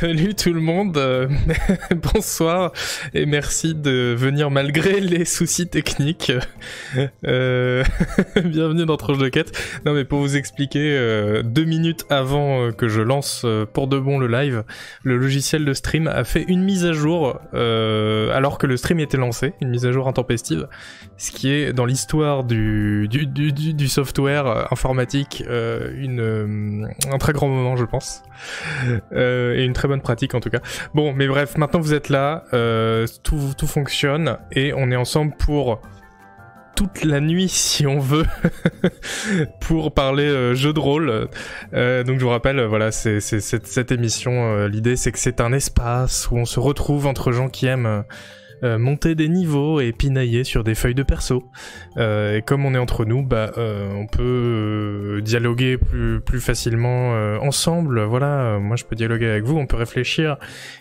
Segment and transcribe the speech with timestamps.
[0.00, 1.26] Salut tout le monde, euh,
[2.14, 2.70] bonsoir
[3.14, 6.30] et merci de venir malgré les soucis techniques.
[7.24, 7.82] Euh,
[8.44, 9.50] bienvenue dans Tranche de Quête.
[9.84, 14.20] Non mais pour vous expliquer, euh, deux minutes avant que je lance pour de bon
[14.20, 14.62] le live,
[15.02, 19.16] le logiciel de stream a fait une mise à jour alors que le stream était
[19.16, 20.68] lancé, une mise à jour intempestive,
[21.16, 27.48] ce qui est dans l'histoire du, du, du, du, software informatique une, un très grand
[27.48, 28.22] moment je pense.
[29.12, 30.60] et une très bonne pratique en tout cas.
[30.94, 35.34] Bon, mais bref, maintenant vous êtes là, euh, tout, tout fonctionne et on est ensemble
[35.36, 35.80] pour
[36.76, 38.26] toute la nuit si on veut
[39.60, 41.28] pour parler euh, jeu de rôle.
[41.74, 44.66] Euh, donc je vous rappelle, voilà, c'est cette, cette, émission.
[44.66, 48.04] L'idée c'est que c'est un espace où on se retrouve entre gens qui aiment
[48.64, 51.44] euh, monter des niveaux et pinailler sur des feuilles de perso.
[51.96, 57.12] Euh, et comme on est entre nous, bah, euh, on peut dialoguer plus, plus facilement
[57.40, 58.02] ensemble.
[58.02, 60.36] Voilà, moi je peux dialoguer avec vous, on peut réfléchir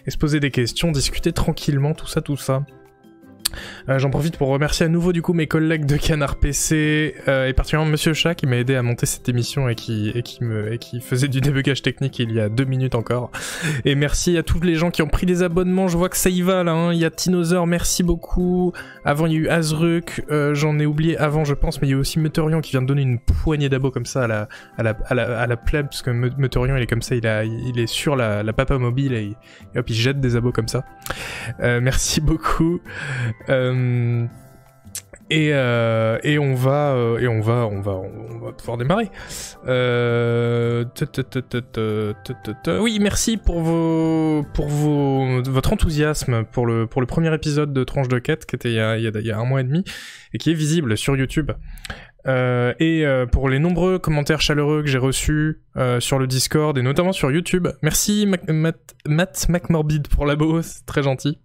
[0.05, 2.65] et se poser des questions, discuter tranquillement, tout ça, tout ça.
[3.89, 7.47] Euh, j'en profite pour remercier à nouveau du coup mes collègues de Canard PC euh,
[7.47, 10.43] et particulièrement Monsieur Chat qui m'a aidé à monter cette émission et qui, et qui,
[10.43, 13.31] me, et qui faisait du débugage technique il y a deux minutes encore.
[13.85, 16.29] Et merci à tous les gens qui ont pris des abonnements, je vois que ça
[16.29, 16.93] y va là, hein.
[16.93, 18.73] il y a Tinosaur, merci beaucoup.
[19.05, 21.91] Avant il y a eu Azruk, euh, j'en ai oublié avant je pense, mais il
[21.91, 24.47] y a aussi Meteorion qui vient de donner une poignée d'abos comme ça à la,
[24.77, 27.87] à la, à la, parce que Meteorion il est comme ça, il, a, il est
[27.87, 29.35] sur la, la papa mobile et,
[29.75, 30.83] et hop il jette des abos comme ça.
[31.59, 32.81] merci beaucoup.
[33.49, 34.25] Euh,
[35.29, 39.09] et, euh, et, on va euh, et on va on va on va pouvoir démarrer.
[42.79, 47.83] oui, merci pour vos pour vos votre enthousiasme pour le pour le premier épisode de
[47.83, 48.79] Tranche de quête qui était il y
[49.31, 49.83] a, un mois et demi
[50.33, 51.51] et qui est visible sur YouTube.
[52.25, 55.61] et pour les nombreux commentaires chaleureux que j'ai reçus
[55.99, 57.67] sur le Discord et notamment sur YouTube.
[57.81, 61.37] Merci Matt, Matt McMorbid pour l'abo, c'est très gentil.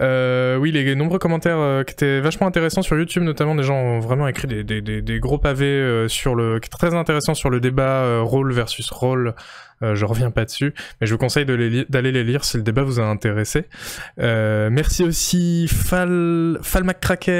[0.00, 3.76] Euh, oui, les nombreux commentaires euh, qui étaient vachement intéressants sur YouTube, notamment des gens
[3.76, 8.52] ont vraiment écrit des, gros pavés euh, sur le, très intéressant sur le débat rôle
[8.52, 9.34] versus rôle.
[9.80, 13.00] je reviens pas dessus, mais je vous conseille d'aller les lire si le débat vous
[13.00, 13.64] a intéressé.
[14.18, 16.84] merci aussi Fal, Fal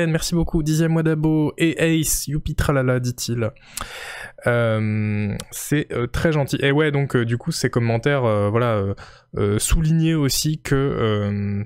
[0.08, 3.50] merci beaucoup, dixième mois d'abo, et Ace, youpi tralala, dit-il.
[5.50, 6.58] c'est très gentil.
[6.60, 8.82] Et ouais, donc du coup, ces commentaires, voilà,
[9.58, 11.64] souligner aussi que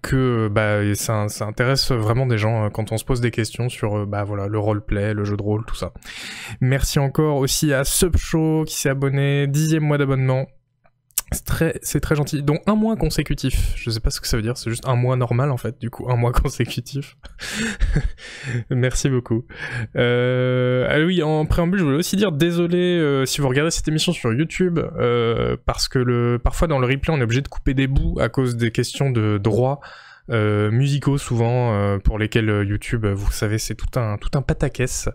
[0.00, 3.68] que bah, ça, ça, intéresse vraiment des gens euh, quand on se pose des questions
[3.68, 5.92] sur euh, bah, voilà, le roleplay, le jeu de rôle, tout ça.
[6.60, 10.46] Merci encore aussi à Subshow qui s'est abonné, dixième mois d'abonnement.
[11.32, 12.42] C'est très, très gentil.
[12.42, 13.74] Donc un mois consécutif.
[13.76, 14.56] Je sais pas ce que ça veut dire.
[14.56, 15.80] C'est juste un mois normal en fait.
[15.80, 17.16] Du coup, un mois consécutif.
[18.70, 19.44] Merci beaucoup.
[19.96, 20.86] Euh...
[20.88, 24.12] Ah oui, en préambule, je voulais aussi dire désolé euh, si vous regardez cette émission
[24.12, 27.74] sur YouTube euh, parce que le, parfois dans le replay, on est obligé de couper
[27.74, 29.80] des bouts à cause des questions de droit.
[30.30, 34.42] Euh, musicaux souvent euh, pour lesquels euh, YouTube, vous savez, c'est tout un tout un
[34.42, 35.08] pataquès.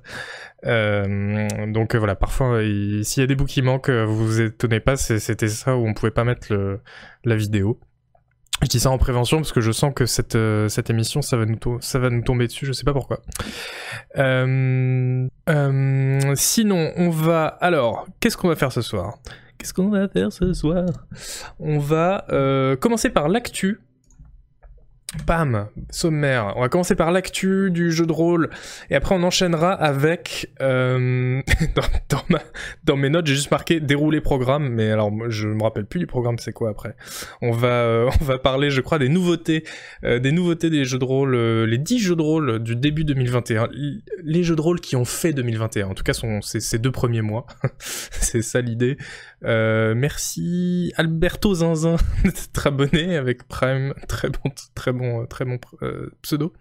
[0.63, 5.47] donc voilà, parfois s'il y a des bouts qui manquent, vous vous étonnez pas, c'était
[5.47, 6.81] ça où on pouvait pas mettre le,
[7.23, 7.79] la vidéo.
[8.63, 10.38] Je dis ça en prévention parce que je sens que cette,
[10.68, 13.22] cette émission, ça va, nous ça va nous tomber dessus, je sais pas pourquoi.
[16.35, 17.45] Sinon, on va...
[17.45, 19.19] Alors, qu'est-ce qu'on va faire ce soir?
[19.59, 20.85] Qu'est-ce qu'on va faire ce soir?
[21.59, 22.25] On va
[22.81, 23.79] commencer par l'actu
[25.25, 26.53] Pam, sommaire.
[26.57, 28.50] On va commencer par l'actu du jeu de rôle
[28.90, 31.41] et après on enchaînera avec euh,
[32.85, 36.07] dans, mes notes j'ai juste marqué dérouler programme mais alors je me rappelle plus du
[36.07, 36.97] programme c'est quoi après.
[37.41, 39.63] On va euh, on va parler je crois des nouveautés
[40.03, 43.69] euh, des nouveautés des jeux de rôle les 10 jeux de rôle du début 2021
[44.24, 47.22] les jeux de rôle qui ont fait 2021 en tout cas sont ces deux premiers
[47.22, 47.45] mois
[47.79, 48.97] c'est ça l'idée
[49.45, 56.09] euh, merci Alberto Zinzin d'être abonné avec Prime, très bon, très bon, très bon euh,
[56.23, 56.53] pseudo.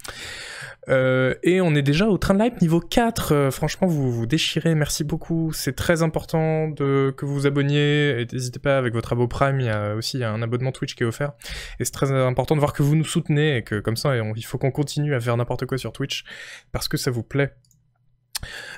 [0.89, 3.51] Euh, et on est déjà au train de live niveau 4.
[3.51, 4.75] franchement, vous vous déchirez.
[4.75, 5.53] Merci beaucoup.
[5.53, 8.21] C'est très important de, que vous vous abonniez.
[8.21, 9.59] Et n'hésitez pas avec votre abo Prime.
[9.61, 11.33] Il y a aussi un abonnement Twitch qui est offert.
[11.81, 14.45] Et c'est très important de voir que vous nous soutenez et que comme ça, il
[14.45, 16.25] faut qu'on continue à faire n'importe quoi sur Twitch
[16.73, 17.55] parce que ça vous plaît.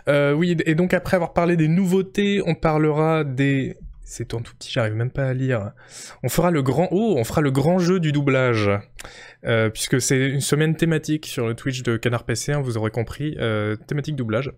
[0.07, 3.77] oui, et donc après avoir parlé des nouveautés, on parlera des
[4.09, 5.73] c'est tout petit, j'arrive même pas à lire.
[6.23, 8.71] On fera le grand, oh, on fera le grand jeu du doublage,
[9.45, 12.91] euh, puisque c'est une semaine thématique sur le Twitch de Canard PC, hein, vous aurez
[12.91, 14.51] compris, euh, thématique doublage.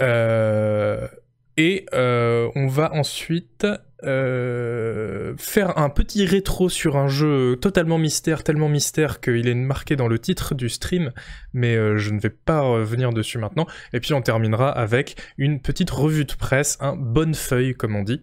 [0.00, 1.08] Euh,
[1.56, 3.66] et on va ensuite
[4.04, 9.94] euh, faire un petit rétro sur un jeu totalement mystère, tellement mystère qu'il est marqué
[9.94, 11.12] dans le titre du stream,
[11.52, 13.66] mais euh, je ne vais pas revenir dessus maintenant.
[13.92, 18.02] Et puis on terminera avec une petite revue de presse, un bonne feuille comme on
[18.02, 18.22] dit.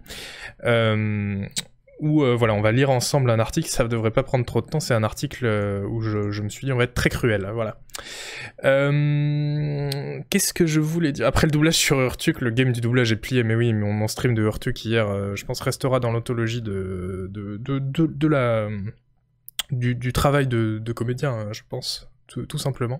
[0.63, 1.45] Euh,
[1.99, 4.61] où euh, voilà, on va lire ensemble un article, ça ne devrait pas prendre trop
[4.61, 7.09] de temps, c'est un article euh, où je, me suis dit on va être très
[7.09, 7.79] cruel, voilà.
[8.65, 11.25] Euh, qu'est-ce que je voulais dire?
[11.25, 14.35] Après le doublage sur Heurtuk, le game du doublage est plié, mais oui, mon, stream
[14.35, 17.31] de Heurtuk hier, je pense restera dans l'anthologie de.
[19.69, 22.99] Du, travail de, comédien, je pense, tout simplement.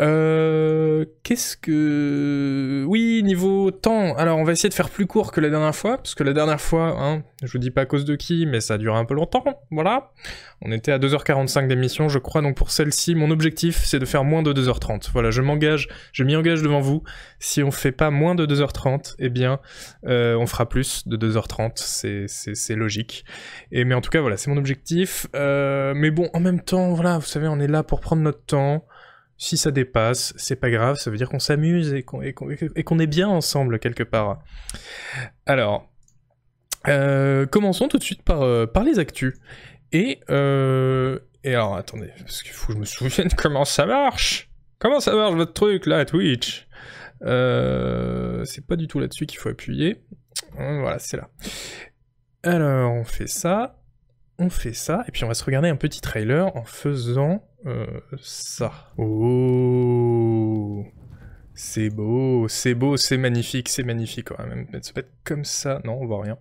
[0.00, 2.84] Euh, Qu'est-ce que...
[2.86, 5.96] Oui, niveau temps, alors on va essayer de faire plus court que la dernière fois,
[5.96, 8.60] parce que la dernière fois, hein, je vous dis pas à cause de qui, mais
[8.60, 10.12] ça a duré un peu longtemps, voilà.
[10.60, 14.24] On était à 2h45 d'émission, je crois, donc pour celle-ci, mon objectif, c'est de faire
[14.24, 15.10] moins de 2h30.
[15.12, 17.02] Voilà, je m'engage, je m'y engage devant vous.
[17.38, 19.60] Si on fait pas moins de 2h30, eh bien,
[20.06, 23.24] euh, on fera plus de 2h30, c'est logique.
[23.72, 25.26] Et mais en tout cas, voilà, c'est mon objectif.
[25.34, 28.44] Euh, mais bon, en même temps, voilà, vous savez, on est là pour prendre notre
[28.44, 28.84] temps.
[29.36, 33.28] Si ça dépasse, c'est pas grave, ça veut dire qu'on s'amuse et qu'on est bien
[33.28, 34.42] ensemble quelque part.
[35.44, 35.90] Alors,
[36.88, 39.34] euh, commençons tout de suite par, euh, les actus.
[39.92, 44.50] Et, euh, et alors, attendez, parce qu'il faut que je me souvienne comment ça marche.
[44.78, 46.66] Comment ça marche votre truc là, Twitch?
[47.20, 50.02] C'est pas du tout là-dessus qu'il faut appuyer.
[50.52, 51.28] Voilà, c'est là.
[52.42, 53.80] Alors, on fait ça,
[54.38, 58.00] on fait ça, et puis on va se regarder un petit trailer en faisant euh,
[58.20, 58.92] ça.
[58.98, 60.84] Oh
[61.54, 64.66] C'est beau, c'est beau, c'est magnifique, c'est magnifique quand même.
[64.82, 64.92] Ça
[65.24, 65.80] comme ça.
[65.84, 66.38] Non, on voit rien.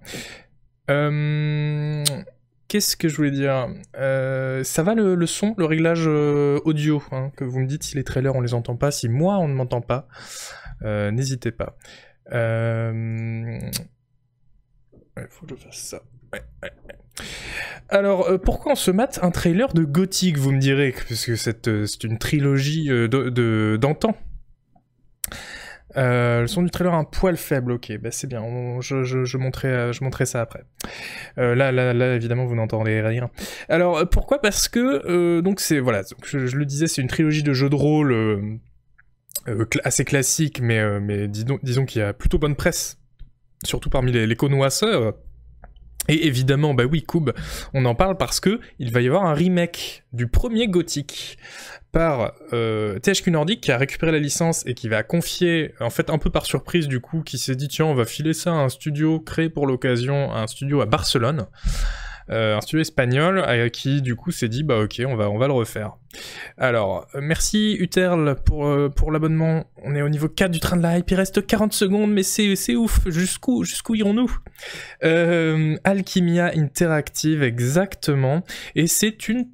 [0.90, 2.04] Euh,
[2.68, 3.70] qu'est-ce que je voulais dire?
[3.96, 8.04] Euh, Ça va le, son, le réglage audio hein, Que vous me dites si les
[8.04, 10.08] trailers on les entend pas, si moi on ne m'entend pas,
[10.81, 11.78] n'hésitez pas.
[12.31, 13.72] Il
[15.30, 16.02] faut que je fasse ça.
[17.89, 21.33] Alors, euh, pourquoi on se mate un trailer de Gothic, vous me direz Parce que
[21.69, 24.15] euh, c'est une trilogie euh, d'antan.
[25.95, 28.42] le son du trailer un poil faible, ok, bah c'est bien,
[28.81, 30.63] je, montrerai, ça après.
[31.38, 33.30] là, là, évidemment, vous n'entendrez rien.
[33.69, 34.42] Alors, pourquoi?
[34.42, 38.60] Parce que, donc c'est, voilà, je, le disais, c'est une trilogie de jeux de rôle
[39.83, 42.98] assez classique, mais, disons qu'il y a plutôt bonne presse,
[43.63, 45.13] surtout parmi les, les connoisseurs.
[46.10, 47.32] Et évidemment, bah oui, Kub,
[47.74, 51.38] on en parle parce que il va y avoir un remake du premier Gothic
[51.92, 56.10] par euh, THQ Nordic qui a récupéré la licence et qui va confier, en fait
[56.10, 58.56] un peu par surprise du coup, qui s'est dit tiens on va filer ça à
[58.56, 61.46] un studio créé pour l'occasion, un studio à Barcelone.
[62.30, 65.38] Euh, un studio espagnol euh, qui du coup s'est dit bah ok on va on
[65.38, 65.98] va le refaire.
[66.58, 69.66] Alors merci Uterl pour euh, pour l'abonnement.
[69.84, 71.10] On est au niveau 4 du train de la hype.
[71.12, 73.00] Il reste 40 secondes mais c'est c'est ouf.
[73.08, 74.31] Jusqu'où jusqu'où irons-nous?
[75.84, 78.44] Alchimia Interactive exactement
[78.75, 79.48] et c'est une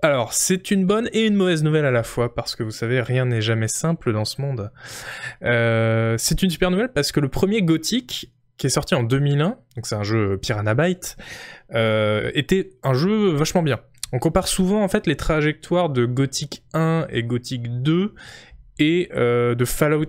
[0.00, 3.00] alors, c'est une bonne et une mauvaise nouvelle à la fois, parce que vous savez,
[3.00, 4.70] rien n'est jamais simple dans ce monde.
[5.40, 9.86] c'est une super nouvelle parce que le premier Gothic, qui est sorti en 2001, donc
[9.86, 11.16] c'est un jeu Piranha Byte,
[11.74, 13.80] euh, était un jeu vachement bien.
[14.12, 18.14] On compare souvent en fait les trajectoires de Gothic 1 et Gothic 2
[18.78, 20.06] et euh, de Fallout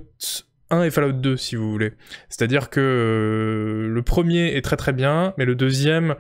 [0.70, 1.92] 1 et Fallout 2 si vous voulez.
[2.30, 6.16] C'est-à-dire que euh, le premier est très très bien, mais le deuxième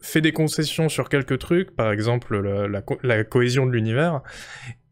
[0.00, 2.36] fait des concessions sur quelques trucs, par exemple
[3.04, 4.22] la cohésion de l'univers,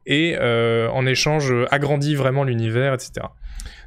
[0.06, 3.26] et en échange agrandit vraiment l'univers, etc.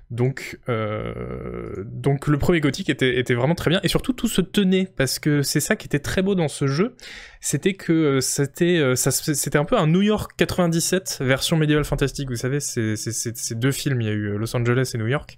[0.09, 4.39] Donc, euh, donc le premier Gothic était, était, vraiment très bien et surtout tout se
[4.39, 6.95] tenait parce que c'est ça qui était très beau dans ce jeu,
[7.41, 12.29] c'était que euh, c'était euh, c'était un peu un New York 97 version médiévale fantastique.
[12.29, 15.35] Vous savez, c'est deux films, il y a eu Los Angeles et New York.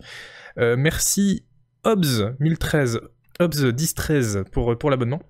[0.55, 1.43] merci
[1.83, 2.99] Hobbs 1013,
[3.39, 5.21] Hobbs 1013 pour pour l'abonnement.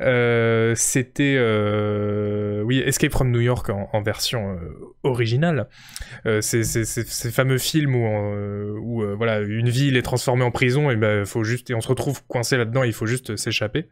[0.00, 5.68] Euh, c'était euh, oui Escape from New York en, version euh, originale.
[6.40, 11.24] c'est ces fameux films où, où voilà une ville est transformée en prison et ben
[11.24, 13.86] faut juste et on se retrouve coincé là-dedans il faut juste s'échapper.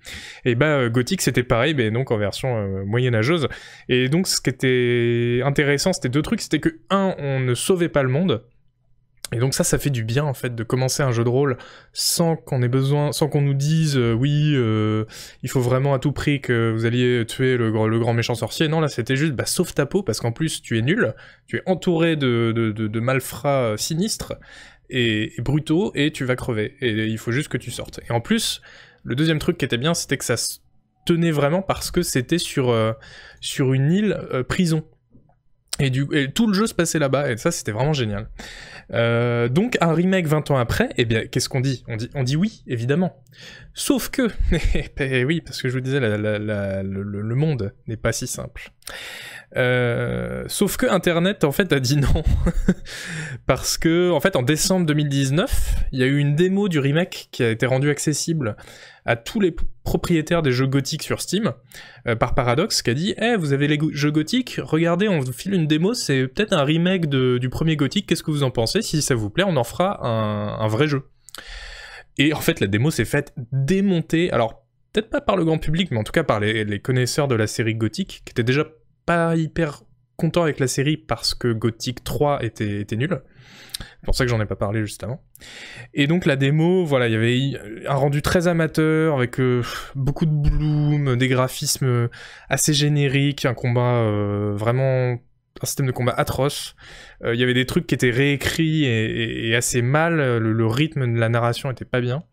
[0.45, 3.49] Et bah Gothic c'était pareil mais donc en version moyenâgeuse.
[3.89, 7.89] Et donc ce qui était intéressant c'était deux trucs c'était que un on ne sauvait
[7.89, 8.43] pas le monde
[9.33, 11.57] et donc ça, ça fait du bien en fait de commencer un jeu de rôle
[11.93, 15.07] sans qu'on ait besoin, sans qu'on nous dise euh, oui, euh,
[15.43, 18.69] il faut vraiment à tout prix que vous alliez tuer le, grand méchant sorcier.
[18.69, 21.15] Non, là c'était juste bah sauve ta peau parce qu'en plus tu es nul,
[21.47, 24.35] tu es entouré de, malfrats euh, sinistres
[24.91, 26.77] et, brutaux et tu vas crever.
[26.81, 28.01] Et il faut juste que tu sortes.
[28.09, 28.61] Et en plus,
[29.05, 30.37] le deuxième truc qui était bien, c'était que ça
[31.07, 32.75] tenait vraiment parce que c'était sur
[33.41, 34.85] sur une île prison.
[35.81, 35.91] Et
[36.33, 38.29] tout le jeu se passait là-bas, et ça c'était vraiment génial.
[38.93, 41.85] Euh, donc un remake 20 ans après, eh bien qu'est-ce qu'on dit?
[41.89, 43.23] On, dit on dit oui, évidemment.
[43.73, 44.31] Sauf que,
[44.99, 48.71] eh oui, parce que je vous disais, le, monde n'est pas si simple.
[49.57, 52.25] Euh, sauf que Internet en fait a dit non
[53.47, 57.29] parce que en fait en décembre 2019 il y a eu une démo du remake
[57.31, 58.57] qui a été rendue accessible
[59.07, 61.53] à tous les propriétaires des jeux gothiques sur Steam,
[62.07, 65.33] euh, par Paradox, qui a dit Eh, vous avez les jeux gothiques, regardez, on vous
[65.33, 68.83] file une démo, c'est peut-être un remake du premier gothique, qu'est-ce que vous en pensez?
[68.83, 71.03] Si ça vous plaît, on en fera un, vrai jeu.
[72.17, 75.91] Et en fait, la démo s'est faite démonter, alors peut-être pas par le grand public,
[75.91, 78.65] mais en tout cas par les, connaisseurs de la série gothique, qui étaient déjà
[79.05, 79.83] pas hyper
[80.17, 83.21] contents avec la série parce que Gothic 3 était, était nul.
[83.79, 85.23] C'est pour ça que j'en ai pas parlé juste avant.
[85.95, 89.63] Et donc la démo, voilà, il y avait un rendu très amateur avec euh,
[89.95, 92.09] beaucoup de bloom, des graphismes
[92.49, 95.19] assez génériques, un combat euh, vraiment
[95.63, 96.75] un système de combat atroce.
[97.25, 100.17] Euh, il y avait des trucs qui étaient réécrits et, assez mal.
[100.39, 102.25] Le, rythme de la narration était pas bien.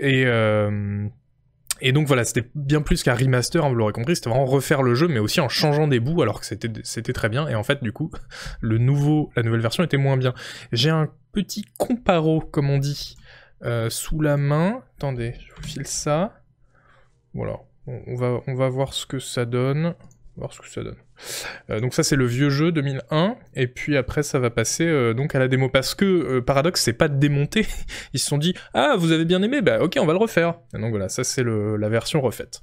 [0.00, 0.26] Et
[1.80, 4.82] et donc voilà, c'était bien plus qu'un remaster, hein, vous l'aurez compris, c'était vraiment refaire
[4.82, 7.48] le jeu, mais aussi en changeant des bouts, alors que c'était, très bien.
[7.48, 8.10] Et en fait, du coup,
[8.60, 10.34] le nouveau, la nouvelle version était moins bien.
[10.72, 13.16] J'ai un petit comparo, comme on dit,
[13.64, 14.82] euh, sous la main.
[14.96, 16.40] Attendez, je vous file ça.
[17.34, 19.94] Voilà, on va, on va voir ce que ça donne
[20.36, 20.96] voir ce que ça donne.
[21.70, 25.14] Euh, donc ça c'est le vieux jeu 2001 et puis après ça va passer euh,
[25.14, 27.66] donc à la démo parce que euh, Paradox c'est pas démonté,
[28.12, 30.54] ils se sont dit ah vous avez bien aimé bah ok on va le refaire.
[30.74, 32.62] donc voilà ça c'est la version refaite.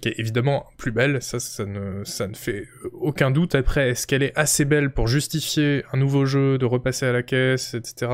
[0.00, 2.04] qui est évidemment plus belle, ça, ça, ne,
[2.34, 3.54] fait aucun doute.
[3.54, 7.22] Après, est-ce qu'elle est assez belle pour justifier un nouveau jeu, de repasser à la
[7.22, 8.10] caisse, etc.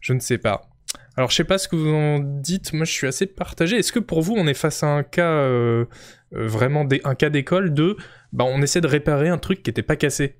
[0.00, 0.62] Je ne sais pas.
[1.16, 3.76] Alors je sais pas ce que vous en dites, moi je suis assez partagé.
[3.76, 5.46] Est-ce que pour vous on est face à un cas
[6.32, 7.96] vraiment un cas d'école de
[8.32, 10.36] bah, on essaie de réparer un truc qui était pas cassé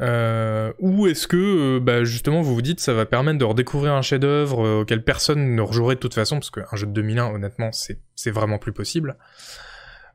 [0.00, 3.92] euh, ou est-ce que euh, bah, justement vous vous dites ça va permettre de redécouvrir
[3.92, 7.70] un chef-d'œuvre auquel personne ne rejouerait de toute façon parce qu'un jeu de 2001 honnêtement
[7.72, 9.16] c'est vraiment plus possible.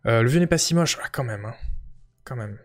[0.04, 1.56] le vieux n'est pas si moche, ah, quand même, hein.
[2.26, 2.58] quand même.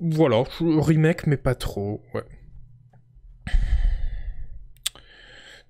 [0.00, 2.24] voilà, remake mais pas trop, ouais.
[3.46, 3.52] De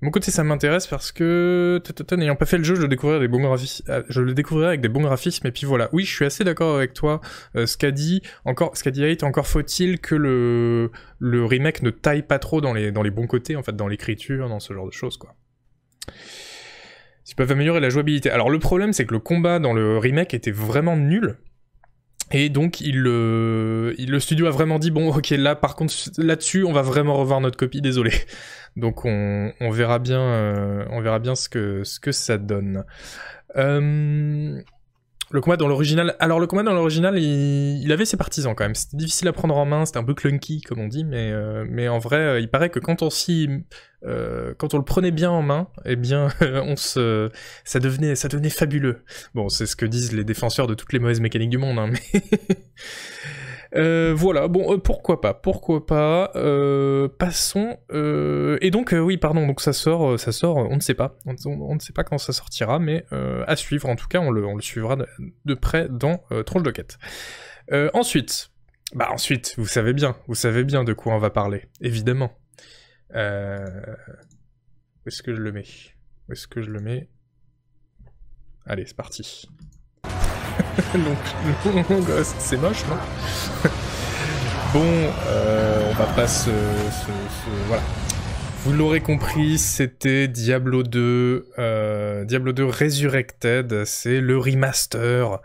[0.03, 1.83] mon côté, ça m'intéresse parce que,
[2.17, 5.67] n'ayant pas fait le jeu, euh, je le découvrirai avec des bons graphismes, et puis
[5.67, 5.91] voilà.
[5.93, 7.21] Oui, je suis assez d'accord avec toi.
[7.55, 10.91] Euh, ce qu'a dit, encore, ce qu'a dit encore faut-il que le,
[11.45, 14.49] remake ne taille pas trop dans les, dans les bons côtés, en fait, dans l'écriture,
[14.49, 15.35] dans ce genre de choses, quoi.
[17.31, 18.29] Ils peuvent améliorer la jouabilité.
[18.31, 21.37] Alors le problème, c'est que le combat dans le remake était vraiment nul.
[22.33, 26.73] Et donc il, le studio a vraiment dit bon ok là par contre là-dessus on
[26.73, 28.13] va vraiment revoir notre copie désolé.
[28.77, 32.85] Donc on, verra bien euh, on verra bien ce que ce que ça donne.
[33.57, 34.63] Euh,
[35.31, 36.17] le combat dans l'original.
[36.19, 37.91] Alors le combat dans l'original, il...
[37.93, 38.75] avait ses partisans quand même.
[38.75, 41.89] C'était difficile à prendre en main, c'était un peu clunky comme on dit, mais euh,
[41.89, 43.49] en vrai, euh, il paraît que quand on s'y,
[44.05, 47.31] euh, quand on le prenait bien en main, eh bien, on se,
[47.65, 49.05] ça devenait, ça devenait fabuleux.
[49.35, 51.91] Bon, c'est ce que disent les défenseurs de toutes les mauvaises mécaniques du monde, hein,
[51.91, 52.23] mais
[53.77, 56.33] Euh, voilà, bon, euh, pourquoi pas, pourquoi pas.
[56.35, 57.79] Euh, passons.
[57.93, 61.17] et donc, oui, pardon, donc ça sort, ça sort, on ne sait pas.
[61.27, 64.61] On, ne sait pas quand ça sortira, mais à suivre, en tout cas, on le,
[64.61, 66.99] suivra de, près dans Tronche de quête.
[67.95, 68.51] ensuite,
[68.95, 72.33] bah ensuite, vous savez bien, vous savez bien de quoi on va parler, évidemment.
[73.13, 73.19] Où
[75.07, 75.67] est-ce que je le mets?
[76.29, 77.09] Où est-ce que je le mets?
[78.67, 79.49] Allez, c'est parti.
[80.95, 82.07] Donc,
[82.39, 82.97] c'est moche, non
[84.73, 84.85] Bon,
[85.27, 86.51] euh, on va pas se,
[87.67, 87.83] Voilà.
[88.63, 95.41] Vous l'aurez compris, c'était Diablo 2, euh, Diablo 2 Resurrected, c'est le remaster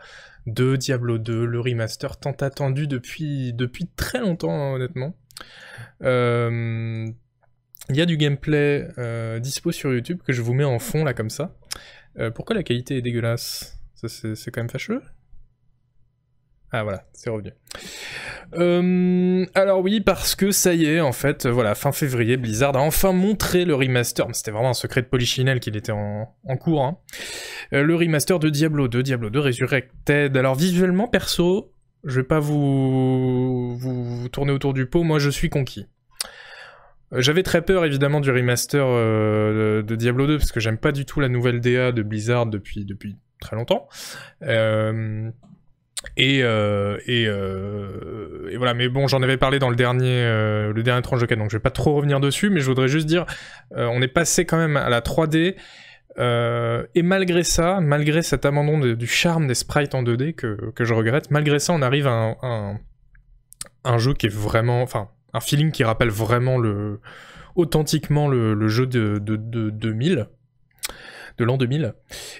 [0.45, 3.55] de Diablo 2, le remaster tant attendu depuis,
[3.95, 5.15] très longtemps, hein, honnêtement.
[6.03, 7.07] Euh,
[7.89, 8.87] il y a du gameplay
[9.39, 11.55] dispo sur YouTube que je vous mets en fond là comme ça.
[12.35, 13.75] pourquoi la qualité est dégueulasse?
[13.95, 15.01] C'est quand même fâcheux
[16.77, 17.51] ah voilà, c'est revenu.
[18.55, 22.81] Euh, alors oui, parce que ça y est, en fait, voilà, fin février, Blizzard a
[22.81, 26.27] enfin montré le remaster, c'était vraiment un secret de Polichinelle qu'il était en,
[26.59, 26.97] cours, hein.
[27.71, 30.35] euh, le remaster de Diablo 2, Diablo 2 Resurrected.
[30.35, 31.71] Alors visuellement, perso,
[32.03, 35.87] je vais pas vous, vous, tourner autour du pot, moi je suis conquis.
[37.13, 41.05] Euh, j'avais très peur évidemment du remaster de Diablo 2 parce que j'aime pas du
[41.05, 43.87] tout la nouvelle DA de Blizzard depuis, depuis très longtemps.
[44.43, 45.31] Euh,
[46.17, 50.83] et, euh, euh, et, voilà, mais bon, j'en avais parlé dans le dernier, euh, le
[50.83, 53.25] dernier tranche de donc je vais pas trop revenir dessus, mais je voudrais juste dire,
[53.75, 55.55] on est passé quand même à la 3D.
[56.17, 60.93] et malgré ça, malgré cet abandon du charme des sprites en 2D que, que, je
[60.93, 62.79] regrette, malgré ça, on arrive à un,
[63.83, 67.01] un, jeu qui est vraiment, enfin, un feeling qui rappelle vraiment le,
[67.55, 70.27] authentiquement le, jeu de, de, de 2000
[71.37, 71.93] de l'an 2000.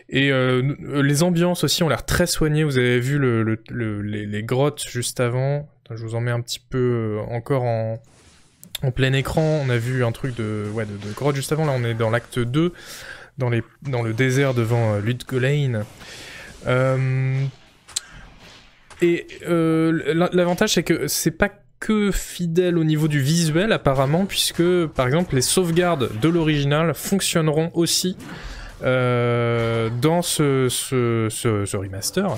[0.10, 2.64] Et euh, les ambiances aussi ont l'air très soignées.
[2.64, 5.70] Vous avez vu le, les, grottes juste avant.
[5.90, 8.02] Je vous en mets un petit peu euh, encore en,
[8.84, 9.62] en plein écran.
[9.66, 11.66] On a vu un truc de, ouais, de, grotte juste avant.
[11.66, 12.74] Là, on est dans l'acte 2,
[13.38, 15.84] dans, les, dans le désert devant euh, Ludgolain.
[16.68, 17.46] Euh,
[19.02, 21.50] et l'avantage, c'est que c'est pas
[21.80, 27.70] que fidèle au niveau du visuel apparemment, puisque par exemple les sauvegardes de l'original fonctionneront
[27.74, 32.38] aussi euh, dans ce, ce, remaster.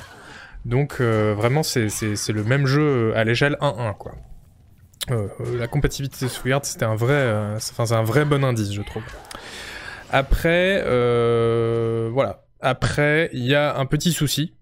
[0.65, 1.88] Donc euh, vraiment c'est
[2.29, 4.15] le même jeu à l'échelle 1-1 quoi.
[5.10, 5.27] Euh,
[5.58, 9.03] la compatibilité de c'était un vrai, enfin c'est un vrai bon indice je trouve.
[10.12, 10.82] Après
[12.12, 14.53] voilà, après il y a un petit souci.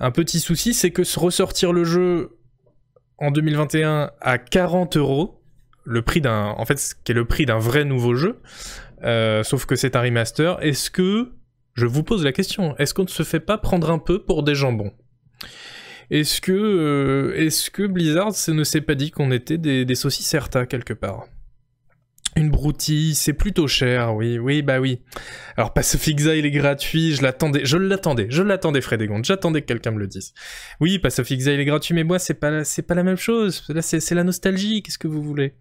[0.00, 2.38] Un petit souci c'est que ressortir le jeu
[3.22, 5.40] en 2021 à 40 euros,
[5.84, 8.40] le prix d'un, en fait, ce qui est le prix d'un vrai nouveau jeu,
[9.04, 10.62] euh, sauf que c'est un remaster.
[10.62, 11.32] Est-ce que,
[11.74, 14.42] je vous pose la question, est-ce qu'on ne se fait pas prendre un peu pour
[14.42, 14.92] des jambons?
[16.10, 20.26] Est-ce que, euh, est-ce que Blizzard ne s'est pas dit qu'on était des, des saucisses
[20.26, 21.26] certa quelque part?
[22.34, 25.00] Une broutille, c'est plutôt cher, oui, oui, bah oui.
[25.58, 29.90] Alors Pacific il est gratuit, je l'attendais, je l'attendais, je l'attendais Frédégonde, j'attendais que quelqu'un
[29.90, 30.32] me le dise.
[30.80, 33.62] Oui, Pacific il est gratuit, mais moi c'est pas, pas la même chose.
[33.82, 35.56] C'est la nostalgie, qu'est-ce que vous voulez?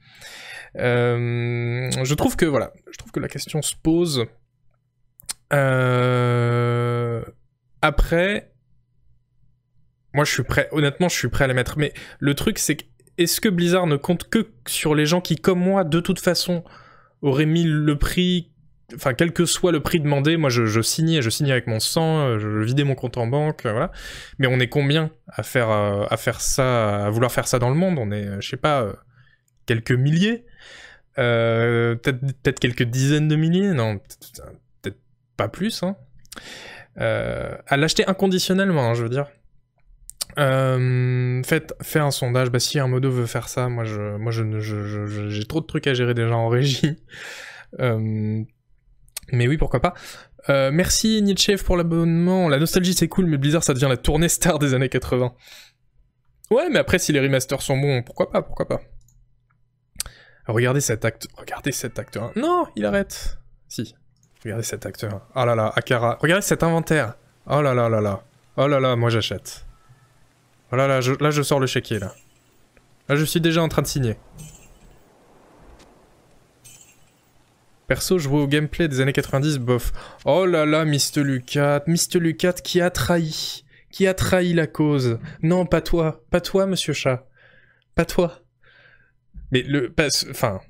[0.75, 4.25] Je trouve que voilà, je trouve que la question se pose.
[5.53, 7.21] Euh,
[7.81, 8.53] après,
[10.13, 12.77] moi je suis prêt, honnêtement je suis prêt à les mettre, mais le truc c'est
[12.77, 12.85] que
[13.17, 16.63] est-ce que Blizzard ne compte que sur les gens qui, comme moi, de toute façon,
[17.21, 18.51] auraient mis le prix,
[18.95, 22.19] enfin, quel que soit le prix demandé, moi je, signais, je signais avec mon sang,
[22.19, 23.91] euh, je, vidais mon compte en banque, euh, voilà.
[24.39, 27.69] Mais on est combien à faire, euh, à faire ça, à vouloir faire ça dans
[27.69, 27.97] le monde?
[27.99, 28.87] On est, je sais pas,
[29.65, 30.45] quelques milliers
[31.15, 33.99] Peut-être quelques dizaines de milliers Non,
[34.81, 34.97] peut-être
[35.37, 35.95] pas plus, hein.
[36.97, 39.27] à l'acheter inconditionnellement, hein, je veux dire.
[40.37, 42.49] Euh, faites, un sondage.
[42.49, 45.93] Bah, si un modo veut faire ça, moi, je, moi, j'ai trop de trucs à
[45.93, 46.97] gérer déjà en régie.
[47.79, 48.43] Euh,
[49.31, 49.93] mais oui, pourquoi pas.
[50.49, 52.49] Euh, merci Nietzsche pour l'abonnement.
[52.49, 55.33] La nostalgie c'est cool, mais Blizzard ça devient la tournée star des années 80.
[56.49, 58.81] Ouais, mais après si les remasters sont bons, pourquoi pas, pourquoi pas.
[60.47, 62.31] Regardez cet acte, regardez cet acte 1.
[62.35, 63.37] Non, il arrête.
[63.67, 63.95] Si,
[64.43, 65.21] regardez cet acte 1.
[65.35, 66.17] Oh là là, Akara.
[66.21, 67.15] Regardez cet inventaire.
[67.47, 68.23] Oh là là là là.
[68.57, 69.65] Oh là là, moi j'achète.
[70.69, 72.13] Voilà, là je, là, je sors le chéquier, là.
[73.09, 74.17] Là, je suis déjà en train de signer.
[77.87, 79.91] Perso, jouer au gameplay des années 90, bof.
[80.23, 81.23] Oh là là, Mr.
[81.23, 82.19] Lucat, Mr.
[82.19, 83.65] Lucat qui a trahi.
[83.91, 85.19] Qui a trahi la cause.
[85.41, 86.23] Non, pas toi.
[86.29, 87.27] Pas toi, monsieur chat.
[87.95, 88.40] Pas toi.
[89.51, 89.93] Mais le...
[90.29, 90.61] Enfin...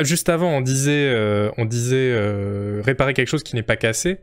[0.00, 4.18] Juste avant, on disait, euh, on disait euh, réparer quelque chose qui n'est pas cassé.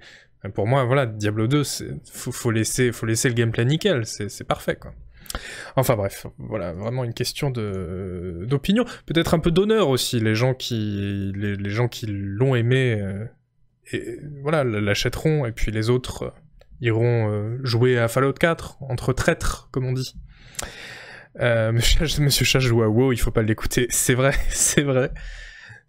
[0.54, 1.64] Pour moi, voilà, Diablo 2,
[2.12, 4.92] faut, faut, laisser, faut laisser le gameplay nickel, c'est parfait, quoi.
[5.78, 11.32] Enfin bref, voilà, vraiment une question d'opinion, peut-être un peu d'honneur aussi, les gens qui
[11.36, 11.56] les,
[12.08, 13.00] l'ont aimé,
[13.94, 16.34] euh, voilà, l'achèteront, et puis les autres
[16.82, 20.16] iront jouer à Fallout 4 entre traîtres, comme on dit.
[21.39, 25.12] Monsieur, Monsieur Chat joue à WoW, il faut pas l'écouter, c'est vrai, c'est vrai.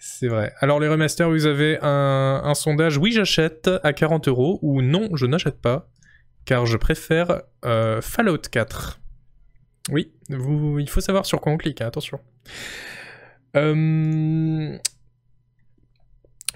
[0.05, 0.53] C'est vrai.
[0.59, 5.27] Alors les remasters, vous avez un, sondage oui j'achète à 40 euros ou non je
[5.27, 5.89] n'achète pas
[6.45, 9.01] car je préfère euh, Fallout 4.
[9.91, 12.21] Oui, il faut savoir sur quoi on clique, hein, attention.
[13.57, 14.77] Euh,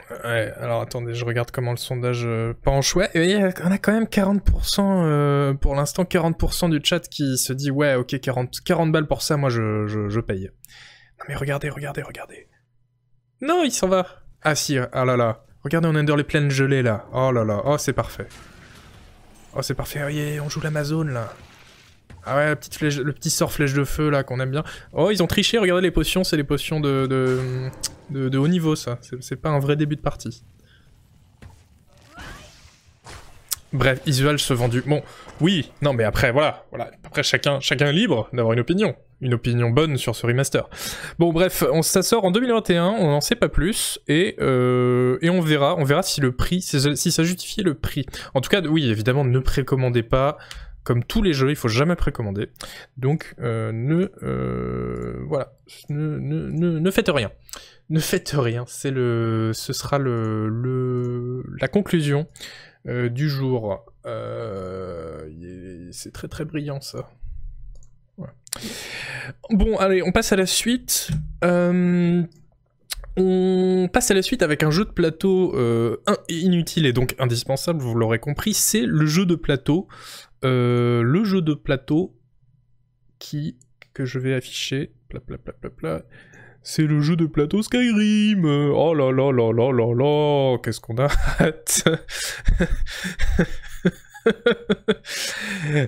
[0.08, 2.94] alors attendez, je regarde comment le sondage euh, penche.
[2.94, 3.10] Ouais,
[3.64, 8.20] on a quand même 40%, pour l'instant 40% du chat qui se dit ouais ok
[8.20, 10.50] 40, 40 balles pour ça, moi je, paye.
[11.18, 12.48] Non mais regardez, regardez, regardez.
[13.40, 14.06] Non, il s'en va.
[14.42, 15.44] Ah si, ah là là.
[15.64, 17.06] Regardez, on est dans les plaines gelées là.
[17.12, 18.28] Oh là là, oh c'est parfait.
[19.54, 21.32] Oh c'est parfait, oh, on joue l'Amazone là.
[22.26, 24.64] Ah ouais, le petit sort flèche de feu là qu'on aime bien.
[24.92, 28.74] Oh, ils ont triché, regardez les potions, c'est les potions de, de, de, haut niveau
[28.74, 28.98] ça.
[29.20, 30.42] C'est pas un vrai début de partie.
[33.72, 34.82] Bref, Isual se vendu.
[34.86, 35.02] Bon,
[35.40, 36.64] oui, non mais après, voilà.
[36.70, 36.90] voilà.
[37.04, 40.68] Après, chacun, chacun est libre d'avoir une opinion une opinion bonne sur ce remaster.
[41.18, 45.30] Bon bref, on, ça sort en 2021, on n'en sait pas plus, et, euh, et
[45.30, 48.04] on verra, on verra si le prix, si ça justifie le prix.
[48.34, 50.36] En tout cas, oui, évidemment, ne précommandez pas,
[50.86, 52.48] comme tous les jeux, il faut jamais précommander.
[52.96, 55.52] Donc, euh, ne, euh, voilà,
[55.88, 57.32] ne, ne, ne, faites rien.
[57.90, 62.28] Ne faites rien, c'est le, ce sera le, le la conclusion
[62.86, 63.84] euh, du jour.
[65.90, 67.10] C'est très très brillant ça.
[69.50, 71.10] Bon, allez, on passe à la suite.
[71.42, 72.28] On
[73.92, 75.52] passe à la suite avec un jeu de plateau
[76.28, 79.88] inutile et donc indispensable, vous l'aurez compris, c'est le jeu de plateau.
[80.46, 82.16] Le jeu de plateau
[83.18, 83.56] qui
[83.96, 84.92] que je vais afficher.
[86.62, 88.44] C'est le jeu de plateau Skyrim.
[88.44, 90.58] Oh là là là là là là.
[90.62, 91.08] Qu'est-ce qu'on a
[91.40, 91.84] hâte.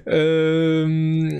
[0.06, 1.36] Euh,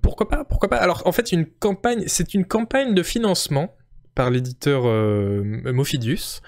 [0.00, 3.76] pourquoi pas Pourquoi pas Alors en fait, une campagne, c'est une campagne de financement
[4.14, 6.40] par l'éditeur euh, Mofidius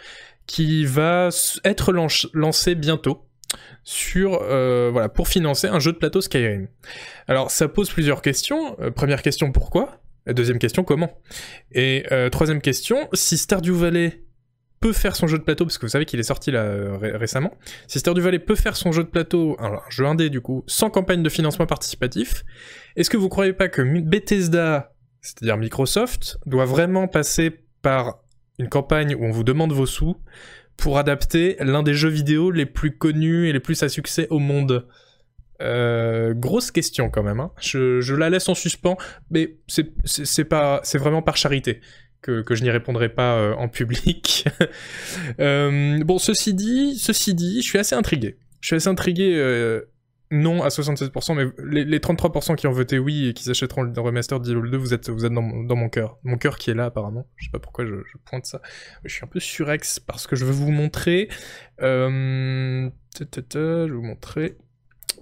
[0.46, 1.28] qui va
[1.64, 1.92] être
[2.32, 3.27] lancée bientôt
[3.84, 6.68] sur euh, voilà pour financer un jeu de plateau Skyrim.
[7.26, 8.76] Alors ça pose plusieurs questions.
[8.94, 10.00] première question pourquoi?
[10.32, 11.10] Deuxième question, comment?
[11.72, 14.24] Et euh, troisième question, si Stardew Valley
[14.80, 17.54] peut faire son jeu de plateau, parce que vous savez qu'il est sorti récemment,
[17.86, 20.90] si Stardew Valley peut faire son jeu de plateau, un jeu indé du coup, sans
[20.90, 22.44] campagne de financement participatif,
[22.94, 27.50] est-ce que vous croyez pas que Bethesda, c'est-à-dire Microsoft, doit vraiment passer
[27.82, 28.18] par
[28.58, 30.16] une campagne où on vous demande vos sous
[30.78, 34.38] pour adapter l'un des jeux vidéo les plus connus et les plus à succès au
[34.38, 34.86] monde
[35.60, 37.40] euh, grosse question quand même.
[37.40, 37.50] Hein.
[37.60, 38.96] Je, la laisse en suspens,
[39.30, 41.80] mais c'est pas, c'est vraiment par charité
[42.22, 44.46] que, je n'y répondrai pas euh, en public.
[45.40, 48.38] Euh, bon, ceci dit, ceci dit, je suis assez intrigué.
[48.60, 49.82] Je suis assez intrigué.
[50.30, 51.46] Non à 67%, mais
[51.84, 54.94] les, 33% qui ont voté oui et qui s'achèteront le remaster de Diablo 2, vous
[54.94, 56.18] êtes, vous êtes dans, mon cœur.
[56.22, 57.26] Mon cœur qui est là apparemment.
[57.36, 58.60] Je sais pas pourquoi je, pointe ça.
[59.04, 61.28] Je suis un peu surex parce que je veux vous montrer.
[61.80, 62.90] je
[63.54, 64.56] vais vous montrer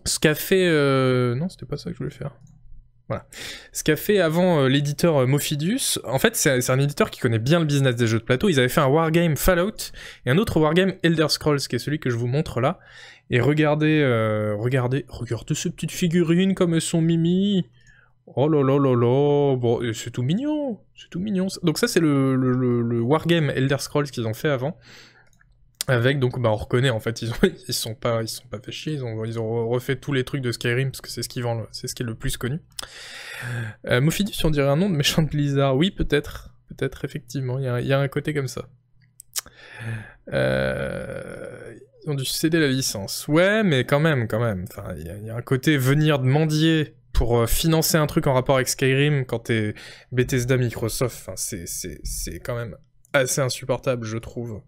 [0.07, 0.67] ce qu'a fait...
[0.67, 2.33] Euh, non, c'était pas ça que je voulais faire.
[3.09, 3.27] Voilà.
[3.73, 7.39] Ce qu'a fait avant euh, l'éditeur euh, Mofidius, en fait, c'est un éditeur qui connaît
[7.39, 8.49] bien le business des jeux de plateau.
[8.49, 9.93] Ils avaient fait un wargame Fallout
[10.25, 12.81] et un autre wargame Elder Scrolls, qui est celui que je vous montre là.
[13.31, 14.05] Et regardez,
[14.59, 17.67] regardez, regardez ces petites figurines comme elles sont mimi.
[18.35, 21.47] Oh là là là là, bon, c'est tout mignon, c'est tout mignon.
[21.63, 24.77] Donc ça, c'est le, le, le wargame Elder Scrolls qu'ils ont fait avant.
[25.89, 27.37] Avec donc bah on reconnaît en fait ils ont
[27.69, 30.43] ils sont pas sont pas fait chier ils ont ils ont refait tous les trucs
[30.43, 32.61] de Skyrim parce que c'est ce qui c'est ce qui est le plus connu.
[33.87, 37.67] Euh, Mophidus on dirait un nom de méchant de Blizzard oui peut-être peut-être effectivement il
[37.67, 38.69] y a, y a, un côté comme ça.
[40.33, 41.66] Euh,
[42.09, 44.67] ont dû céder la licence ouais mais quand même quand même
[44.97, 48.57] il y, a un côté venir de mendier pour euh, financer un truc en rapport
[48.57, 49.75] avec Skyrim quand t'es
[50.13, 52.77] Bethesda Microsoft enfin c'est quand même
[53.13, 54.61] assez insupportable je trouve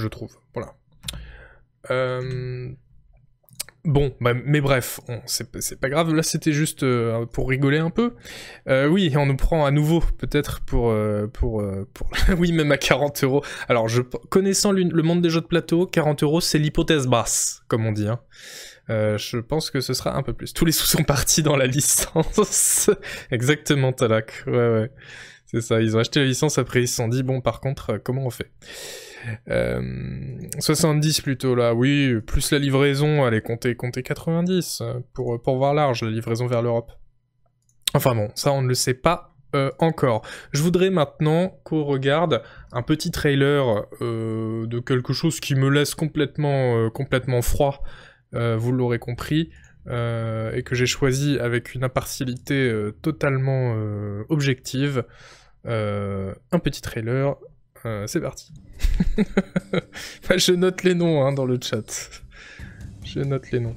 [0.00, 0.36] je trouve.
[0.54, 0.74] Voilà.
[1.90, 2.70] Euh,
[3.84, 8.14] bon, bah, mais bref, c'est pas grave, là c'était juste euh, pour rigoler un peu.
[8.68, 10.94] Euh, oui, on nous prend à nouveau, peut-être pour...
[11.32, 11.62] pour...
[12.38, 13.44] oui, même à 40 euros.
[13.68, 17.86] Alors, je, connaissant le monde des jeux de plateau, 40 euros c'est l'hypothèse basse, comme
[17.86, 18.08] on dit.
[18.08, 18.20] Hein.
[18.88, 20.52] je pense que ce sera un peu plus.
[20.52, 22.90] Tous les sous sont partis dans la licence.
[23.30, 24.44] Exactement, Talak.
[24.46, 24.90] Ouais, ouais.
[25.46, 27.98] C'est ça, ils ont acheté la licence, après ils se sont dit, bon, par contre,
[28.04, 28.52] comment on fait?
[29.46, 35.56] 70 euh, plutôt là, oui, plus la livraison, allez, comptez, comptez 90 euh, pour, pour
[35.56, 36.92] voir large, la livraison vers l'Europe.
[37.94, 40.22] Enfin bon, ça on ne le sait pas euh, encore.
[40.52, 46.88] Je voudrais maintenant qu'on regarde un petit trailer de quelque chose qui me laisse complètement,
[46.90, 47.82] complètement froid,
[48.32, 49.50] vous l'aurez compris,
[49.88, 53.74] et que j'ai choisi avec une impartialité totalement
[54.28, 55.02] objective.
[55.64, 57.36] un petit trailer
[57.86, 58.52] euh, c'est parti.
[60.36, 62.22] je note les noms hein, dans le chat.
[63.04, 63.76] Je note les noms.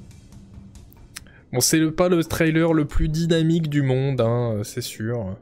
[1.52, 5.38] Bon, c'est pas le trailer le plus dynamique du monde, hein, c'est sûr.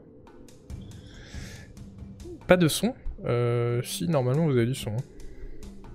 [2.46, 2.94] Pas de son
[3.24, 4.90] euh, Si, normalement vous avez du son.
[4.90, 5.88] Hein.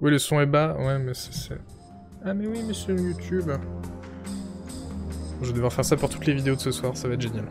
[0.00, 0.76] Oui, le son est bas.
[0.78, 1.54] Ouais, mais c'est...
[2.24, 3.50] Ah mais oui, mais c'est YouTube.
[5.40, 7.20] Je vais devoir faire ça pour toutes les vidéos de ce soir, ça va être
[7.20, 7.46] génial.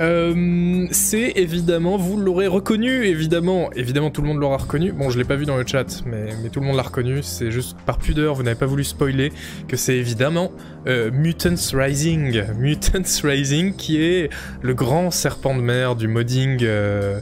[0.00, 4.92] Euh, c'est évidemment, vous l'aurez reconnu, évidemment, évidemment tout le monde l'aura reconnu.
[4.92, 7.22] Bon, je l'ai pas vu dans le chat, mais, mais tout le monde l'a reconnu.
[7.22, 9.32] C'est juste par pudeur, vous n'avez pas voulu spoiler
[9.68, 10.52] que c'est évidemment
[10.86, 14.30] euh, Mutants Rising, Mutants Rising, qui est
[14.62, 16.58] le grand serpent de mer du modding.
[16.62, 17.20] Euh,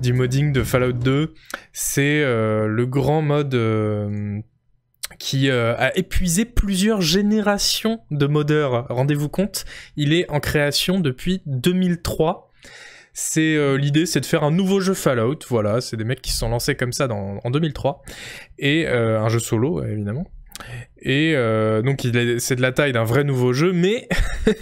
[0.00, 1.32] du modding de Fallout 2,
[1.72, 3.54] c'est le grand mode
[5.22, 8.88] qui euh, a épuisé plusieurs générations de modeurs.
[8.88, 9.64] Rendez-vous compte,
[9.96, 12.50] il est en création depuis 2003.
[13.12, 15.38] C'est euh, l'idée, c'est de faire un nouveau jeu Fallout.
[15.48, 18.02] Voilà, c'est des mecs qui se sont lancés comme ça en 2003
[18.58, 20.26] et euh, un jeu solo évidemment.
[21.00, 21.34] Et
[21.84, 22.00] donc
[22.38, 24.08] c'est de la taille d'un vrai nouveau jeu, mais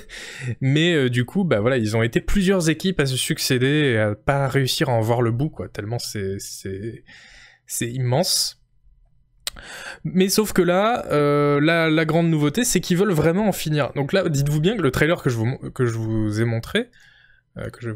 [0.61, 4.15] mais du coup, bah voilà, ils ont été plusieurs équipes à se succéder et à
[4.15, 5.69] pas réussir à en voir le bout, quoi.
[5.69, 8.60] Tellement c'est c'est immense.
[10.05, 13.93] Mais sauf que là, euh, la, grande nouveauté, c'est qu'ils veulent vraiment en finir.
[13.95, 16.91] Donc là, dites-vous bien que le trailer que je vous, ai montré,
[17.59, 17.91] euh, que, je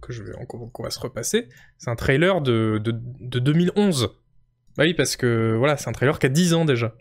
[0.00, 4.10] que je vais encore va se repasser, c'est un trailer de, de, de 2011.
[4.76, 6.94] Bah oui, parce que voilà, c'est un trailer qui a 10 ans déjà.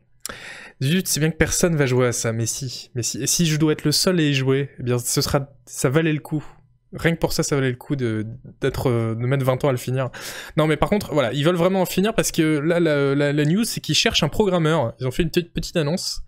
[0.81, 3.45] Zut, c'est bien que personne va jouer à ça, mais si, mais si, et si
[3.45, 6.19] je dois être le seul à y jouer, eh bien, ce sera, ça valait le
[6.19, 6.45] coup.
[6.93, 8.25] Rien que pour ça, ça valait le coup de,
[8.61, 10.09] d'être, euh, de mettre 20 ans à le finir.
[10.57, 13.63] Non, mais par contre, voilà, ils veulent vraiment en finir parce que là, la, news,
[13.63, 14.93] c'est qu'ils cherchent un programmeur.
[14.99, 16.21] Ils ont fait une petite, petite annonce.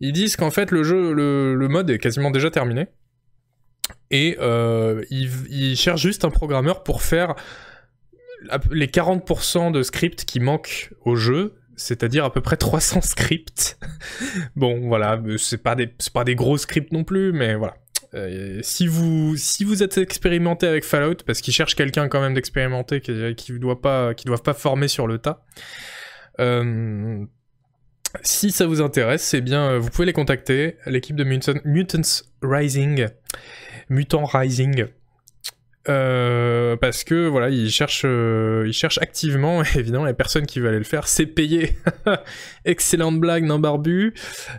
[0.00, 2.88] Ils disent qu'en fait, le jeu, le, le mode est quasiment déjà terminé.
[4.10, 7.34] Et euh, ils, ils cherchent juste un programmeur pour faire
[8.70, 13.78] les 40% de scripts qui manquent au jeu, c'est-à-dire à peu près 300 scripts.
[14.56, 17.76] bon, voilà, c'est pas des, pas des gros scripts non plus, mais voilà.
[18.16, 22.34] Euh, si vous si vous êtes expérimenté avec Fallout, parce qu'ils cherchent quelqu'un quand même
[22.34, 25.44] d'expérimenté qui qui doit pas qui doivent pas former sur le tas.
[26.40, 27.24] Euh,
[28.22, 32.02] si ça vous intéresse, eh bien vous pouvez les contacter, l'équipe de Mutants
[32.42, 33.08] Rising,
[33.90, 34.86] Mutant Rising.
[35.88, 39.62] Euh, parce que voilà, ils cherchent, euh, ils cherchent activement.
[39.74, 41.76] Évidemment, les personnes qui veulent aller le faire, c'est payé.
[42.64, 44.14] Excellente blague, non barbu.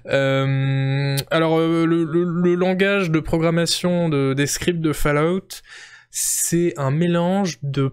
[0.07, 5.61] Euh, alors, le, langage de programmation de, des scripts de Fallout,
[6.09, 7.91] c'est un mélange de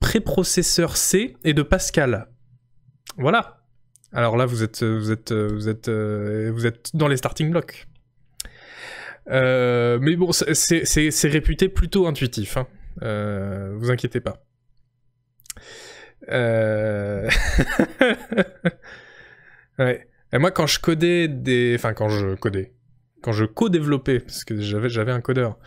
[0.00, 2.28] préprocesseur C et de Pascal.
[3.16, 3.62] Voilà.
[4.12, 7.86] Alors là, vous êtes, vous êtes, vous êtes, vous êtes dans les starting blocks.
[9.28, 12.56] Euh, mais bon, c'est réputé plutôt intuitif.
[12.56, 12.66] Hein.
[13.02, 14.42] Euh, vous inquiétez pas.
[16.28, 17.28] Euh...
[19.78, 20.08] ouais.
[20.32, 22.72] Et moi, quand je codais des, enfin quand je codais,
[23.22, 25.58] quand je co-développais, parce que j'avais un codeur,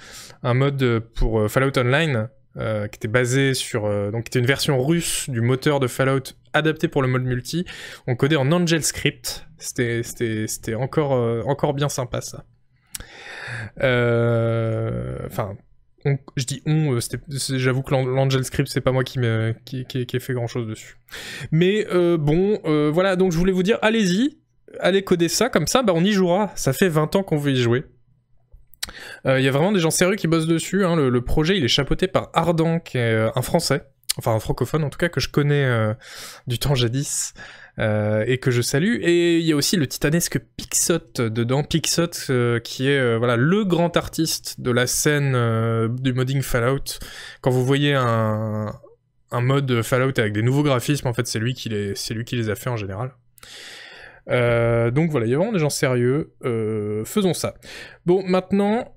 [0.44, 5.30] un mode pour Fallout Online qui était basé sur, donc qui était une version russe
[5.30, 7.66] du moteur de Fallout adapté pour le mode multi.
[8.06, 9.48] On codait en Angel Script.
[9.58, 11.12] C'était c'était encore
[11.48, 12.44] encore bien sympa ça.
[13.82, 15.56] Euh, enfin,
[16.36, 19.20] je dis on, euh, j'avoue que l'Angel Script, c'est pas moi qui,
[19.66, 20.98] qui, qui, ai fait grand chose dessus.
[21.52, 22.60] Mais euh, bon,
[22.92, 24.40] voilà, donc je voulais vous dire, allez-y,
[24.80, 26.52] allez coder ça, comme ça, bah on y jouera.
[26.56, 27.86] Ça fait 20 ans qu'on veut y jouer.
[29.26, 30.86] Il y a vraiment des gens sérieux qui bossent dessus.
[30.86, 30.96] Hein.
[30.96, 33.84] Le, projet, il est chapeauté par Ardan, qui est un français,
[34.18, 35.94] enfin un francophone en tout cas, que je connais
[36.48, 37.34] du temps jadis.
[37.80, 38.98] Euh, et que je salue.
[39.02, 43.38] Et il y a aussi le titanesque Pixot dedans, Pixot euh, qui est euh, voilà
[43.38, 45.32] le grand artiste de la scène
[45.96, 47.00] du modding Fallout.
[47.42, 48.74] Quand vous voyez un,
[49.32, 52.26] un mode Fallout avec des nouveaux graphismes, en fait c'est lui qui les c'est lui
[52.26, 53.12] qui les a fait en général.
[54.28, 56.34] donc voilà, il y a vraiment des gens sérieux.
[57.06, 57.56] faisons ça.
[58.06, 58.94] Bon, maintenant,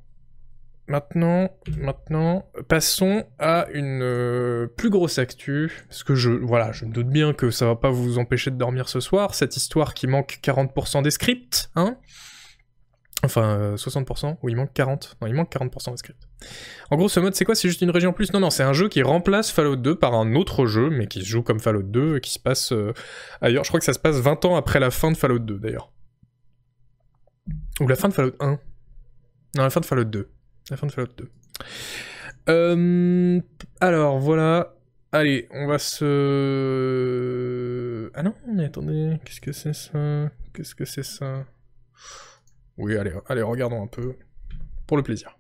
[0.88, 6.92] Maintenant, maintenant, passons à une euh, plus grosse actu, parce que je, voilà, je me
[6.92, 10.06] doute bien que ça va pas vous empêcher de dormir ce soir, cette histoire qui
[10.06, 11.96] manque 40% des scripts, hein
[13.24, 16.26] Enfin, 60%, euh, ou il manque 40% Non, il manque 40% des scripts.
[16.90, 17.54] En gros, ce mode, c'est quoi?
[17.54, 18.32] C'est juste une région plus?
[18.32, 21.20] Non, non, c'est un jeu qui remplace Fallout 2 par un autre jeu, mais qui
[21.20, 22.92] se joue comme Fallout 2, et qui se passe euh,
[23.40, 23.62] ailleurs.
[23.62, 25.92] Je crois que ça se passe 20 ans après la fin de Fallout 2, d'ailleurs.
[27.80, 28.58] Ou la fin de Fallout 1.
[29.56, 30.28] Non, la fin de Fallout 2.
[30.70, 31.30] La fin de Fallout 2.
[32.48, 33.40] Euh,
[33.80, 34.74] alors, voilà.
[35.12, 36.10] Allez, on va se...
[38.14, 40.30] Ah non, attendez, qu'est-ce que c'est ça?
[40.54, 41.44] Qu'est-ce que c'est ça?
[42.78, 44.16] Oui, allez, allez, regardons un peu.
[44.86, 45.38] Pour le plaisir.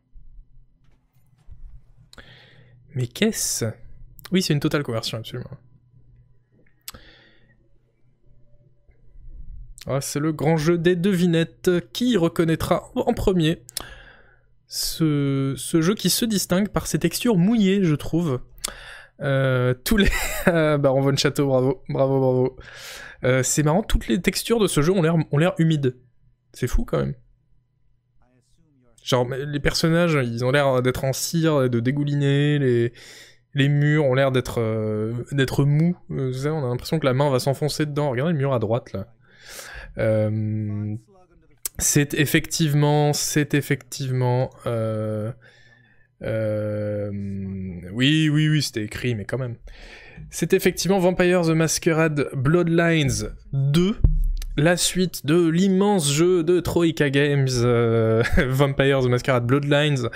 [2.94, 3.64] Mais qu'est-ce?
[4.30, 5.56] Oui, c'est une totale conversion, absolument.
[9.86, 11.70] Ah, c'est le grand jeu des devinettes.
[11.92, 13.62] Qui reconnaîtra en premier
[14.74, 18.40] ce, jeu qui se distingue par ses textures mouillées, je trouve.
[19.20, 20.08] Euh, tous les...
[20.46, 22.56] Baron Von Château, bravo, bravo, bravo.
[23.24, 25.98] Euh, c'est marrant, toutes les textures de ce jeu ont l'air, humides.
[26.54, 27.14] C'est fou quand même.
[29.04, 32.58] Genre, les personnages, ils ont l'air d'être en cire de dégouliner,
[33.54, 35.98] les, murs ont l'air d'être, euh, d'être mous.
[36.08, 38.10] on a l'impression que la main va s'enfoncer dedans.
[38.10, 39.06] Regardez le mur à droite, là.
[41.78, 44.50] C'est effectivement, c'est effectivement.
[44.66, 45.32] Euh,
[46.22, 47.10] euh,
[47.92, 49.56] oui, oui, oui, c'était écrit, mais quand même.
[50.30, 53.96] C'est effectivement Vampire the Masquerade Bloodlines 2.
[54.58, 60.08] la suite de l'immense jeu de Troika Games, euh, Vampires the Masquerade Bloodlines,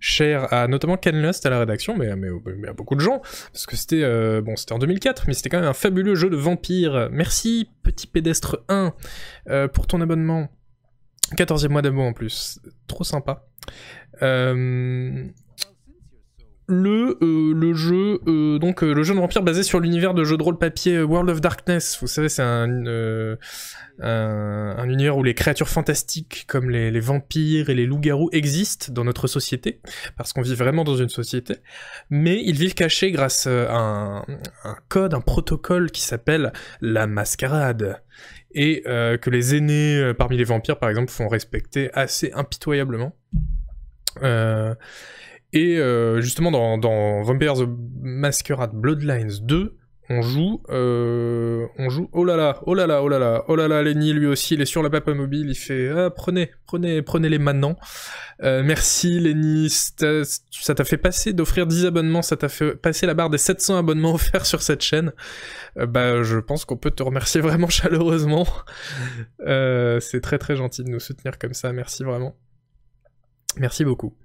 [0.00, 3.22] cher à notamment Ken Lust à la rédaction, mais, à beaucoup de gens,
[3.52, 6.36] parce que c'était bon, c'était en 2004, mais c'était quand même un fabuleux jeu de
[6.36, 7.08] vampires.
[7.12, 8.92] Merci, Petit Pédestre 1,
[9.48, 10.50] euh, pour ton abonnement.
[11.34, 13.46] 14e mois d'abonnement en plus, trop sympa.
[14.22, 15.26] Euh,
[16.66, 20.24] le, euh, le jeu euh, donc euh, le jeu de vampire basé sur l'univers de
[20.24, 21.98] jeu de rôle papier World of Darkness.
[22.00, 22.68] Vous savez c'est un,
[24.00, 29.04] un, univers où les créatures fantastiques comme les, les vampires et les loups-garous existent dans
[29.04, 29.80] notre société
[30.16, 31.56] parce qu'on vit vraiment dans une société.
[32.08, 34.18] Mais ils vivent cachés grâce à un,
[34.64, 38.00] un code un protocole qui s'appelle la mascarade.
[38.56, 43.16] Et que les aînés parmi les vampires par exemple font respecter assez impitoyablement
[45.54, 47.68] et euh, justement, dans, dans Vampire the
[48.02, 49.76] Masquerade Bloodlines 2,
[50.10, 53.54] on joue, euh, on joue, oh là là, oh là là, oh là là, oh
[53.54, 56.50] là là, Lenny lui aussi, il est sur la papa mobile, il fait, ah, prenez,
[56.66, 57.76] prenez, prenez-les maintenant.
[58.42, 63.14] Euh, merci Lenny, ça t'a fait passer d'offrir 10 abonnements, ça t'a fait passer la
[63.14, 65.12] barre des 700 abonnements offerts sur cette chaîne.
[65.76, 68.46] Bah, je pense qu'on peut te remercier vraiment chaleureusement.
[69.38, 72.36] C'est très très gentil de nous soutenir comme ça, merci vraiment.
[73.56, 74.16] Merci beaucoup.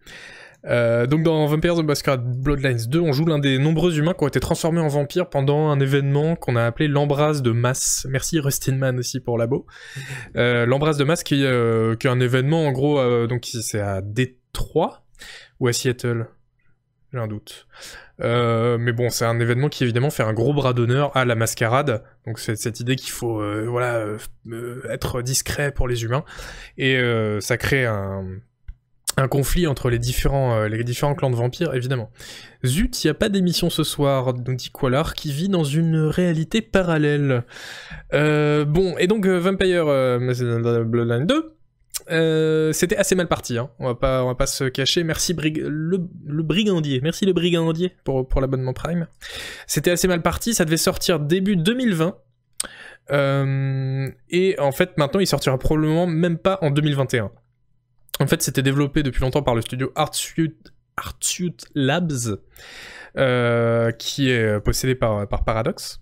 [0.66, 4.24] Euh, donc dans Vampires the Masquerade Bloodlines 2, on joue l'un des nombreux humains qui
[4.24, 8.06] ont été transformés en vampires pendant un événement qu'on a appelé l'embrase de masse.
[8.10, 9.66] Merci Rustinman aussi pour l'abo.
[10.36, 13.80] Euh, l'embrase de masse qui, euh, qui, est un événement en gros, euh, donc c'est
[13.80, 15.04] à Détroit
[15.60, 16.28] ou à Seattle
[17.12, 17.68] j'ai un doute.
[18.20, 22.04] Mais bon, c'est un événement qui évidemment fait un gros bras d'honneur à la mascarade.
[22.28, 24.06] Donc c'est cette idée qu'il faut voilà
[24.92, 26.24] être discret pour les humains
[26.78, 27.02] et
[27.40, 28.26] ça crée un,
[29.18, 32.12] un conflit entre les différents, euh, les différents clans de vampires, évidemment.
[32.66, 35.98] Zut, il n'y a pas d'émission ce soir, nous dit Qualar, qui vit dans une
[35.98, 37.44] réalité parallèle.
[38.14, 39.86] Euh, bon, et donc euh, Vampire
[40.86, 43.70] Bloodline 2, c'était assez mal parti, hein.
[43.80, 45.04] on, va pas, va pas se cacher.
[45.04, 45.98] Merci le,
[46.44, 49.08] Brigandier, merci le Brigandier pour, pour l'abonnement Prime.
[49.68, 52.16] C'était assez mal parti, ça devait sortir début 2020.
[53.12, 57.32] et en fait, maintenant, il sortira probablement même pas en 2021.
[58.20, 60.58] En fait, c'était développé depuis longtemps par le studio Artsuit,
[61.74, 62.38] Labs,
[63.18, 66.02] euh, qui est possédé par, par Paradox.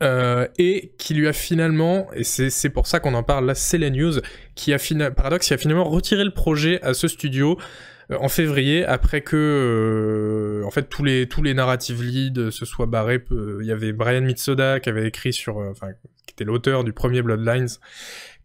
[0.00, 3.78] Euh, et qui lui a finalement, et c'est pour ça qu'on en parle là, c'est
[3.78, 4.12] la news,
[4.54, 4.78] qui a
[5.10, 7.58] Paradox a finalement retiré le projet à ce studio
[8.12, 13.24] euh, en février après que en fait tous les tous les leads se soient barrés.
[13.32, 15.60] Il y avait Brian Mitsoda qui avait écrit sur,
[16.28, 17.66] qui était l'auteur du premier Bloodlines,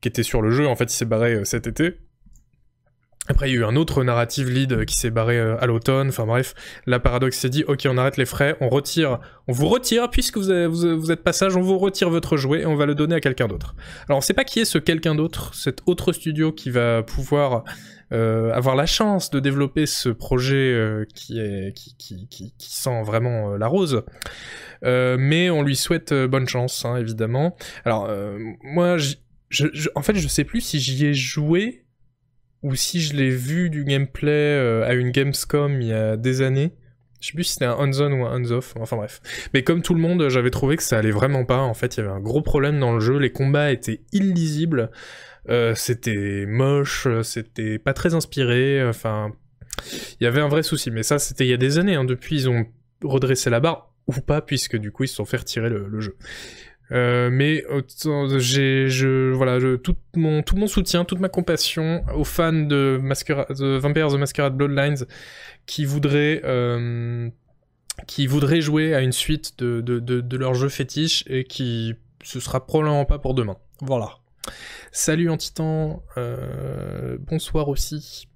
[0.01, 0.65] qui était sur le jeu.
[0.67, 1.99] En fait, il s'est barré cet été.
[3.29, 6.09] Après, il y a eu un autre narrative lead qui s'est barré euh, à l'automne.
[6.09, 6.53] Enfin bref,
[6.85, 10.37] la paradoxe s'est dit, ok, on arrête les frais, on retire, on vous retire, puisque
[10.37, 13.47] vous, êtes passage, on vous retire votre jouet et on va le donner à quelqu'un
[13.47, 13.75] d'autre.
[14.09, 17.63] Alors on sait pas qui est ce quelqu'un d'autre, cet autre studio qui va pouvoir
[18.11, 23.67] euh, avoir la chance de développer ce projet euh, qui, est, qui, sent vraiment la
[23.67, 24.03] rose.
[24.81, 27.55] mais on lui souhaite bonne chance, hein, évidemment.
[27.85, 28.09] Alors
[28.63, 28.97] moi,
[29.95, 31.82] en fait, je sais plus si j'y ai joué
[32.63, 36.41] ou si je l'ai vu du gameplay euh, à une Gamescom il y a des
[36.41, 36.73] années.
[37.19, 39.21] Je sais plus si c'était un hands-on ou un hands-off, enfin bref.
[39.53, 41.59] Mais comme tout le monde, j'avais trouvé que ça allait vraiment pas.
[41.59, 44.91] En fait, il y avait un gros problème dans le jeu, les combats étaient illisibles,
[45.49, 49.33] euh, c'était moche, c'était pas très inspiré, enfin...
[50.19, 52.05] Il y avait un vrai souci, mais ça c'était il y a des années, hein.
[52.05, 52.65] depuis ils ont
[53.03, 56.15] redressé la barre, ou pas, puisque du coup ils se sont fait retirer le jeu.
[56.93, 57.63] Euh, mais
[59.35, 64.19] voilà, tout mon, tout mon soutien, toute ma compassion aux fans de, Masquerade, de the
[64.19, 65.05] Masquerade Bloodlines
[65.65, 67.29] qui voudraient, euh,
[68.07, 72.39] qui voudraient jouer à une suite de, de, de, leur jeu fétiche et qui ce
[72.39, 73.57] sera probablement pas pour demain.
[73.81, 74.17] Voilà.
[74.91, 78.27] Salut Antitan, euh, bonsoir aussi.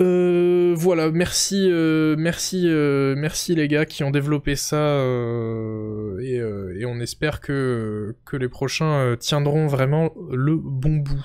[0.00, 4.76] Euh, voilà, merci, euh, merci, euh, merci les gars qui ont développé ça
[6.22, 11.24] et, on espère que, que les prochains tiendront vraiment le bon bout.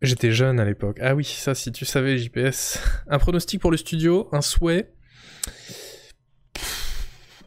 [0.00, 0.98] J'étais jeune à l'époque.
[1.02, 2.78] Ah oui, ça si tu savais JPS.
[3.06, 4.90] Un pronostic pour le studio, un souhait?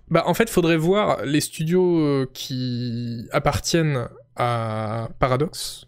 [0.10, 5.88] Bah en fait, faudrait voir les studios qui appartiennent à Paradox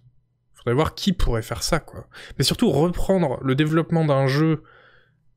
[0.66, 2.08] Faudrait voir qui pourrait faire ça, quoi.
[2.40, 4.64] Mais surtout, reprendre le développement d'un jeu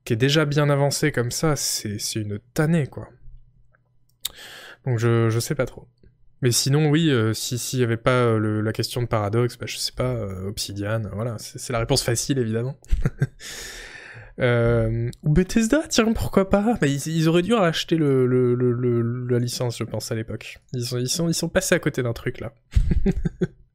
[0.06, 3.10] qui est déjà bien avancé comme ça, c'est une tannée, quoi.
[4.86, 5.86] Donc je, je sais pas trop.
[6.40, 9.66] Mais sinon, oui, euh, si s'il y avait pas euh, la question de paradoxe, bah,
[9.68, 12.78] je sais pas, euh, Obsidian, voilà, c'est la réponse facile, évidemment.
[14.40, 16.78] Euh, ou Bethesda, tiens, pourquoi pas?
[16.82, 20.58] Ils, auraient dû racheter la licence, je pense, à l'époque.
[20.72, 22.52] Ils sont, ils, sont, ils sont passés à côté d'un truc, là.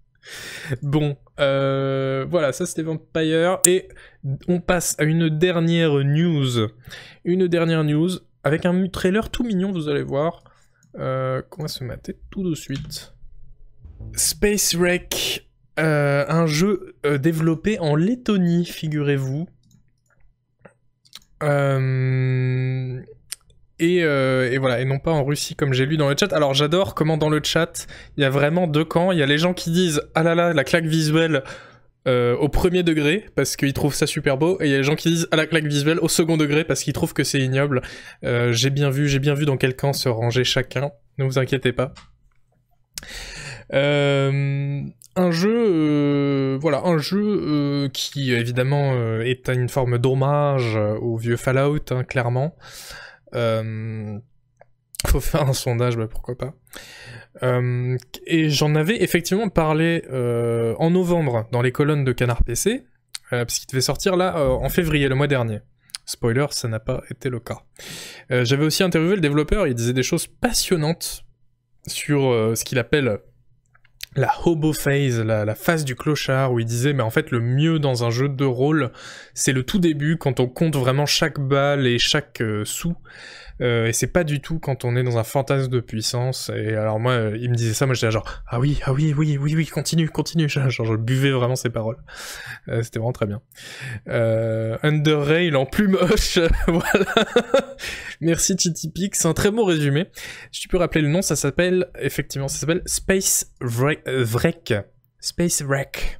[0.81, 3.59] bon, euh, voilà, ça c'était Vampire.
[3.65, 3.87] Et
[4.47, 6.69] on passe à une dernière news.
[7.25, 8.09] Une dernière news
[8.43, 10.43] avec un trailer tout mignon, vous allez voir.
[10.99, 13.13] Euh, va se mater tout de suite.
[14.15, 19.47] Space Wreck, euh, un jeu euh, développé en Lettonie, figurez-vous.
[23.91, 26.33] Et, voilà, et non pas en Russie comme j'ai lu dans le chat.
[26.33, 29.11] Alors j'adore comment dans le chat, il y a vraiment deux camps.
[29.11, 31.43] Il y a les gens qui disent ah là là, la claque visuelle
[32.05, 34.95] au premier degré parce qu'ils trouvent ça super beau, et il y a les gens
[34.95, 37.81] qui disent ah la claque visuelle au second degré parce qu'ils trouvent que c'est ignoble.
[38.21, 40.91] j'ai bien vu, j'ai bien vu dans quel camp se ranger chacun.
[41.17, 41.93] Ne vous inquiétez pas.
[43.73, 44.81] Euh,
[45.15, 51.37] un jeu, euh, voilà, un jeu euh, qui évidemment est une forme d'hommage au vieux
[51.37, 52.55] Fallout, hein, clairement.
[55.07, 56.53] Faut faire un sondage, bah, pourquoi pas.
[58.25, 60.03] et j'en avais effectivement parlé
[60.77, 62.85] en novembre dans les colonnes de Canard PC,
[63.29, 65.59] parce qu'il devait sortir là en février, le mois dernier.
[66.05, 67.63] Spoiler, ça n'a pas été le cas.
[68.29, 71.25] J'avais aussi interviewé le développeur, il disait des choses passionnantes
[71.87, 72.21] sur
[72.55, 73.19] ce qu'il appelle
[74.15, 77.79] la hobo phase, la, phase du clochard, où il disait, mais en fait, le mieux
[77.79, 78.91] dans un jeu de rôle,
[79.33, 82.95] c'est le tout début, quand on compte vraiment chaque balle et chaque euh, sou.
[83.61, 86.51] Euh, et c'est pas du tout quand on est dans un fantasme de puissance.
[86.55, 89.13] Et alors moi, euh, il me disait ça, moi j'étais genre, ah oui, ah oui,
[89.17, 90.49] oui, oui, oui, continue, continue.
[90.53, 91.97] Genre, je buvais vraiment ses paroles.
[92.67, 93.41] C'était vraiment très bien.
[94.07, 97.13] Under Rail en plus moche, voilà.
[98.21, 100.07] Merci Titipix, c'est un très bon résumé.
[100.51, 104.73] Si tu peux rappeler le nom, ça s'appelle, effectivement, ça s'appelle Space Wreck.
[105.19, 106.19] Space Wreck.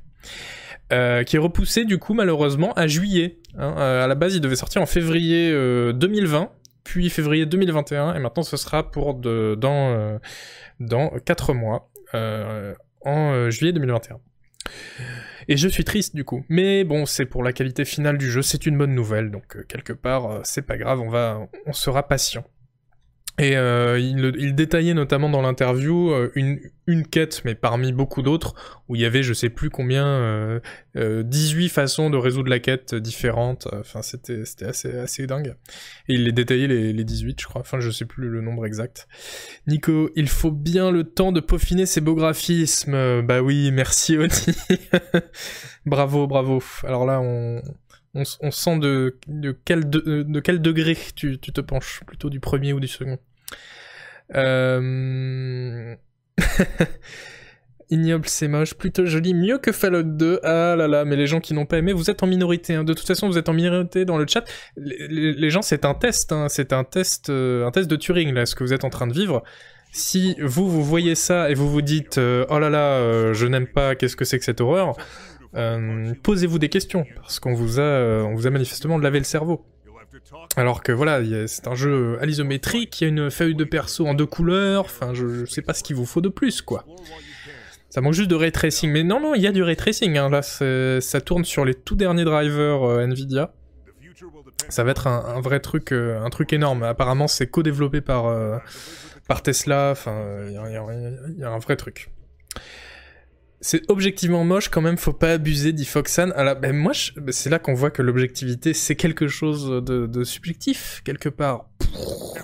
[0.92, 3.40] Euh, qui est repoussé du coup malheureusement à juillet.
[3.58, 3.74] Hein.
[3.78, 6.46] Euh, à la base il devait sortir en février 2020, euh,
[6.84, 10.20] puis février 2021, et maintenant ce sera pour de, dans,
[10.80, 14.20] dans 4 mois, en juillet 2021.
[15.48, 16.46] Et je suis triste du coup.
[16.48, 19.94] Mais bon, c'est pour la qualité finale du jeu, c'est une bonne nouvelle, donc quelque
[19.94, 22.46] part, c'est pas grave, on va, on sera patient.
[23.40, 28.54] Et euh, il, détaillait notamment dans l'interview euh, une, une quête, mais parmi beaucoup d'autres,
[28.88, 30.60] où il y avait je sais plus combien, euh,
[30.96, 33.68] 18 euh, façons de résoudre la quête différentes.
[33.74, 35.56] Enfin, c'était assez, assez dingue.
[36.08, 37.62] Et il les détaillait les, les 18, je crois.
[37.62, 39.08] Enfin, je sais plus le nombre exact.
[39.66, 43.24] Nico, il faut bien le temps de peaufiner ses beaux graphismes.
[43.24, 44.30] Bah oui, merci Oni.
[45.88, 46.62] bravo, bravo.
[46.84, 47.64] Alors là, on,
[48.16, 49.18] on, sent de,
[49.66, 53.18] quel, de, quel degré tu, te penches, plutôt du premier ou du second.
[54.36, 55.96] Euh...
[57.90, 60.40] Ignoble, c'est moche, plutôt joli, mieux que Fallout 2.
[60.44, 62.76] Ah là là, mais les gens qui n'ont pas aimé, vous êtes en minorité.
[62.76, 62.84] Hein.
[62.84, 64.44] De toute façon, vous êtes en minorité dans le chat.
[64.78, 66.48] Les, gens, c'est un test, hein.
[66.50, 69.08] c'est un test, euh, un test de Turing là, ce que vous êtes en train
[69.08, 69.44] de vivre.
[69.92, 73.46] Si vous vous voyez ça et vous vous dites, euh, oh là là, euh, je
[73.46, 74.96] n'aime pas, qu'est-ce que c'est que cette horreur
[75.56, 79.66] euh, posez-vous des questions, parce qu'on vous, a, euh, vous a manifestement lavé le cerveau.
[80.56, 84.06] Alors que voilà, c'est un jeu à l'isométrique, il y a une feuille de perso
[84.06, 86.86] en deux couleurs, enfin je, sais pas ce qu'il vous faut de plus quoi.
[87.90, 90.18] Ça manque juste de ray tracing, mais non non, il y a du ray tracing,
[90.18, 90.30] hein.
[90.30, 93.54] là ça tourne sur les tout derniers drivers euh, Nvidia.
[94.70, 96.84] Ça va être un, vrai truc, un truc énorme.
[96.84, 98.62] Apparemment c'est co-développé par,
[99.44, 102.12] Tesla, enfin il y, a un vrai truc
[103.64, 106.32] c'est objectivement moche quand même, faut pas abuser, dit Foxan.
[106.32, 111.02] Alors, ben moi, ben, c'est là qu'on voit que l'objectivité, c'est quelque chose de, subjectif,
[111.06, 111.70] quelque part.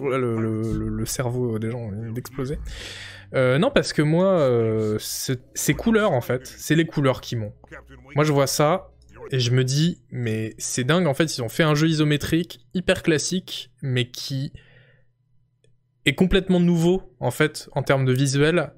[0.01, 2.57] le, cerveau des gens vient d'exploser.
[3.35, 6.47] Euh, non, parce que moi, euh, c'est couleurs, en fait.
[6.57, 7.53] C'est les couleurs qui m'ont.
[8.15, 8.91] Moi, je vois ça,
[9.29, 12.65] et je me dis, mais c'est dingue, en fait, ils ont fait un jeu isométrique,
[12.73, 14.53] hyper classique, mais qui
[16.05, 18.71] est complètement nouveau, en fait, en termes de visuel,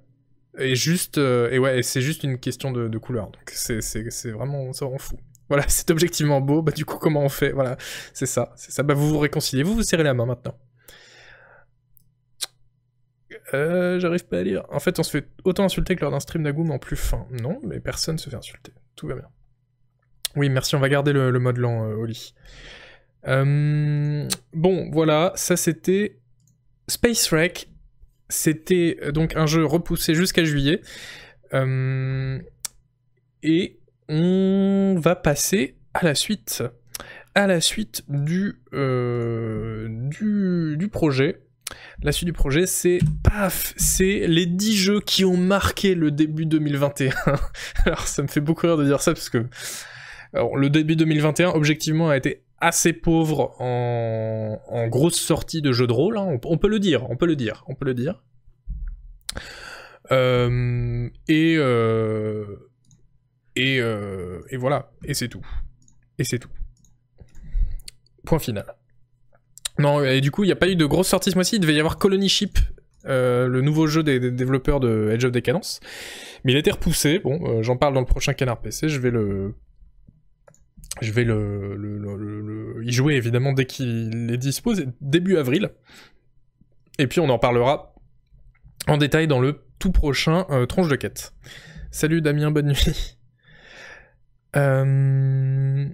[0.57, 3.27] et juste, euh, et ouais, c'est juste une question de, couleur.
[3.27, 5.17] Donc c'est vraiment, ça rend fou.
[5.49, 6.61] Voilà, c'est objectivement beau.
[6.61, 7.51] Bah du coup, comment on fait?
[7.51, 7.77] Voilà,
[8.13, 8.83] c'est ça, c'est ça.
[8.83, 10.55] Bah vous vous réconciliez, vous vous serrez la main maintenant.
[13.53, 14.65] Euh, J'arrive pas à lire.
[14.69, 17.27] En fait, on se fait autant insulter que lors d'un stream d'Agoum en plus fin.
[17.31, 18.73] Non, mais personne se fait insulter.
[18.95, 19.27] Tout va bien.
[20.35, 22.33] Oui, merci, on va garder le, mode lent, euh, Oli.
[23.27, 26.19] Euh, bon, voilà, ça c'était
[26.87, 27.70] Space Wreck
[28.31, 30.81] c'était euh, donc un jeu repoussé jusqu'à juillet.
[31.53, 32.39] Euh,
[33.43, 33.79] et
[34.09, 36.63] on va passer à la suite.
[37.35, 41.41] À la suite du, euh, du, projet.
[42.03, 46.45] La suite du projet, c'est paf, c'est les 10 jeux qui ont marqué le début
[46.45, 47.13] 2021.
[47.85, 49.45] Alors ça me fait beaucoup rire de dire ça parce que
[50.33, 55.93] le début 2021, objectivement, a été assez pauvre en, en grosse sortie de jeux de
[55.93, 56.17] rôle.
[56.17, 56.37] hein.
[56.45, 58.23] On, peut le dire, on peut le dire, on peut le dire.
[60.11, 62.45] Euh, et, euh,
[63.55, 65.45] et, euh, et voilà, et c'est tout.
[66.17, 66.49] Et c'est tout.
[68.25, 68.65] Point final.
[69.79, 71.55] Non, et du coup, il n'y a pas eu de grosse sortie ce mois-ci.
[71.55, 72.59] Il devait y avoir Colony Ship,
[73.05, 75.79] le nouveau jeu des, des développeurs de Edge of Decadence.
[76.43, 77.19] Mais il a été repoussé.
[77.19, 78.89] Bon, j'en parle dans le prochain Canard PC.
[78.89, 79.55] Je vais le.
[80.99, 85.69] Je vais le, y jouer évidemment dès qu'il est dispo, c'est début avril.
[86.99, 87.95] Et puis on en parlera
[88.87, 91.33] en détail dans le tout prochain euh, tronche de quête.
[91.91, 93.17] Salut Damien, bonne nuit.
[94.57, 95.87] Euh...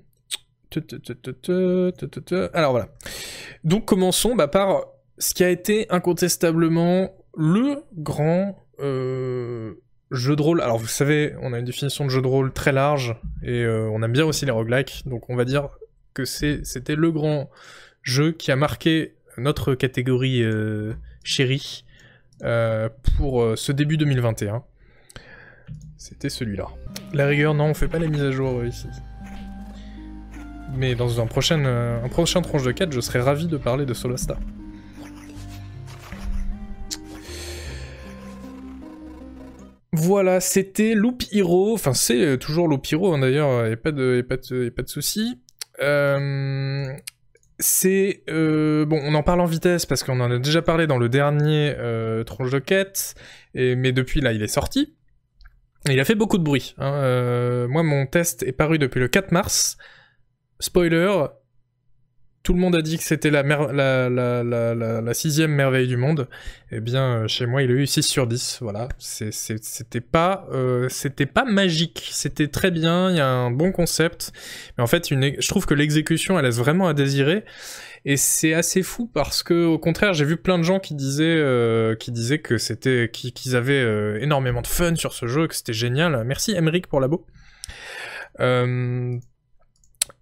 [2.54, 2.88] Alors voilà.
[3.64, 4.86] Donc commençons bah, par
[5.20, 9.76] ce qui a été incontestablement le grand euh,
[10.12, 10.62] jeu de rôle.
[10.62, 13.90] Alors vous savez, on a une définition de jeu de rôle très large et euh,
[13.92, 15.04] on aime bien aussi les roguelikes.
[15.06, 15.70] Donc on va dire
[16.14, 17.50] que c'était le grand
[18.04, 20.94] jeu qui a marqué notre catégorie euh,
[21.24, 21.86] chérie
[22.44, 24.64] euh, pour ce début 2021.
[25.98, 26.68] C'était celui-là.
[27.14, 28.88] La rigueur, non, on fait pas les mises à jour ici.
[30.76, 33.94] Mais dans un prochain, un prochain tranche de 4, je serais ravi de parler de
[33.94, 34.38] Solasta.
[39.98, 41.74] Voilà, c'était Loop Hero.
[41.74, 44.84] Enfin, c'est euh, toujours Loop Hero, hein, d'ailleurs, il a pas de, y a pas
[44.84, 45.42] de, souci.
[45.82, 46.86] Euh,
[47.60, 48.24] c'est...
[48.30, 51.10] euh, bon, on en parle en vitesse parce qu'on en a déjà parlé dans le
[51.10, 53.16] dernier euh, de quête,
[53.56, 54.96] mais depuis là, il est sorti.
[55.90, 56.76] Il a fait beaucoup de bruit.
[56.78, 56.94] hein.
[56.94, 59.78] Euh, moi, mon test est paru depuis le 4 mars.
[60.60, 61.12] Spoiler,
[62.48, 63.44] tout le monde a dit que c'était la,
[65.14, 66.30] sixième merveille du monde.
[66.72, 68.60] Eh bien, euh, chez moi, il a eu 6 sur 10.
[68.62, 68.88] Voilà.
[69.22, 72.08] Euh, c'était pas magique.
[72.10, 73.10] C'était très bien.
[73.12, 74.32] Il y a un bon concept.
[74.78, 77.44] Mais en fait, je trouve que l'exécution, elle laisse vraiment à désirer.
[78.06, 81.26] Et c'est assez fou parce que, au contraire, j'ai vu plein de gens qui disaient,
[81.26, 86.24] euh, qu'ils avaient énormément de fun sur ce jeu, que c'était génial.
[86.24, 87.26] Merci Emeric pour l'abo.
[88.40, 89.18] Euh,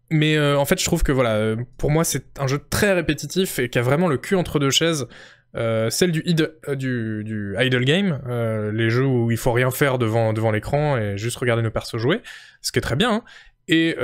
[0.10, 2.94] mais euh, en fait, je trouve que voilà, euh, pour moi, c'est un jeu très
[2.94, 5.08] répétitif et qui a vraiment le cul entre deux chaises.
[5.56, 8.20] Euh, celle du, id- du, du idle game,
[8.74, 12.22] les jeux où il faut rien faire devant, l'écran et juste regarder nos persos jouer,
[12.62, 13.12] ce qui est très bien.
[13.14, 13.24] hein.
[13.68, 13.96] Et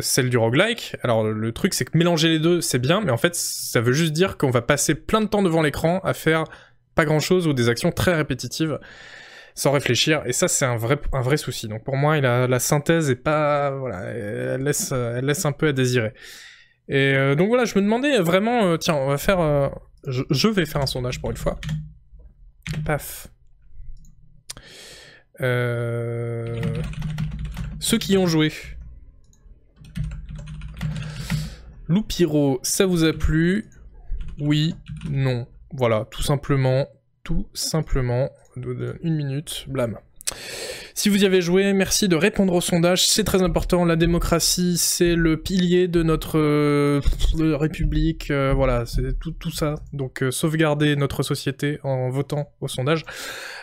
[0.00, 0.96] celle du roguelike.
[1.02, 3.92] Alors le truc, c'est que mélanger les deux, c'est bien, mais en fait, ça veut
[3.92, 6.44] juste dire qu'on va passer plein de temps devant l'écran à faire
[6.94, 8.78] pas grand chose ou des actions très répétitives
[9.54, 10.22] sans réfléchir.
[10.26, 11.68] Et ça, c'est un vrai, un vrai souci.
[11.68, 15.52] Donc pour moi, il a, la synthèse est pas, voilà, elle laisse, elle laisse un
[15.52, 16.12] peu à désirer.
[16.88, 19.68] Et euh, donc voilà, je me demandais vraiment, euh, tiens, on va faire, euh,
[20.06, 21.58] je, je vais faire un sondage pour une fois.
[22.84, 23.28] Paf.
[25.38, 26.58] Ceux
[27.98, 28.52] qui ont joué.
[31.88, 33.68] Loupiro, ça vous a plu?
[34.38, 34.74] Oui,
[35.08, 35.46] non.
[35.72, 36.86] Voilà, tout simplement,
[37.24, 38.30] tout simplement.
[38.60, 39.98] De- de- Une minute, blâme.
[40.94, 43.84] Si vous y avez joué, merci de répondre au sondage, c'est très important.
[43.84, 47.00] La démocratie, c'est le pilier de notre euh,
[47.56, 48.30] république.
[48.30, 49.76] euh, voilà, c'est tout, ça.
[49.92, 53.04] Donc, euh, sauvegarder notre société en votant au sondage.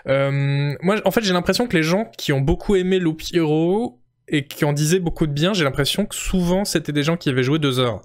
[0.05, 3.21] Moi, en fait, j'ai l'impression que les gens qui ont beaucoup aimé Loop
[4.29, 7.29] et qui en disaient beaucoup de bien, j'ai l'impression que souvent, c'était des gens qui
[7.29, 8.01] avaient joué deux heures.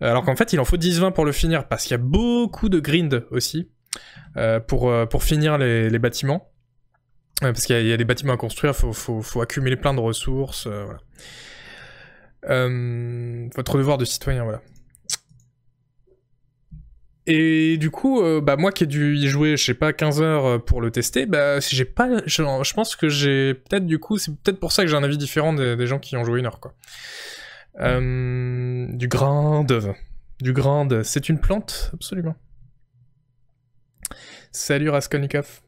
[0.00, 2.68] Alors qu'en fait, il en faut 10-20 pour le finir, parce qu'il y a beaucoup
[2.68, 3.68] de grind aussi,
[4.66, 6.50] pour, euh, pour finir les, les bâtiments.
[7.42, 9.94] Ouais, parce qu'il y, a- il des bâtiments à construire, faut, faut, faut accumuler plein
[9.94, 11.00] de ressources, euh, voilà.
[12.48, 14.60] Euh, votre devoir de citoyen, voilà.
[17.26, 20.22] Et du coup, euh, bah moi qui ai dû y jouer, je sais pas, 15
[20.22, 24.16] heures euh, pour le tester, bah j'ai pas, je, pense que j'ai peut-être du coup,
[24.18, 26.46] c'est peut-être pour ça que j'ai un avis différent des, gens qui ont joué une
[26.46, 26.74] heure, quoi.
[27.80, 29.94] Euh, du grande,
[30.40, 32.34] du grande, c'est une plante, absolument.
[34.52, 35.60] Salut Raskolnikov.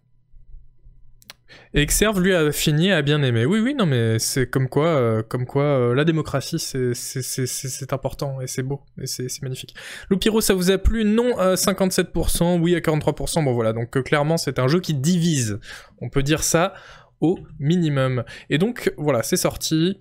[1.75, 3.45] Et lui, a fini, a bien aimé.
[3.45, 8.41] Oui, oui, non, mais c'est comme quoi, euh, comme quoi euh, la démocratie, c'est- important,
[8.41, 9.75] et c'est beau, et c'est magnifique.
[10.11, 11.05] Loupiro, ça vous a plu?
[11.05, 13.43] Non à 57%, oui à 43%.
[13.45, 15.59] Bon, voilà, donc euh, clairement, c'est un jeu qui divise.
[16.01, 16.75] On peut dire ça
[17.21, 18.25] au minimum.
[18.49, 20.01] Et donc, voilà, c'est sorti.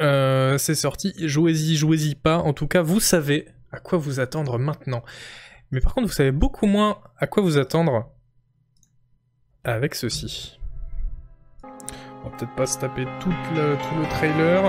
[0.00, 1.12] Euh, c'est sorti.
[1.18, 2.38] Jouez-y, jouez-y pas.
[2.38, 5.02] En tout cas, vous savez à quoi vous attendre maintenant.
[5.72, 8.10] Mais par contre, vous savez beaucoup moins à quoi vous attendre
[9.64, 10.58] avec ceci.
[11.64, 13.76] On va peut-être pas se taper tout le,
[14.10, 14.62] trailer.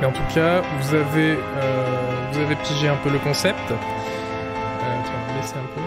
[0.00, 3.70] Mais en tout cas, vous avez, euh, vous avez pigé un peu le concept.
[3.70, 3.76] Euh,
[5.40, 5.80] un peu.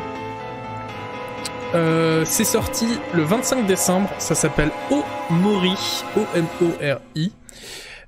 [1.78, 4.10] Euh, c'est sorti le 25 décembre.
[4.20, 5.76] Ça s'appelle Omori.
[6.16, 7.34] O-M-O-R-I.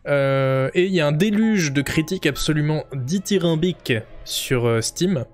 [0.08, 3.94] Euh, et il y a un déluge de critiques absolument dithyrambiques
[4.24, 5.26] sur Steam.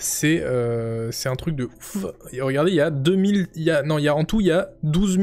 [0.00, 0.44] C'est
[1.10, 2.06] c'est un truc de ouf.
[2.40, 4.52] Regardez, il y a 2000, il y a, non, y a en tout, il y
[4.52, 5.18] a 12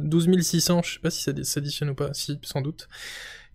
[0.00, 2.88] 12 600, je sais pas si ça s'additionne ou pas, si, sans doute.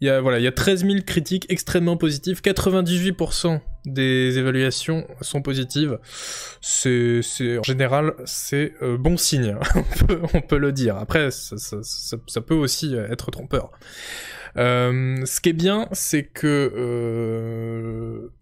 [0.01, 5.07] Il y a, voilà, il y a 13 000 critiques extrêmement positives, 98% des évaluations
[5.21, 5.99] sont positives.
[6.59, 7.21] C'est,
[7.57, 9.55] en général, c'est euh, bon signe,
[10.33, 10.97] on, peut, le dire.
[10.97, 13.71] Après, ça, peut aussi être trompeur.
[14.57, 18.33] Euh, ce qui est bien, c'est que euh,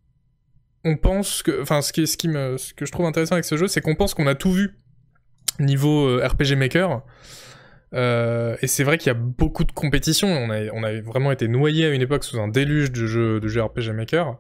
[0.86, 3.46] on pense que, enfin, ce qui, ce qui me, ce que je trouve intéressant avec
[3.46, 4.78] ce jeu, c'est qu'on pense qu'on a tout vu
[5.60, 7.04] niveau RPG Maker.
[7.94, 10.28] Euh, et c'est vrai qu'il y a beaucoup de compétitions.
[10.28, 13.64] On a, vraiment été noyé à une époque sous un déluge de jeux, de jeux
[13.64, 14.40] RPG Maker.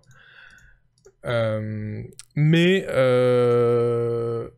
[1.25, 2.01] Euh,
[2.35, 4.49] mais euh,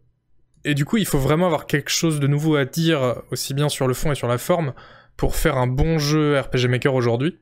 [0.64, 3.70] et du coup, il faut vraiment avoir quelque chose de nouveau à dire, aussi bien
[3.70, 4.74] sur le fond et sur la forme,
[5.18, 7.38] pour faire un bon jeu RPG Maker aujourd'hui.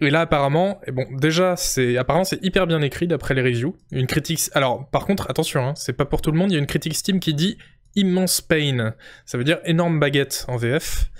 [0.00, 3.76] Et là, apparemment, et bon, déjà, c'est apparemment c'est hyper bien écrit d'après les reviews.
[3.92, 4.40] Une critique.
[4.54, 6.50] Alors, par contre, attention, hein, c'est pas pour tout le monde.
[6.50, 7.58] Il y a une critique Steam qui dit
[7.96, 8.94] immense pain.
[9.26, 11.10] Ça veut dire énorme baguette en VF.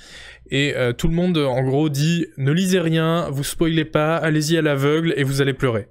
[0.50, 4.56] Et euh, tout le monde, en gros, dit ne lisez rien, vous spoilez pas, allez-y
[4.56, 5.88] à l'aveugle et vous allez pleurer.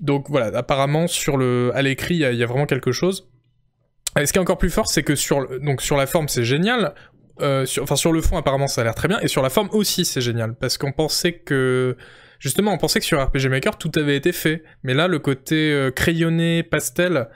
[0.00, 3.30] Donc voilà, apparemment sur le, à l'écrit, il y, a vraiment quelque chose.
[4.20, 6.44] Et ce qui est encore plus fort, c'est que sur, donc sur la forme, c'est
[6.44, 6.94] génial.
[7.40, 9.18] Euh, sur, sur le fond, apparemment, ça a l'air très bien.
[9.20, 11.96] Et sur la forme aussi, c'est génial parce qu'on pensait que
[12.38, 14.62] justement, on pensait que sur RPG Maker tout avait été fait.
[14.82, 17.28] Mais là, le côté euh, crayonné, pastel,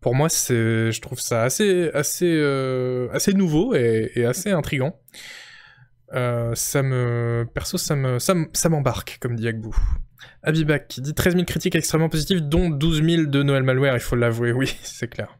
[0.00, 4.98] pour moi, c'est, je trouve ça assez, assez, euh, assez nouveau et, assez intrigant.
[6.12, 9.74] Ça me, perso, ça me, ça m'embarque, comme dit Agbou.
[10.44, 14.14] Abibak dit 13 000 critiques extrêmement positives, dont 12 000 de Noël Malware, il faut
[14.14, 15.38] l'avouer, oui, c'est clair.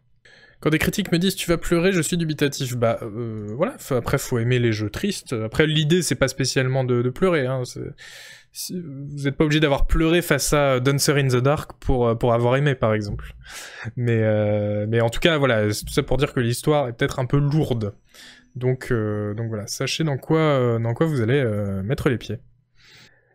[0.65, 2.75] Quand des critiques me disent tu vas pleurer, je suis dubitatif.
[2.75, 5.35] Bah euh, voilà, après faut aimer les jeux tristes.
[5.35, 7.65] Après l'idée c'est pas spécialement de, pleurer, hein.
[8.71, 12.57] vous n'êtes pas obligé d'avoir pleuré face à Dancer in the Dark pour, euh, avoir
[12.57, 13.35] aimé par exemple.
[13.99, 16.95] Mais, euh, mais en tout cas voilà, c'est tout ça pour dire que l'histoire est
[16.95, 17.93] peut-être un peu lourde.
[18.57, 21.45] Donc, donc voilà, sachez dans quoi, dans quoi vous allez
[21.83, 22.39] mettre les pieds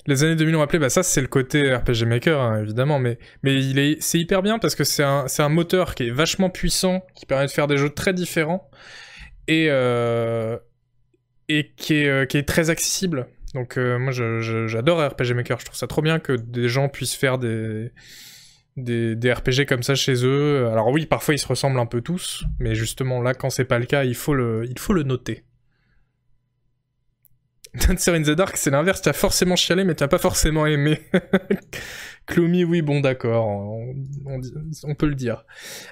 [0.09, 3.19] les années 2000 ont appelé, bah ça c'est le côté RPG Maker hein, évidemment, mais,
[3.43, 7.25] il est, c'est hyper bien parce que c'est un, moteur qui est vachement puissant, qui
[7.25, 8.69] permet de faire des jeux très différents
[9.47, 10.57] et, euh,
[11.47, 13.27] et qui est, euh, qui est très accessible.
[13.53, 17.15] Donc euh, moi j'adore RPG Maker, je trouve ça trop bien que des gens puissent
[17.15, 17.91] faire des,
[18.77, 20.67] RPG comme ça chez eux.
[20.71, 23.77] Alors oui, parfois ils se ressemblent un peu tous, mais justement là quand c'est pas
[23.77, 25.43] le cas, il faut le noter.
[27.87, 30.99] Dancer in the Dark, c'est l'inverse, t'as forcément chialé, mais t'as pas forcément aimé.
[32.25, 35.45] Clomy, oui, bon, d'accord, on, peut le dire.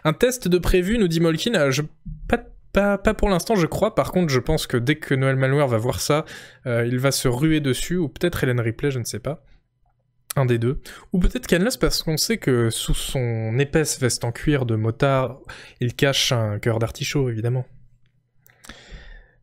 [0.03, 1.81] Un test de prévu, nous dit Molkin, euh, je,
[2.27, 3.95] pas, pas, pour l'instant, je crois.
[3.95, 6.25] Par contre, je pense que dès que Noël Malware va voir ça,
[6.65, 9.43] euh, il va se ruer dessus, ou peut-être Hélène Ripley, je ne sais pas.
[10.35, 10.81] Un des deux.
[11.13, 15.39] Ou peut-être Canlas, parce qu'on sait que sous son épaisse veste en cuir de motard,
[15.79, 17.65] il cache un cœur d'artichaut, évidemment.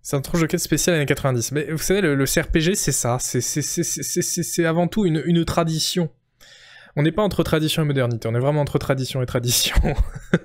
[0.05, 1.53] C'est un de quête spécial années 90.
[1.53, 3.17] Mais vous savez, le, CRPG, c'est ça.
[3.19, 6.11] C'est avant tout une, une tradition.
[6.95, 9.75] On n'est pas entre tradition et modernité, on est vraiment entre tradition et tradition.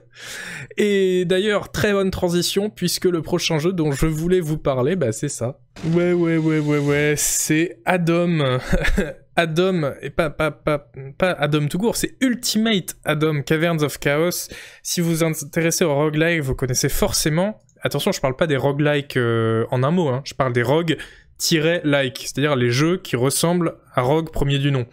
[0.77, 5.11] et d'ailleurs, très bonne transition, puisque le prochain jeu dont je voulais vous parler, bah
[5.11, 5.59] c'est ça.
[5.91, 8.59] Ouais, ouais, ouais, ouais, ouais, c'est Adam.
[9.35, 14.49] Adam, et pas, pas, pas, pas Adam tout court, c'est Ultimate Adam, Caverns of Chaos.
[14.83, 19.17] Si vous vous intéressez au roguelike, vous connaissez forcément attention, je parle pas des roguelikes
[19.17, 20.21] euh, en un mot, hein.
[20.25, 24.85] je parle des rogues-like, c'est-à-dire les jeux qui ressemblent à rogue premier du nom.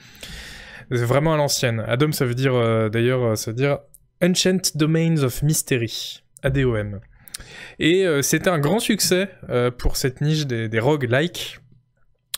[0.91, 1.85] Vraiment à l'ancienne.
[1.89, 3.79] Adam, ça veut dire, euh, d'ailleurs, euh, ça veut dire
[4.23, 7.01] Ancient Domains of Mystery, ADOM.
[7.79, 9.29] Et c'était un grand succès
[9.77, 11.59] pour cette niche des, des roguelikes.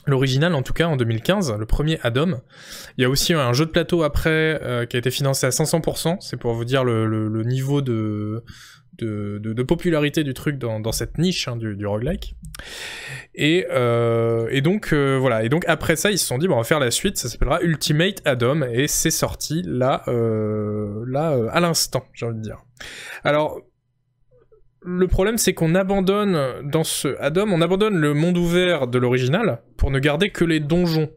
[0.06, 2.40] L'original, en tout cas, en 2015, le premier Adam.
[2.96, 6.16] Il y a aussi un jeu de plateau après qui a été financé à 500%.
[6.18, 8.42] C'est pour vous dire le niveau de,
[8.98, 12.34] de, popularité du truc dans, cette niche hein, du, roguelike.
[13.34, 15.44] Et, euh, donc euh, voilà.
[15.44, 17.16] Et donc après ça, ils se sont dit bon, on va faire la suite.
[17.16, 22.42] Ça s'appellera Ultimate Adam et c'est sorti là, euh, là à l'instant, j'ai envie de
[22.42, 22.62] dire.
[23.24, 23.60] Alors
[24.80, 29.60] le problème, c'est qu'on abandonne dans ce Adam, on abandonne le monde ouvert de l'original
[29.76, 31.10] pour ne garder que les donjons.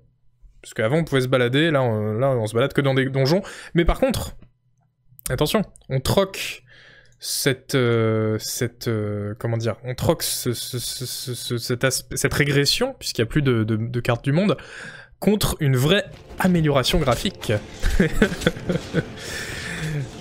[0.61, 1.79] Parce qu'avant, on pouvait se balader, là
[2.19, 3.41] là, on se balade que dans des donjons.
[3.73, 4.35] Mais par contre,
[5.29, 6.63] attention, on troque
[7.23, 8.39] cette, euh,
[8.87, 14.31] euh, comment dire, on troque ce, cette, régression, puisqu'il n'y a plus de, cartes du
[14.31, 14.57] monde,
[15.19, 16.05] contre une vraie
[16.39, 17.53] amélioration graphique.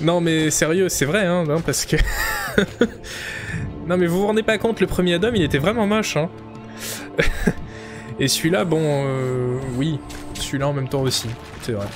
[0.03, 1.97] non mais sérieux, c'est vrai, hein, parce que...
[3.87, 6.29] non mais vous vous rendez pas compte, le premier Adam, il était vraiment moche, hein.
[8.21, 9.99] Et celui-là, bon, euh, oui,
[10.35, 11.29] celui-là en même temps aussi,
[11.63, 11.87] c'est vrai.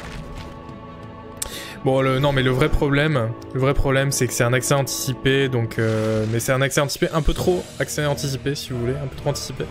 [1.84, 4.72] Bon, le, non, mais le vrai problème, le vrai problème, c'est que c'est un accès
[4.72, 8.78] anticipé, donc, euh, mais c'est un accès anticipé un peu trop accès anticipé, si vous
[8.78, 9.64] voulez, un peu trop anticipé.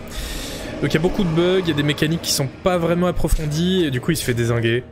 [0.81, 2.77] Donc il y a beaucoup de bugs, il y a des mécaniques qui sont pas
[2.77, 4.83] vraiment approfondies, et du coup il se fait désinguer.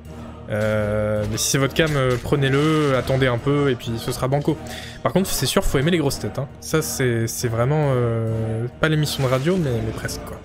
[0.50, 4.28] Euh, mais si c'est votre cam, euh, prenez-le, attendez un peu, et puis ce sera
[4.28, 4.58] banco.
[5.04, 6.40] Par contre, c'est sûr, faut aimer les grosses têtes.
[6.40, 6.48] Hein.
[6.60, 7.94] Ça, c'est vraiment...
[7.96, 10.40] Euh, pas l'émission de radio, mais, mais presque, quoi.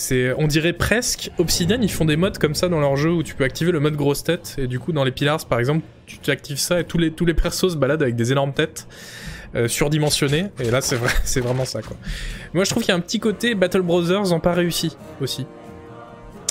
[0.00, 3.24] C'est, on dirait presque, Obsidian, ils font des modes comme ça dans leur jeu où
[3.24, 5.84] tu peux activer le mode grosse tête, et du coup dans les Pillars par exemple,
[6.06, 8.86] tu, actives ça et tous les, persos se baladent avec des énormes têtes.
[9.56, 11.96] Euh, surdimensionnées, et là c'est vrai, c'est vraiment ça quoi.
[12.54, 15.48] Moi je trouve qu'il y a un petit côté Battle Brothers en pas réussi aussi.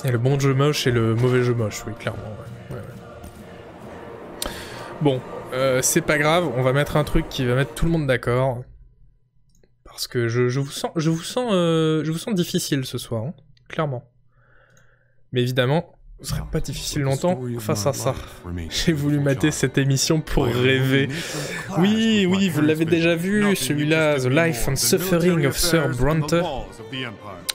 [0.04, 2.20] Et le bon jeu moche et le mauvais jeu moche, oui clairement.
[5.02, 5.22] Bon,
[5.54, 8.08] euh, c'est pas grave, on va mettre un truc qui va mettre tout le monde
[8.08, 8.62] d'accord
[9.98, 13.24] parce que je, vous sens, je vous sens, euh, je vous sens difficile ce soir,
[13.24, 13.34] hein,
[13.68, 14.08] clairement.
[15.32, 15.91] Mais évidemment,
[16.22, 18.14] ce serait pas difficile longtemps face à ça.
[18.70, 21.10] J'ai voulu mater cette émission pour rêver.
[21.80, 26.36] Oui, oui, vous l'avez déjà vu, celui-là, The Life and Suffering of Sir Bronte.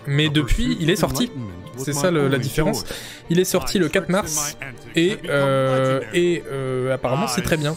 [0.09, 1.31] Mais depuis, il est sorti.
[1.77, 2.85] C'est ça la différence.
[3.31, 4.57] Il est sorti le 4 mars
[4.97, 7.77] et, euh, et euh, apparemment c'est très bien.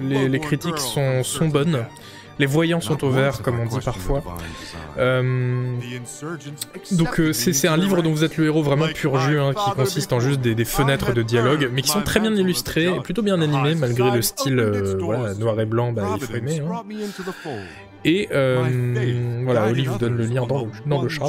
[0.00, 1.84] les, critiques sont bonnes.
[2.38, 4.22] Les voyants sont au vert, comme on dit parfois.
[4.98, 5.76] Euh,
[6.92, 9.70] donc euh, c'est un livre dont vous êtes le héros vraiment pur jus, hein, qui
[9.72, 13.22] consiste en juste des, fenêtres de dialogue, mais qui sont très bien illustrées et plutôt
[13.22, 14.96] bien animées, malgré le style euh,
[15.38, 16.60] noir et blanc, bah, il faut aimer.
[16.60, 16.82] Hein.
[18.04, 18.28] Et
[19.44, 21.26] voilà, Olive vous donne le lien dans le, dans le chat.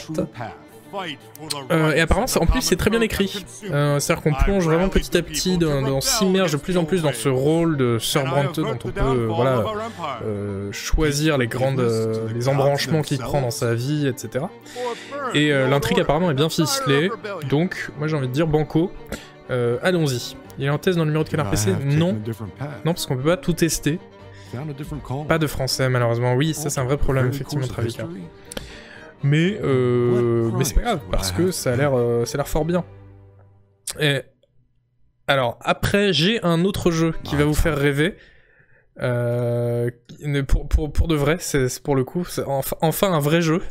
[1.71, 3.45] Euh, et apparemment, en plus, c'est très bien écrit.
[3.69, 7.13] Euh, c'est-à-dire qu'on plonge vraiment petit à petit, dans, s'immerge de plus en plus dans
[7.13, 9.63] ce rôle de Sir Brante dont on peut euh, voilà,
[10.71, 11.85] choisir les grandes,
[12.33, 14.45] les embranchements qu'il prend dans sa vie, etc.
[15.33, 17.09] Et l'intrigue apparemment est bien ficelée,
[17.49, 18.91] donc moi j'ai envie de dire banco.
[19.49, 20.35] Allons-y.
[20.59, 22.15] Il y a un test dans le numéro de Canard PC Non.
[22.85, 23.99] Non, parce qu'on peut pas tout tester.
[25.27, 26.35] Pas de français malheureusement.
[26.35, 28.07] Oui, ça c'est un vrai problème effectivement, Travika.
[29.23, 32.83] Mais, euh, mais c'est pas grave, parce que ça a l'air euh, l'air fort bien.
[33.99, 34.21] Et,
[35.27, 38.17] alors, après, j'ai un autre jeu qui va vous faire rêver.
[39.01, 39.89] Euh,
[40.47, 43.61] pour, pour, pour, de vrai, c'est pour le coup, enfin, enfin, un vrai jeu.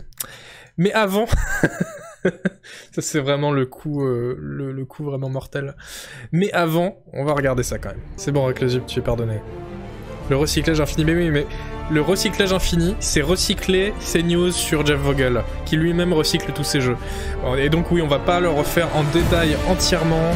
[0.78, 1.26] Mais avant,
[2.92, 5.76] ça c'est vraiment le coup, euh, le, le, coup vraiment mortel.
[6.32, 8.00] Mais avant, on va regarder ça quand même.
[8.16, 9.40] C'est bon, Reclésub, tu es pardonné.
[10.30, 11.46] Le recyclage infini, mais oui, mais
[11.90, 16.80] le recyclage infini, c'est recycler ces news sur Jeff Vogel, qui lui-même recycle tous ses
[16.80, 16.96] jeux.
[17.58, 20.30] Et donc oui, on va pas le refaire en détail entièrement,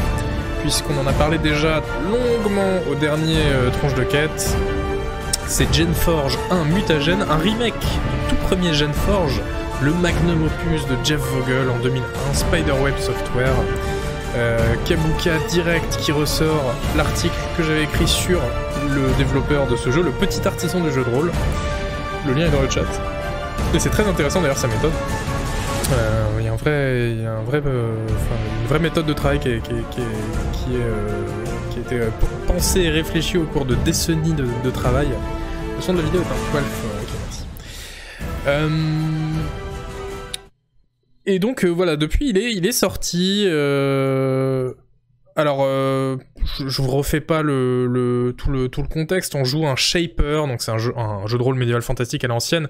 [0.62, 4.56] puisqu'on en a parlé déjà longuement au dernier euh, tronche de quête.
[5.46, 9.40] C'est Genforge 1 Mutagen, un remake du tout premier Genforge,
[9.80, 13.54] le magnum opus de Jeff Vogel en 2001, Spiderweb Software.
[14.36, 18.40] Euh, Kabuka Direct qui ressort l'article que j'avais écrit sur
[18.96, 21.30] le développeur de ce jeu, le petit artisan de jeu de rôle.
[22.26, 22.80] Le lien est dans le chat.
[23.74, 24.92] Et c'est très intéressant d'ailleurs sa méthode.
[25.92, 27.94] Euh, il y a, un vrai, y a un vrai, euh,
[28.62, 29.72] une vraie méthode de travail qui, est, qui,
[30.62, 32.00] qui a été
[32.48, 35.08] pensée et réfléchie au cours de décennies de, travail.
[35.76, 36.64] Le son de la vidéo est un poil
[41.26, 43.44] et donc euh, voilà, depuis il est, il est sorti.
[43.46, 44.72] Euh...
[45.36, 46.16] Alors, euh,
[46.66, 49.34] je, vous refais pas tout le contexte.
[49.34, 52.68] On joue un Shaper, donc c'est un jeu, de rôle médiéval fantastique à l'ancienne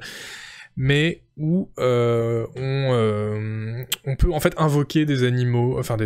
[0.79, 5.97] mais où euh, on, euh, on, peut en fait invoquer des animaux, enfin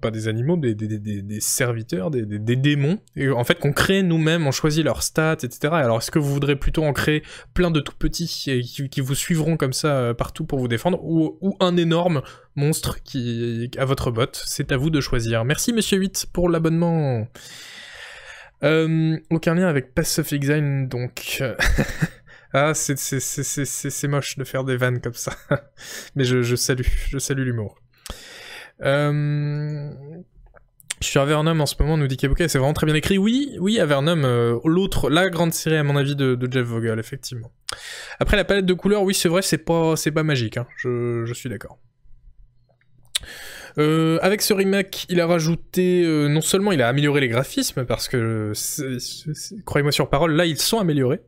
[0.00, 4.84] pas, des animaux, des, serviteurs, des, démons, et en fait qu'on crée nous-mêmes, on choisit
[4.84, 5.72] leurs stats, etc.
[5.72, 9.16] Alors est-ce que vous voudrez plutôt en créer plein de tout petits et qui, vous
[9.16, 12.22] suivront comme ça partout pour vous défendre, ou un énorme
[12.56, 15.44] monstre qui à votre botte C'est à vous de choisir.
[15.44, 17.28] Merci Monsieur 8 pour l'abonnement.
[18.64, 21.42] Euh, aucun lien avec Pass of Exile, donc...
[22.52, 25.32] Ah, c'est moche de faire des vannes comme ça.
[26.14, 27.76] Mais je, salue, je salue l'humour.
[28.82, 29.90] Euh...
[31.02, 33.18] Je suis Avernum en ce moment, nous dit Kabuka, c'est vraiment très bien écrit.
[33.18, 37.52] Oui, oui, Avernum, euh, l'autre, la grande série à mon avis de, Jeff Vogel, effectivement.
[38.20, 40.66] Après la palette de couleurs, oui, c'est vrai, c'est pas, pas magique, hein.
[40.78, 41.78] je, je suis d'accord.
[43.78, 47.84] Euh, avec ce remake, il a rajouté, euh, non seulement il a amélioré les graphismes,
[47.84, 48.52] parce que,
[49.64, 51.20] croyez-moi sur parole, là ils sont améliorés,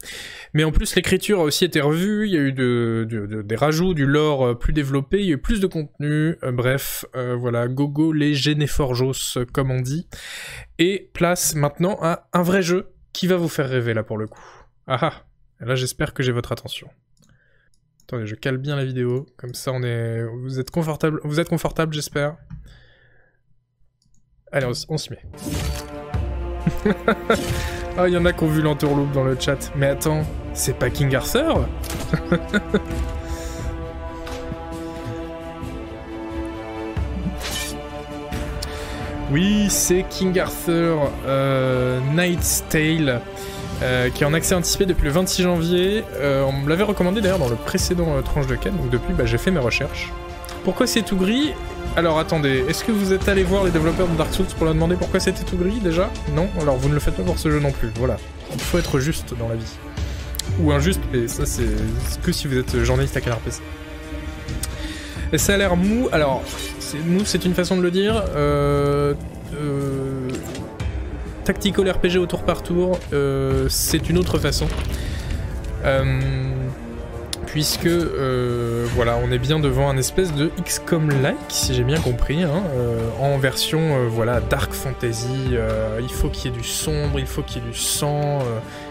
[0.54, 3.06] mais en plus l'écriture a aussi été revue, il y a eu de,
[3.44, 7.04] des rajouts, du lore euh, plus développé, il y a eu plus de contenu, bref,
[7.14, 10.08] voilà, gogo les Geneforjos, comme on dit,
[10.78, 14.26] et place maintenant à un vrai jeu qui va vous faire rêver là pour le
[14.26, 14.44] coup.
[14.86, 15.12] Ah ah,
[15.60, 16.88] là j'espère que j'ai votre attention.
[18.08, 20.24] Attendez, je cale bien la vidéo, comme ça on est...
[20.24, 22.38] Vous êtes confortable, vous êtes confortable j'espère
[24.50, 25.20] Allez, on, s'y met.
[27.98, 29.70] ah, il y en a qui ont vu l'entourloupe dans le chat.
[29.76, 30.22] Mais attends,
[30.54, 31.68] c'est pas King Arthur?
[39.30, 43.20] Oui, c'est King Arthur euh, Knight's Tale,
[43.82, 46.04] euh, qui est en accès anticipé depuis le 26 janvier.
[46.16, 49.24] Euh, on me l'avait recommandé d'ailleurs dans le précédent tranche de quête, donc depuis bah,
[49.24, 50.12] j'ai fait mes recherches.
[50.64, 51.52] Pourquoi c'est tout gris?
[51.96, 54.74] Alors attendez, est-ce que vous êtes allé voir les développeurs de Dark Souls pour leur
[54.74, 56.10] demander pourquoi c'était tout gris déjà?
[56.34, 56.48] Non?
[56.60, 58.16] Alors vous ne le faites pas pour ce jeu non plus, voilà.
[58.52, 59.76] Il faut être juste dans la vie.
[60.60, 61.68] Ou injuste, mais ça c'est
[62.22, 63.62] que si vous êtes journaliste à Canard PC.
[65.32, 66.42] Et ça a l'air mou, alors
[67.06, 68.22] mou c'est une façon de le dire.
[68.34, 69.14] Euh,
[69.54, 70.28] euh,
[71.48, 74.68] tactical RPG au tour par tour, euh, c'est une autre façon.
[77.46, 77.88] puisque
[78.94, 82.62] voilà, on est bien devant un espèce de XCOM-like, si j'ai bien compris, hein,
[83.18, 85.56] en version voilà dark fantasy.
[85.98, 88.40] il faut qu'il y ait du sombre, il faut qu'il y ait du sang,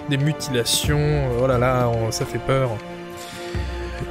[0.10, 1.30] des mutilations.
[1.40, 2.72] oh là là, ça fait peur.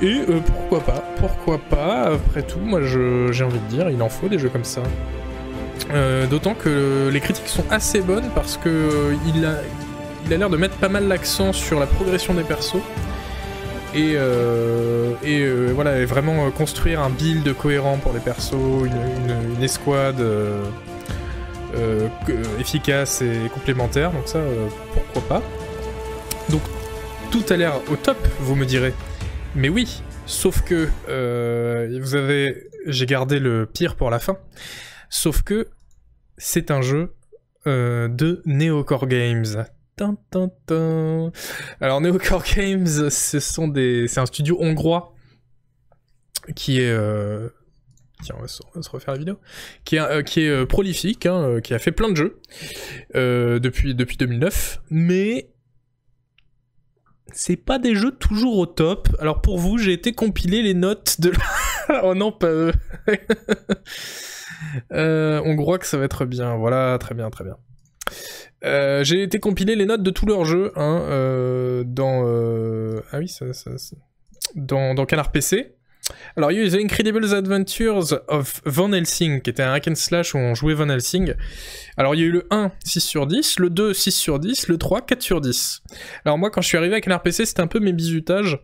[0.03, 4.09] Et euh, pourquoi pas Pourquoi pas Après tout, moi j'ai envie de dire, il en
[4.09, 4.83] faut des jeux comme ça.
[5.93, 10.57] Euh, d'autant que les critiques sont assez bonnes parce que euh, il a l'air de
[10.57, 12.83] mettre pas mal l'accent sur la progression des persos
[13.95, 14.17] et,
[15.25, 20.23] et voilà vraiment construire un build cohérent pour les persos, une, escouade
[22.61, 24.13] efficace et complémentaire.
[24.13, 24.41] Donc ça,
[24.93, 25.43] pourquoi pas
[26.51, 26.61] Donc
[27.31, 28.93] tout a l'air au top, vous me direz.
[29.55, 34.37] Mais oui, sauf que euh, vous avez, j'ai gardé le pire pour la fin.
[35.09, 35.69] Sauf que
[36.39, 37.15] c'est un jeu
[37.67, 39.65] euh, de Neocore Games.
[41.81, 45.15] Alors Neocore Games, ce sont des, c'est un studio hongrois
[46.55, 47.49] qui est euh,
[48.23, 49.39] Tiens, on va, se, refaire la vidéo.
[49.85, 52.41] Qui est, est prolifique, hein, qui a fait plein de jeux
[53.15, 55.51] depuis, depuis 2009, mais
[57.33, 59.09] c'est pas des jeux toujours au top.
[59.19, 61.33] Alors pour vous, j'ai été compiler les notes de.
[62.03, 62.73] oh non, pas eux.
[64.93, 66.57] euh, on croit que ça va être bien.
[66.57, 67.57] Voilà, très bien, très bien.
[68.65, 72.25] Euh, j'ai été compiler les notes de tous leurs jeux dans.
[75.07, 75.77] Canard PC.
[76.37, 79.89] Alors, il y a eu The Incredible Adventures of Van Helsing, qui était un hack
[79.89, 81.35] and slash où on jouait Van Helsing.
[81.97, 84.69] Alors, il y a eu le 1, 6 sur 10, le 2, 6 sur 10,
[84.69, 85.83] le 3, 4 sur 10.
[86.25, 88.59] Alors, moi, quand je suis arrivé avec un RPC, c'était un peu mes bizutages.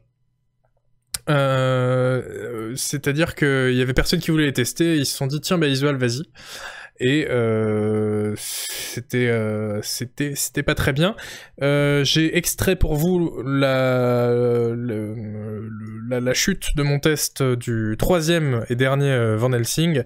[1.29, 5.59] Euh, c'est-à-dire qu'il y avait personne qui voulait les tester, ils se sont dit, tiens,
[5.59, 6.23] bah, Isual, vas-y
[7.01, 11.17] et euh, c'était euh, c'était c'était pas très bien.
[11.61, 14.31] J'ai extrait pour vous la,
[16.09, 20.05] la, la chute de mon test du troisième et dernier Van Helsing.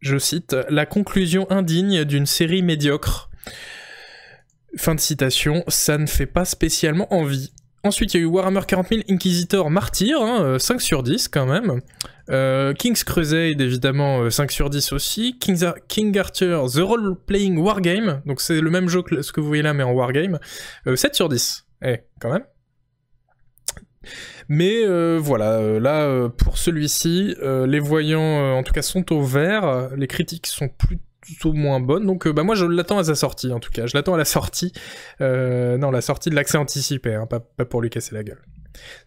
[0.00, 3.30] Je cite la conclusion indigne d'une série médiocre.
[4.76, 7.52] Fin de citation, ça ne fait pas spécialement envie.
[7.84, 10.18] Ensuite, il y a eu Warhammer 40 000 Inquisitor Martyr,
[10.58, 11.80] 5 hein, sur 10 quand même.
[12.30, 15.36] Euh, King's Crusade, évidemment, 5 euh, sur 10 aussi.
[15.40, 19.48] King Arthur, The Role Playing Wargame, donc c'est le même jeu que ce que vous
[19.48, 20.38] voyez là, mais en Wargame,
[20.86, 21.66] 7 euh, sur 10.
[21.84, 22.44] Eh, quand même.
[24.48, 24.84] Mais
[25.18, 29.90] voilà, là, pour celui-ci, les voyants, en tout cas, sont au vert.
[29.96, 31.02] Les critiques sont plutôt
[31.44, 32.06] moins bonnes.
[32.06, 33.86] Donc bah moi je l'attends à sa sortie en tout cas.
[33.86, 34.72] Je l'attends à la sortie.
[35.20, 38.42] non, la sortie de l'accès anticipé, hein, pas, pas, pour lui casser la gueule.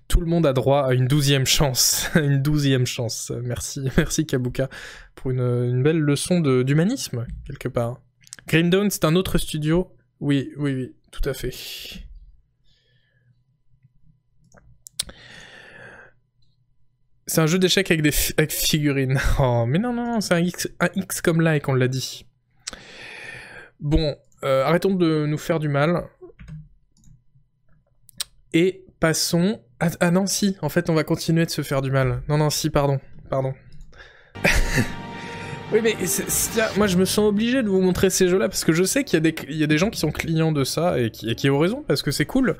[0.07, 2.09] Tout le monde a droit à une douzième chance.
[2.15, 3.31] une douzième chance.
[3.43, 4.69] Merci, merci Kabuka
[5.15, 8.01] pour une, belle leçon d'humanisme, quelque part.
[8.47, 11.53] Grim Dawn, c'est un autre studio Oui, oui, oui, tout à fait.
[17.27, 19.19] C'est un jeu d'échecs avec des figurines.
[19.39, 22.25] Oh, mais non, non, non, c'est un X, un X comme like, on l'a dit.
[23.79, 26.07] Bon, euh, arrêtons de nous faire du mal.
[28.53, 29.61] Et Passons...
[29.79, 32.23] Ah, ah, non, si, en fait, on va continuer de se faire du mal.
[32.29, 32.99] Non, non, si, pardon,
[33.29, 33.53] pardon.
[35.75, 35.95] oui, mais
[36.77, 39.21] moi, je me sens obligé de vous montrer ces jeux-là, parce que je sais qu'il
[39.49, 42.11] y, a des gens qui sont clients de ça, et qui, ont raison, parce que
[42.11, 42.55] c'est cool.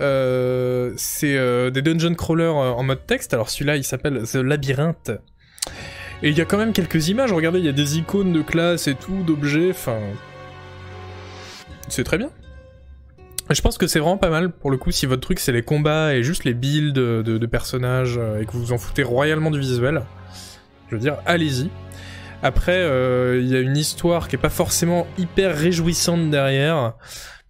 [0.00, 4.36] Euh, c'est euh, des dungeon crawlers euh, en mode texte, alors celui-là, il s'appelle The
[4.36, 5.12] Labyrinth.
[6.22, 8.40] Et il y a quand même quelques images, regardez, il y a des icônes de
[8.40, 9.98] classe et tout, d'objets, enfin...
[11.88, 12.30] C'est très bien.
[13.50, 15.60] Je pense que c'est vraiment pas mal pour le coup si votre truc c'est les
[15.60, 19.60] combats et juste les builds de, personnages et que vous vous en foutez royalement du
[19.60, 20.00] visuel.
[20.88, 21.68] Je veux dire, allez-y.
[22.42, 26.94] Après, euh, il y a une histoire qui est pas forcément hyper réjouissante derrière,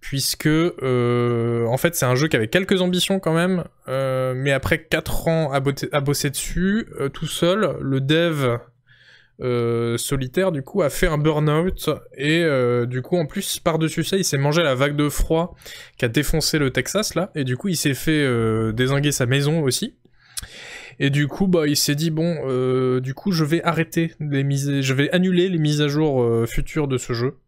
[0.00, 5.28] puisque en fait c'est un jeu qui avait quelques ambitions quand même, mais après 4
[5.28, 5.60] ans à,
[6.00, 8.58] bosser dessus, tout seul, le dev
[9.40, 14.04] euh, solitaire du coup a fait un burn-out et euh, du coup en plus par-dessus
[14.04, 15.56] ça il s'est mangé la vague de froid
[15.96, 19.26] qui a défoncé le Texas là et du coup il s'est fait euh, désinguer sa
[19.26, 19.96] maison aussi
[20.98, 24.80] et du coup bah il s'est dit bon du coup je vais arrêter les mises
[24.80, 27.38] je vais annuler les mises à jour futures de ce jeu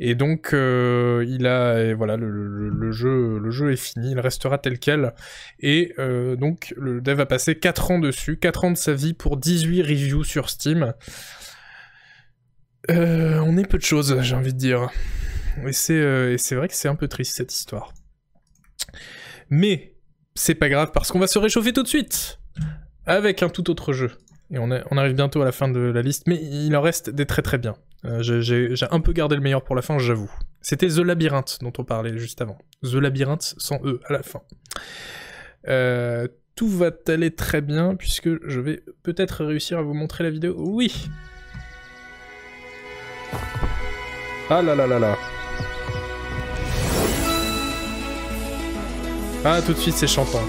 [0.00, 4.78] et donc euh, il a voilà le, jeu le jeu est fini, il restera tel
[4.78, 5.12] quel.
[5.60, 9.14] Et euh, donc le dev a passé 4 ans dessus, 4 ans de sa vie
[9.14, 10.94] pour 18 reviews sur Steam.
[12.90, 14.88] Euh, on est peu de choses, j'ai envie de dire.
[15.66, 17.92] Et c'est vrai que c'est un peu triste cette histoire.
[19.50, 19.94] Mais
[20.34, 22.38] c'est pas grave parce qu'on va se réchauffer tout de suite
[23.06, 24.12] avec un tout autre jeu.
[24.50, 27.26] Et on, arrive bientôt à la fin de la liste, mais il en reste des
[27.26, 27.74] très très bien.
[28.06, 30.30] Euh, j'ai un peu gardé le meilleur pour la fin, j'avoue.
[30.62, 32.58] C'était The Labyrinth dont on parlait juste avant.
[32.82, 34.40] The Labyrinth sans E à la fin.
[35.68, 40.30] Euh, tout va aller très bien puisque je vais peut-être réussir à vous montrer la
[40.30, 40.54] vidéo.
[40.56, 41.10] Oui
[44.50, 45.18] Ah là là là là
[49.44, 50.42] Ah tout de suite c'est chantant.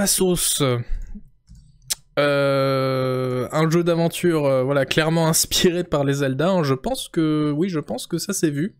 [0.00, 0.62] Tassos.
[2.18, 6.48] Euh, un jeu d'aventure, euh, voilà, clairement inspiré par les Zelda.
[6.48, 6.62] Hein.
[6.62, 8.76] Je pense que, oui, je pense que ça s'est vu.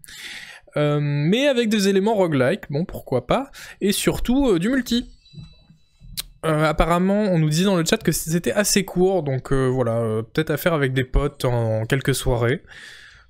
[0.78, 3.50] Euh, mais avec des éléments roguelike, bon, pourquoi pas.
[3.82, 5.10] Et surtout du multi.
[6.42, 10.56] apparemment, on nous disait dans le chat que c'était assez court, donc voilà, peut-être à
[10.56, 12.62] faire avec des potes en, quelques soirées.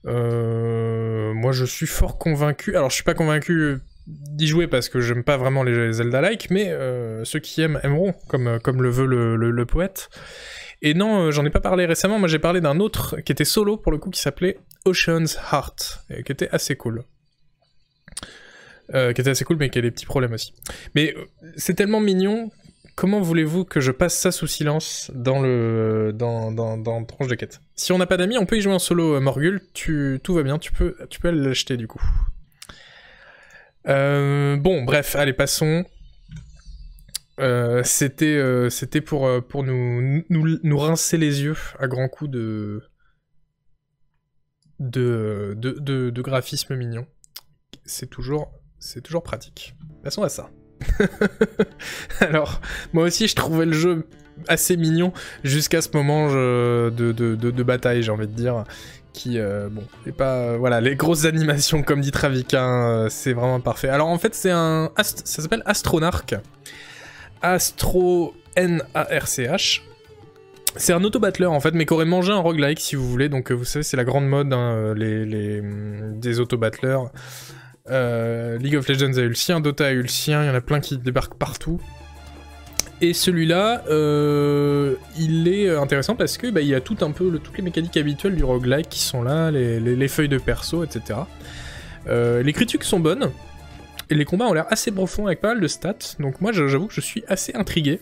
[0.04, 2.76] moi, je suis fort convaincu.
[2.76, 3.80] Alors, je suis pas convaincu
[4.10, 8.14] d'y jouer parce que j'aime pas vraiment les Zelda-like, mais euh, ceux qui aiment aimeront,
[8.28, 10.08] comme, euh, le veut le, poète.
[10.82, 13.44] Et non, euh, j'en ai pas parlé récemment, moi j'ai parlé d'un autre qui était
[13.44, 17.04] solo pour le coup, qui s'appelait Ocean's Heart, qui était assez cool.
[18.92, 20.52] qui était assez cool, mais qui a des petits problèmes aussi.
[20.94, 21.14] Mais
[21.56, 22.50] c'est tellement mignon,
[22.96, 27.34] comment voulez-vous que je passe ça sous silence dans le dans, dans, dans Tranche de
[27.34, 27.60] quête?
[27.74, 30.42] Si on n'a pas d'amis, on peut y jouer en solo, Morgul, tu, tout va
[30.42, 32.02] bien, tu peux, tu peux l'acheter du coup.
[33.88, 35.84] Euh, bon, bref, allez, passons.
[37.38, 39.26] Euh, c'était euh, c'était pour,
[39.64, 42.82] nous, rincer les yeux à grands coups de,
[46.22, 47.06] graphisme mignon.
[47.84, 48.52] C'est toujours,
[49.24, 49.74] pratique.
[50.02, 50.50] Passons à ça.
[52.20, 52.60] Alors,
[52.92, 54.06] moi aussi, je trouvais le jeu
[54.48, 55.12] assez mignon
[55.44, 58.64] jusqu'à ce moment de, bataille, j'ai envie de dire
[59.12, 63.32] qui euh, bon et pas euh, voilà les grosses animations comme dit Travika euh, c'est
[63.32, 63.88] vraiment parfait.
[63.88, 66.34] Alors en fait c'est un ça s'appelle Astronarch.
[67.42, 69.82] Astro N A R C H.
[70.76, 73.28] C'est un auto-battler en fait mais qui aurait mangé un roguelike si vous voulez.
[73.28, 75.60] Donc vous savez c'est la grande mode hein, les, les,
[76.14, 77.06] des auto-battlers
[77.88, 80.54] League of Legends a eu le sien Dota a eu le sien il y en
[80.54, 81.80] a plein qui débarquent partout
[83.00, 87.38] et celui-là, euh, il est intéressant parce que bah, il y a tout un peu
[87.38, 91.20] toutes les mécaniques habituelles du roguelike qui sont là, les, feuilles de perso, etc.
[92.08, 93.30] Euh, les critiques sont bonnes,
[94.10, 96.88] et les combats ont l'air assez profonds avec pas mal de stats, donc moi j'avoue
[96.88, 98.00] que je suis assez intrigué.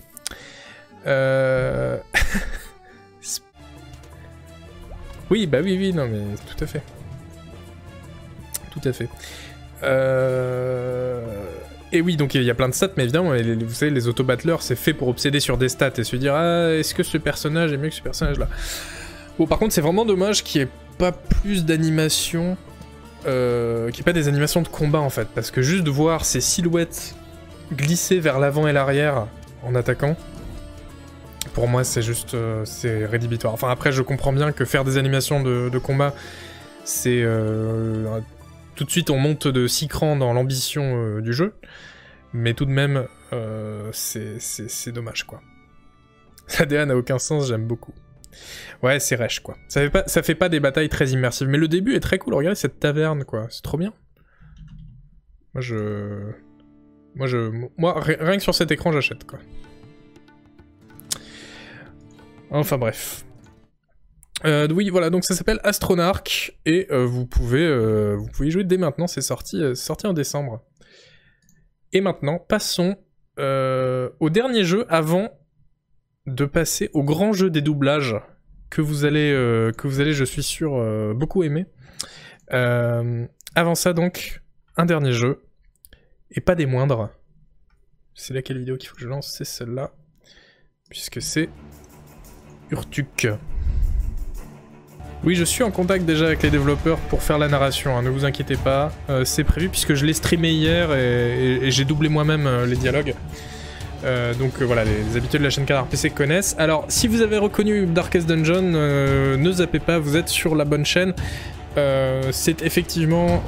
[1.06, 1.98] Euh...
[5.30, 6.82] oui, bah oui, oui, non mais tout à fait.
[8.72, 9.08] Tout à fait.
[9.84, 11.44] Euh...
[11.92, 14.58] Et oui, donc il y a plein de stats, mais évidemment, vous savez, les auto-battlers,
[14.60, 17.72] c'est fait pour obséder sur des stats et se dire Ah, est-ce que ce personnage
[17.72, 18.48] est mieux que ce personnage-là?
[19.38, 22.56] Bon, par contre, c'est vraiment dommage qu'il n'y ait pas plus d'animation,
[23.26, 25.90] euh, qu'il n'y ait pas des animations de combat en fait, parce que juste de
[25.90, 27.14] voir ces silhouettes
[27.72, 29.26] glisser vers l'avant et l'arrière
[29.62, 30.16] en attaquant,
[31.54, 33.54] pour moi, c'est juste, euh, c'est rédhibitoire.
[33.54, 36.14] Enfin, après, je comprends bien que faire des animations de, de combat,
[36.84, 38.20] c'est euh,
[38.78, 41.54] tout de suite on monte de 6 crans dans l'ambition euh, du jeu,
[42.32, 45.42] mais tout de même, euh, c'est dommage quoi.
[46.58, 47.92] La DA n'a aucun sens, j'aime beaucoup.
[48.84, 49.56] Ouais, c'est rêche quoi.
[49.66, 52.18] Ça fait, pas, ça fait pas des batailles très immersives, mais le début est très
[52.18, 52.34] cool.
[52.34, 53.92] Regardez cette taverne quoi, c'est trop bien.
[55.54, 56.32] Moi je.
[57.16, 57.50] Moi je.
[57.78, 59.40] Moi, rien que sur cet écran, j'achète quoi.
[62.50, 63.24] Enfin bref.
[64.44, 68.64] Euh, oui, voilà, donc ça s'appelle Astronarch et euh, vous pouvez euh, vous pouvez jouer
[68.64, 69.06] dès maintenant.
[69.06, 70.64] C'est sorti euh, sorti en décembre.
[71.92, 72.96] Et maintenant, passons
[73.38, 75.30] au dernier jeu avant
[76.26, 78.16] de passer au grand jeu des doublages
[78.68, 79.30] que vous allez
[79.78, 81.66] que vous allez, je suis sûr, beaucoup aimer.
[82.50, 84.42] Avant ça, donc,
[84.76, 85.44] un dernier jeu
[86.32, 87.10] et pas des moindres.
[88.14, 89.32] C'est laquelle vidéo qu'il faut que je lance?
[89.32, 89.92] C'est celle-là,
[90.90, 91.48] puisque c'est
[92.70, 93.28] Urtuk.
[95.24, 98.08] Oui, je suis en contact déjà avec les développeurs pour faire la narration, hein, ne
[98.08, 98.92] vous inquiétez pas.
[99.10, 103.14] Euh, c'est prévu puisque je l'ai streamé hier et, j'ai doublé moi-même euh, les dialogues.
[104.04, 106.54] Euh, donc voilà, les, habitués de la chaîne Canard PC connaissent.
[106.56, 110.86] Alors, si vous avez reconnu Darkest Dungeon, ne zappez pas, vous êtes sur la bonne
[110.86, 111.14] chaîne.
[112.30, 113.42] C'est effectivement,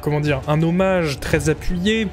[0.00, 2.06] comment dire, un hommage très appuyé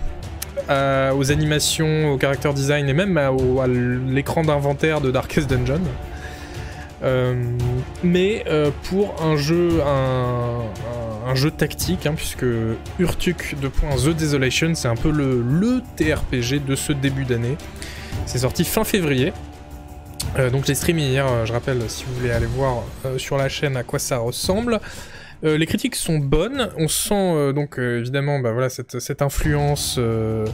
[0.69, 3.31] aux animations, au character design et même à
[3.67, 5.81] l'écran d'inventaire de Darkest Dungeon.
[7.03, 7.35] Euh,
[8.03, 12.45] mais euh, pour un jeu, un, jeu tactique, hein, puisque
[12.99, 13.69] Urtuk 2.
[13.69, 17.57] The Desolation, c'est un peu le, le TRPG de ce début d'année.
[18.25, 19.33] C'est sorti fin février.
[20.39, 22.83] Euh, donc j'ai streamé hier, je rappelle, si vous voulez aller voir
[23.17, 24.79] sur la chaîne à quoi ça ressemble.
[25.43, 30.45] Les critiques sont bonnes, on sent donc évidemment bah, voilà, cette, cette influence de,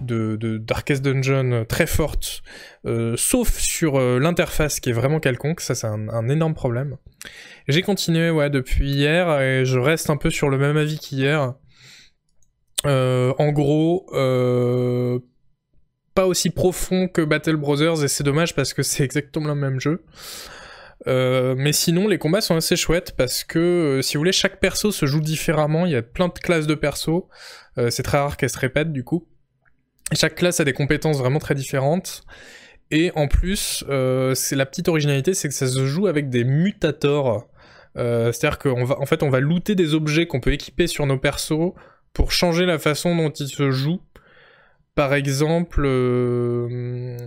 [0.00, 2.42] de Darkest Dungeon très forte,
[2.86, 6.96] euh, sauf sur euh, l'interface qui est vraiment quelconque, ça c'est un, énorme problème.
[7.66, 11.54] J'ai continué depuis hier et je reste un peu sur le même avis qu'hier.
[12.84, 14.06] Euh, en gros,
[16.14, 19.80] pas aussi profond que Battle Brothers et c'est dommage parce que c'est exactement le même
[19.80, 20.04] jeu.
[21.06, 25.06] Mais sinon, les combats sont assez chouettes parce que, si vous voulez, chaque perso se
[25.06, 25.86] joue différemment.
[25.86, 27.24] Il y a plein de classes de persos.
[27.88, 29.26] C'est très rare qu'elles se répètent du coup.
[30.12, 32.24] Chaque classe a des compétences vraiment très différentes.
[32.90, 36.44] Et en plus, euh, c'est la petite originalité, c'est que ça se joue avec des
[36.44, 37.48] mutators.
[37.96, 41.06] Euh, C'est-à-dire qu'en va, en fait, on va looter des objets qu'on peut équiper sur
[41.06, 41.72] nos persos
[42.12, 44.02] pour changer la façon dont ils se jouent.
[44.94, 47.18] Par exemple, euh,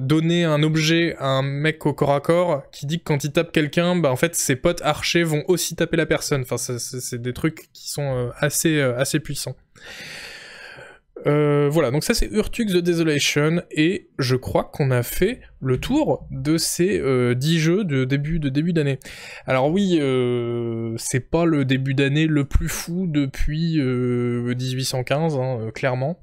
[0.00, 3.30] donner un objet à un mec au corps à corps qui dit que quand il
[3.30, 6.42] tape quelqu'un, bah en fait ses potes archers vont aussi taper la personne.
[6.42, 9.54] Enfin, c'est des trucs qui sont assez assez puissants.
[11.26, 15.78] Euh, voilà, donc ça c'est Urtuk The Desolation et je crois qu'on a fait le
[15.78, 18.98] tour de ces euh, 10 jeux de début de d'année.
[19.46, 25.58] Alors oui, euh, c'est pas le début d'année le plus fou depuis euh, 1815, hein,
[25.60, 26.18] euh, clairement.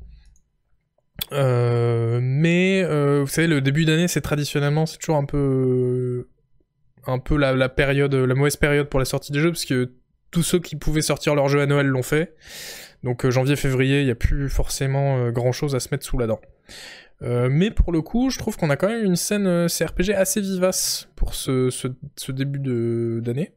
[1.31, 6.25] Euh, mais euh, vous savez, le début d'année, c'est traditionnellement, c'est toujours un peu,
[7.37, 9.91] la, la mauvaise période pour la sortie des jeux, parce que
[10.31, 12.35] tous ceux qui pouvaient sortir leur jeu à Noël l'ont fait.
[13.03, 16.27] Donc euh, janvier-février, il n'y a plus forcément euh, grand-chose à se mettre sous la
[16.27, 16.41] dent.
[17.21, 20.41] Euh, mais pour le coup, je trouve qu'on a quand même une scène CRPG assez
[20.41, 21.69] vivace pour ce,
[22.31, 22.59] début
[23.21, 23.53] d'année.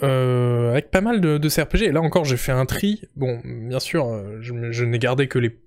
[0.00, 1.86] Avec pas mal de, CRPG.
[1.86, 3.02] Et là encore, j'ai fait un tri.
[3.16, 5.58] Bon, bien sûr, je, n'ai gardé que les,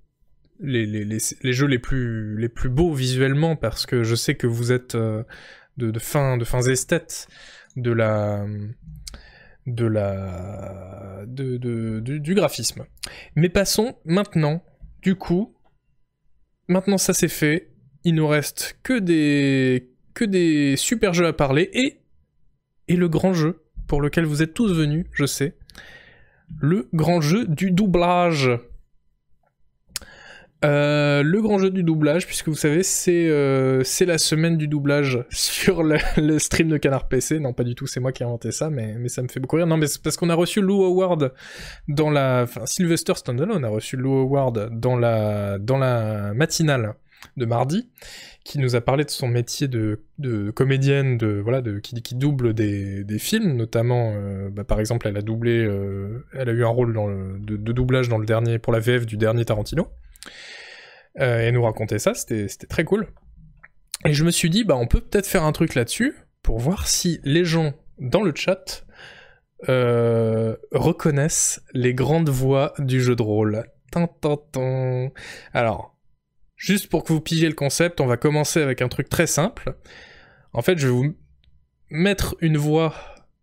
[1.54, 5.26] jeux les plus, beaux visuellement parce que je sais que vous êtes de,
[5.78, 7.28] de fins esthètes
[7.78, 8.46] de la
[9.68, 12.86] de la de, du graphisme.
[13.36, 14.64] Mais passons maintenant,
[15.02, 15.56] du coup,
[16.68, 17.72] maintenant ça c'est fait,
[18.04, 22.02] il nous reste que des que des super jeux à parler et
[22.88, 25.56] et le grand jeu pour lequel vous êtes tous venus, je sais,
[26.60, 28.50] le grand jeu du doublage.
[30.64, 35.26] Euh, le grand jeu du doublage, puisque vous savez, c'est euh, la semaine du doublage
[35.30, 37.40] sur le, stream de Canard PC.
[37.40, 39.56] Non, pas du tout, c'est moi qui ai inventé ça, mais, ça me fait beaucoup
[39.56, 39.68] rire.
[39.68, 41.34] Non, mais c'est parce qu'on a reçu Lou Howard
[41.88, 42.46] dans la...
[42.66, 45.58] Sylvester Stallone a reçu Lou Howard dans la,
[46.36, 46.94] matinale
[47.38, 47.90] de mardi,
[48.44, 50.00] qui nous a parlé de son métier de,
[50.56, 55.68] comédienne, de, voilà, qui, double des, films, notamment, euh, bah, par exemple, elle a doublé...
[56.34, 59.18] elle a eu un rôle de, de doublage dans le dernier, pour la VF du
[59.18, 59.88] dernier Tarantino.
[61.20, 63.08] Euh, et nous racontait ça, c'était très cool.
[64.06, 66.88] Et je me suis dit, bah on peut peut-être faire un truc là-dessus pour voir
[66.88, 68.86] si les gens dans le chat
[69.70, 73.66] euh, reconnaissent les grandes voix du jeu de rôle.
[73.92, 75.10] Tin, tin, tin.
[75.54, 75.98] Alors,
[76.56, 79.76] juste pour que vous pigiez le concept, on va commencer avec un truc très simple.
[80.54, 81.16] En fait, je vais vous
[81.90, 82.96] mettre une voix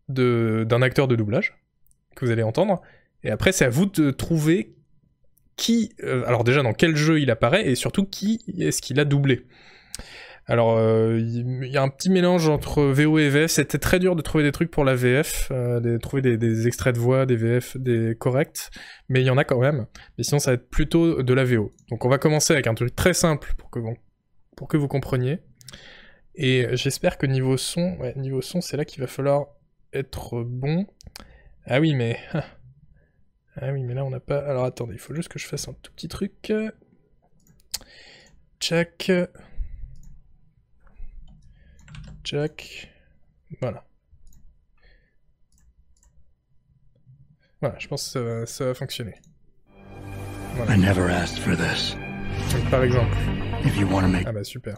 [0.08, 1.54] d'un acteur de doublage
[2.16, 2.80] que vous allez entendre,
[3.22, 4.77] et après c'est à vous de trouver
[5.58, 9.04] qui, euh, alors déjà dans quel jeu il apparaît, et surtout qui est-ce qu'il a
[9.04, 9.44] doublé.
[10.46, 13.50] Alors, euh, il y a un petit mélange entre VO et VF.
[13.50, 16.94] C'était très dur de trouver des trucs pour la VF, euh, de trouver des, extraits
[16.94, 18.70] de voix, des VF, des corrects,
[19.10, 19.84] mais il y en a quand même.
[20.16, 21.70] Mais sinon, ça va être plutôt de la VO.
[21.90, 25.40] Donc, on va commencer avec un truc très simple pour que, vous compreniez.
[26.34, 29.48] Et j'espère que niveau son, niveau son, c'est là qu'il va falloir
[29.92, 30.86] être bon.
[31.66, 32.16] Ah oui, mais...
[33.60, 34.38] Ah oui, mais là, on n'a pas...
[34.38, 36.52] Alors, attendez, il faut juste que je fasse un tout petit truc.
[38.60, 39.10] Check.
[42.24, 42.88] Jack.
[43.60, 43.84] Voilà.
[47.60, 49.14] Voilà, je pense que ça va, ça va fonctionner.
[50.54, 50.74] Voilà.
[50.74, 51.96] I never asked for this.
[52.52, 53.16] Donc, par exemple.
[53.64, 54.26] If you want to make...
[54.28, 54.76] Ah bah super.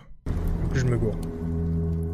[0.74, 1.18] Je me gourre.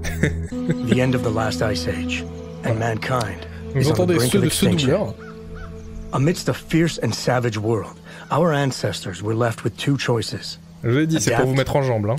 [0.88, 2.22] the end of the last ice age,
[2.64, 2.94] and voilà.
[2.94, 5.14] mankind Vous entendez ceux de ce doubleur.
[6.16, 7.94] Amidst a fierce and savage world,
[8.30, 10.58] our ancestors were left with two choices.
[10.82, 12.16] Je vous ai dit, c'est pour vous mettre en jambe, hein.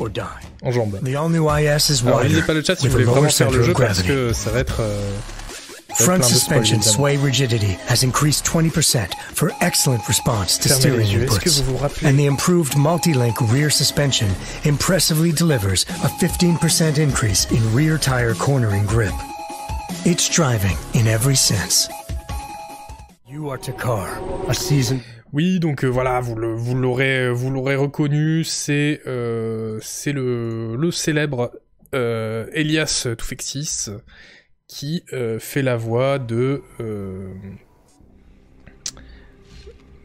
[0.61, 0.99] En jambe.
[1.03, 4.51] Alors, lisez pas le chat si vous voulez vraiment faire le jeu parce que ça
[4.51, 4.81] va être.
[4.81, 5.11] Euh,
[5.95, 11.63] Front suspension sway rigidity has increased 20% for excellent response to steering inputs.
[12.05, 14.29] And the improved multi-link rear suspension
[14.63, 19.13] impressively delivers a 15% increase in rear tire cornering grip.
[20.05, 21.89] It's driving in every sense.
[23.37, 24.19] You are Takar,
[24.49, 25.01] a seasoned
[25.31, 31.51] oui, donc euh, voilà, vous l'aurez vous l'aurez reconnu, c'est euh, c'est le, le célèbre
[31.93, 33.91] euh, Elias Toufexis
[34.67, 35.03] qui
[35.37, 36.63] fait la voix de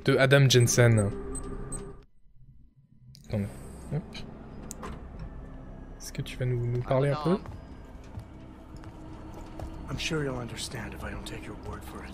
[0.04, 1.10] de Adam Jensen.
[5.96, 7.38] Est-ce que tu vas nous, nous parler un peu?
[9.88, 12.11] I'm sure you'll understand if I don't take your word for it.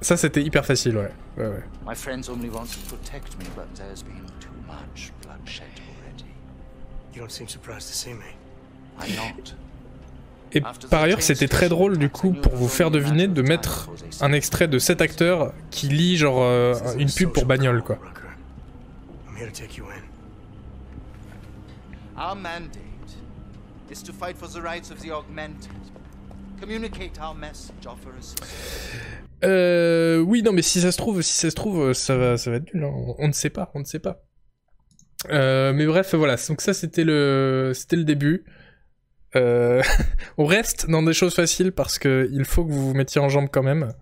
[0.00, 1.12] Ça c'était hyper facile, ouais.
[1.38, 1.62] ouais, ouais.
[1.86, 6.30] My friends only want to protect me, but there's been too much bloodshed already.
[7.14, 8.36] You don't seem surprised to see me.
[9.00, 9.54] I'm not.
[10.54, 13.88] Et par ailleurs, c'était très drôle du coup pour vous faire deviner de mettre
[14.20, 17.98] un extrait de cet acteur qui lit genre euh, une pub pour bagnole quoi.
[22.18, 22.76] Our mandate
[23.90, 25.70] is to fight for the rights of the augmented.
[29.44, 32.50] Euh, oui, non, mais si ça se trouve, si ça se trouve, ça va, ça
[32.50, 32.84] va être nul.
[32.84, 32.92] Hein.
[33.18, 34.22] On, ne sait pas, on ne sait pas.
[35.30, 36.36] Euh, mais bref, voilà.
[36.48, 38.44] Donc ça, c'était le, c'était le début.
[39.34, 39.82] Euh,
[40.38, 43.28] on reste dans des choses faciles parce que il faut que vous vous mettiez en
[43.28, 43.92] jambe quand même.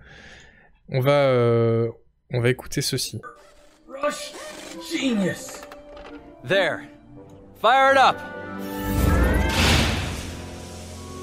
[0.89, 1.89] On va, euh,
[2.33, 3.21] on va écouter ceci.
[4.03, 4.33] Rush
[4.93, 5.61] genius.
[6.47, 6.81] There.
[7.61, 8.40] Fire it up.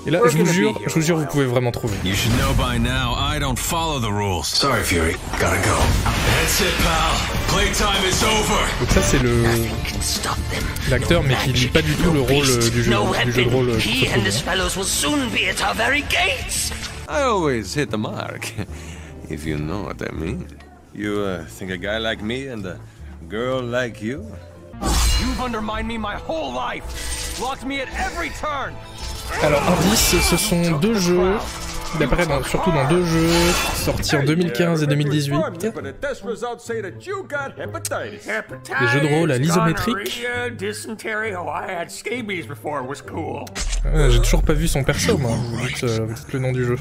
[0.07, 1.97] Et là, je vous jure, je vous jure, vous pouvez vraiment trouver.
[2.05, 4.47] You should know by now, I don't follow the rules.
[4.47, 5.75] Sorry, Fury, gotta go.
[6.05, 7.11] That's it, pal.
[7.49, 8.63] Playtime is over.
[8.79, 9.43] Donc ça, c'est le
[10.89, 12.93] l'acteur, mais qui lit pas du tout le rôle euh, du jeu,
[13.25, 13.69] du jeu de rôle.
[13.71, 16.71] Euh, He and his fellows will soon be at our very gates.
[17.09, 18.53] I always hit the mark,
[19.29, 20.47] if you know what I mean.
[20.95, 22.79] You uh, think a guy like me and a
[23.27, 24.25] girl like you?
[25.19, 28.73] You've undermined me my whole life, blocked me at every turn.
[29.43, 31.33] Alors, indice, ce sont deux jeux.
[31.95, 33.29] Il apparaît surtout dans deux jeux
[33.75, 35.33] sortis en 2015 et 2018.
[38.81, 40.25] Des jeux de rôle à l'isométrique.
[43.85, 45.31] Ah, j'ai toujours pas vu son perso, moi.
[45.31, 46.75] Vous dites, euh, vous dites le nom du jeu.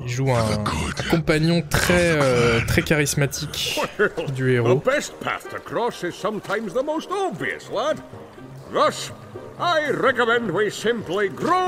[0.00, 0.64] Il joue un, un
[1.10, 3.78] compagnon très euh, très charismatique
[4.34, 4.82] du héros.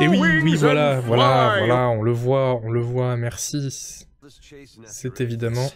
[0.01, 4.07] Et oui, oui, voilà, voilà, voilà, on le voit, on le voit, merci.
[4.87, 5.71] C'est évidemment.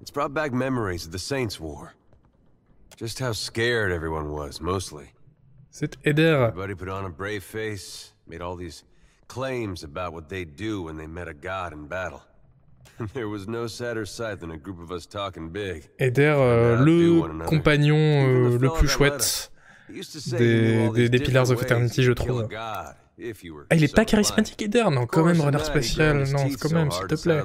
[0.00, 1.94] It's brought back memories of the Saints War.
[2.96, 5.06] Just how scared everyone was, mostly.
[5.70, 6.48] C'est Eder.
[6.48, 8.84] Everybody put on a brave face, made all these
[9.28, 12.22] claims about what they'd do when they met a god in battle.
[13.14, 15.88] There was no sadder sight than a group of us talking big.
[15.98, 19.50] Eder, euh, le compagnon euh, le plus chouette
[19.88, 22.48] des, des, des Pillars of Eternity, je trouve.
[22.56, 22.94] Ah,
[23.76, 24.84] il est pas charismatique, Eder?
[24.90, 27.42] Non, quand même, renard spatial, non, quand même, s'il te plaît.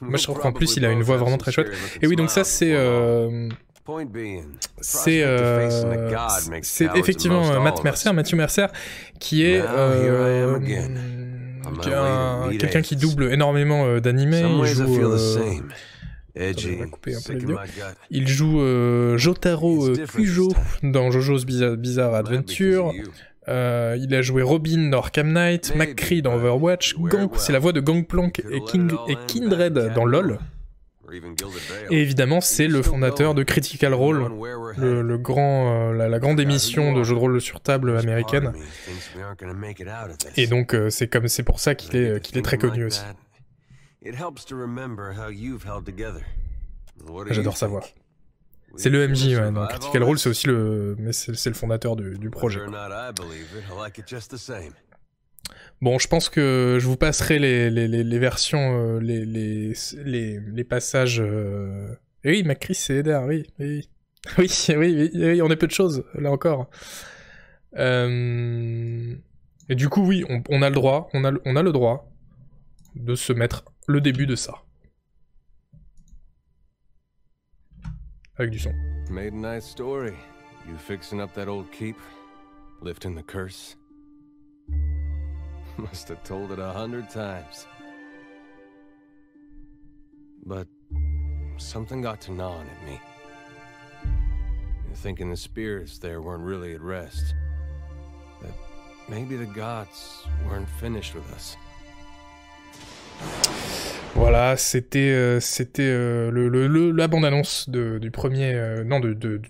[0.00, 1.72] Moi, je trouve qu'en plus, il a une voix vraiment très chouette.
[2.02, 2.74] Et oui, donc ça, c'est...
[2.74, 3.48] Euh,
[4.80, 5.68] c'est euh,
[6.94, 8.66] effectivement Matt Mercer, Matthew Mercer,
[9.20, 10.58] qui est euh,
[12.58, 14.42] quelqu'un qui double énormément euh, d'animés.
[14.42, 15.16] Il joue,
[18.10, 20.48] il joue Jotaro Kujo
[20.82, 22.92] dans JoJo's Bizarre Adventure.
[23.48, 27.72] Euh, il a joué Robin dans Arkham Knight, McCree dans Overwatch, Gang, c'est la voix
[27.72, 30.38] de Gangplank et, King, et Kindred dans LoL.
[31.90, 34.30] Et évidemment, c'est le fondateur de Critical Role,
[34.76, 38.52] le, grand, euh, la, grande émission de jeux de rôle sur table américaine.
[40.36, 43.02] Et donc, euh, c'est comme c'est pour ça qu'il est, qu'il est très connu aussi.
[47.30, 47.82] J'adore sa voix.
[48.76, 52.18] C'est le MJ, ouais, donc Critical Role, c'est aussi le, mais c'est le fondateur du,
[52.18, 52.60] du projet.
[55.80, 61.20] Bon, je pense que je vous passerai les, les, les, versions, euh, les, passages.
[61.20, 61.94] Euh...
[62.24, 63.88] oui, Macri, c'est Eder, oui, oui.
[64.38, 66.70] Oui, oui, oui, on est peu de choses, là encore.
[67.76, 69.14] Euh...
[69.68, 72.10] Et du coup, oui, on, a le droit, on a, on a le droit
[72.94, 74.64] de se mettre le début de ça.
[78.38, 78.72] avec du son.
[79.10, 80.12] Made a nice story.
[80.66, 81.96] You fixing up that old keep,
[82.80, 83.76] lifting the curse?
[85.78, 87.66] Must have told it a hundred times.
[90.46, 90.68] But
[91.56, 93.00] something got to gnawing at me.
[94.94, 97.34] Thinking the spirits there weren't really at rest.
[99.08, 101.56] Maybe the gods weren't finished with us.
[104.14, 108.84] Voilà, c'était euh, c'était euh, le, la bande annonce de, du premier euh,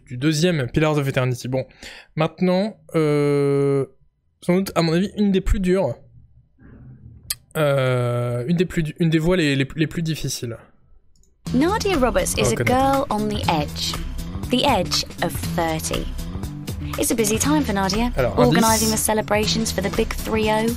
[0.07, 1.49] du deuxième Pillars of Eternity.
[1.49, 1.67] Bon,
[2.17, 2.77] maintenant
[4.43, 5.95] sans doute à mon avis une des plus dures,
[7.57, 10.57] euh, une des plus une des voix les, les, les plus difficiles.
[11.53, 13.95] Nadia Roberts is a girl on the edge,
[14.51, 16.07] the edge of 30.
[16.99, 20.77] It's a busy time for Nadia, Alors, organizing the celebrations for the big 3-0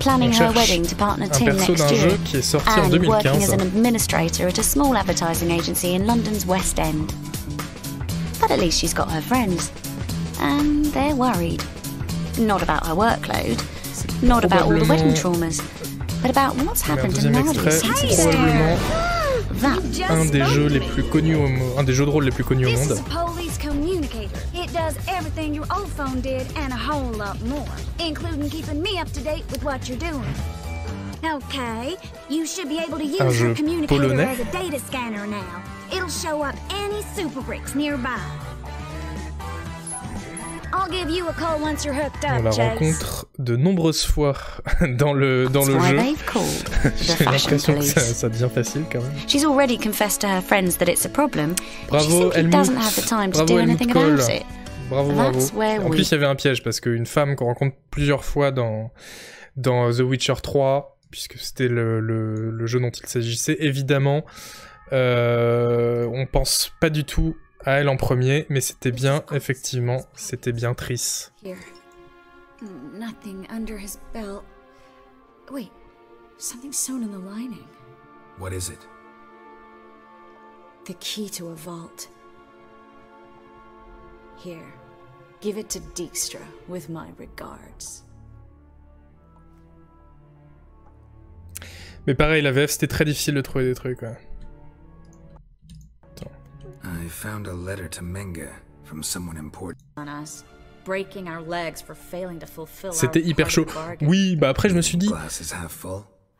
[0.00, 3.08] planning her wedding to partner Tim next year, qui est sorti and en 2015.
[3.08, 7.12] working as an administrator at a small advertising agency in London's West End.
[8.40, 9.70] But at least she's got her friends,
[10.40, 11.62] and they're worried.
[12.38, 13.60] Not about her workload,
[14.22, 15.60] not about all the wedding traumas,
[16.22, 17.82] but about what's happened to Nadia's
[20.08, 22.66] un des jeux les plus connus au un des jeux de rôle les plus connus
[22.66, 22.98] au monde.
[24.54, 27.68] It does everything your old phone did and a whole lot more,
[27.98, 30.34] including keeping me up to date with what you're doing.
[31.22, 31.96] Okay,
[32.28, 34.32] you should be able to use your communicator polonais.
[34.32, 35.62] as a data scanner now.
[35.92, 38.18] It'll show up any super bricks nearby.
[40.72, 44.36] On la rencontre de nombreuses fois
[44.88, 45.96] dans le, dans le jeu.
[47.00, 49.12] J'ai l'impression que ça, ça, devient facile quand même.
[49.26, 51.54] She's already confessed to her friends that it's a problem.
[51.88, 52.70] Bravo Helmut.
[53.32, 54.20] Bravo Helmut Kohl.
[54.90, 55.38] Bravo, bravo.
[55.84, 58.90] En plus, il y avait un piège parce qu'une femme qu'on rencontre plusieurs fois dans,
[59.56, 64.24] dans The Witcher 3, puisque c'était le, le, le, jeu dont il s'agissait, évidemment,
[64.92, 70.52] euh, on pense pas du tout à elle en premier, mais c'était bien, effectivement, c'était
[70.52, 71.32] bien Triss.
[72.92, 74.44] Nothing under his belt.
[75.50, 75.70] Wait,
[76.38, 77.66] something sewn in the lining.
[78.38, 78.78] What is it?
[80.84, 82.08] The key to a vault.
[84.42, 84.72] Here,
[85.40, 88.04] give it to Dijkstra with my regards.
[92.06, 94.00] Mais pareil, la VF, c'était très difficile de trouver des trucs.
[94.00, 94.16] Ouais.
[96.84, 98.48] I found a letter to Menga
[98.84, 99.78] from someone important.
[102.92, 103.66] C'était hyper chaud.
[104.00, 105.10] Oui, bah après je me suis dit.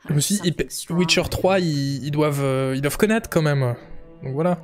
[0.09, 0.55] Je me suis dit,
[0.89, 3.75] Witcher 3, ils, ils doivent, euh, ils doivent connaître quand même.
[4.23, 4.59] Donc voilà.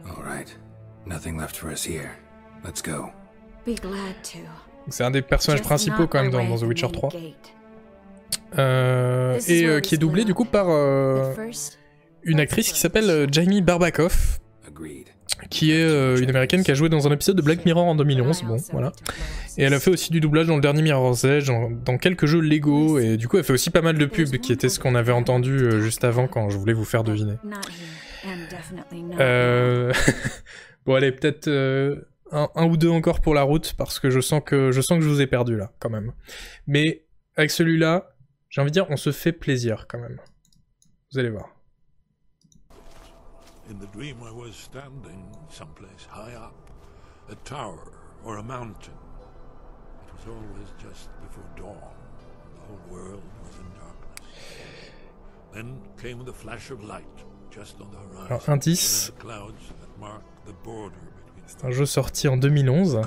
[4.89, 7.11] C'est un des personnages principaux quand même dans, dans The Witcher 3.
[8.59, 11.35] Euh, et euh, qui est doublé du coup par euh,
[12.23, 14.39] une actrice qui s'appelle Jamie Barbakoff
[15.51, 17.95] qui est euh, une américaine qui a joué dans un épisode de Black Mirror en
[17.95, 18.93] 2011, bon, voilà.
[19.59, 21.51] Et elle a fait aussi du doublage dans le dernier Mirror's Edge,
[21.85, 24.53] dans, quelques jeux Lego, et du coup elle fait aussi pas mal de pubs, qui
[24.53, 27.35] était ce qu'on avait entendu euh, juste avant quand je voulais vous faire deviner.
[29.19, 29.93] Euh...
[30.87, 34.43] bon allez, peut-être un, un, ou deux encore pour la route, parce que je sens
[34.45, 36.13] que je sens que je vous ai perdu là, quand même.
[36.67, 37.05] Mais
[37.37, 38.17] avec celui-là,
[38.49, 40.19] j'ai envie de dire, on se fait plaisir quand même.
[41.13, 41.56] Vous allez voir.
[43.69, 46.55] In the dream, I was standing someplace high up,
[47.29, 47.93] a tower
[48.25, 48.95] or a mountain.
[50.07, 51.77] It was always just before dawn.
[52.55, 54.29] The whole world was in darkness.
[55.53, 57.05] Then came the flash of light
[57.51, 58.27] just on the horizon.
[58.27, 59.11] Alors, indice.
[59.19, 63.01] Clouds that mark the border between C'est un jeu sorti en 2011.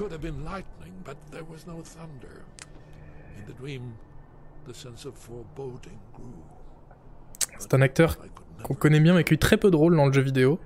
[7.60, 8.18] C'est un acteur
[8.64, 10.60] qu'on connaît bien mais qui eu très peu de rôle dans le jeu vidéo.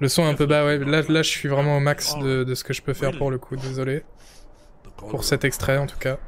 [0.00, 0.78] Le son est un peu bas, ouais.
[0.78, 3.30] Là, là je suis vraiment au max de, de ce que je peux faire pour
[3.30, 4.04] le coup, désolé.
[4.96, 6.18] Pour cet extrait en tout cas.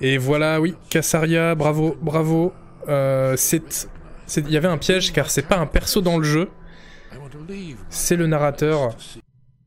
[0.00, 2.52] Et voilà, oui, Cassaria, bravo, bravo.
[2.88, 3.88] Euh, c'est,
[4.36, 6.50] il y avait un piège car c'est pas un perso dans le jeu.
[7.90, 8.96] C'est le narrateur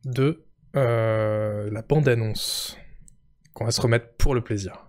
[0.06, 0.46] de
[0.76, 2.78] euh, la bande-annonce
[3.54, 4.88] qu'on va se remettre pour le plaisir.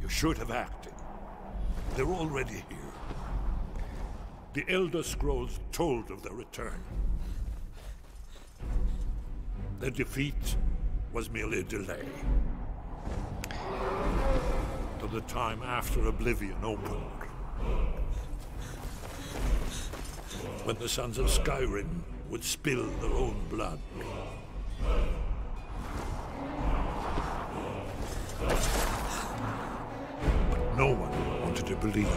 [0.00, 0.92] You should have acted.
[1.96, 2.78] They're already here.
[4.54, 6.80] The Elder Scrolls told of their return.
[9.80, 10.56] The defeat
[11.12, 12.06] was merely a delay.
[14.98, 17.99] To the time after Oblivion opened.
[20.64, 21.88] When the Sons of Skyrim
[22.28, 23.80] would spill their own blood.
[30.50, 32.08] But no one wanted to believe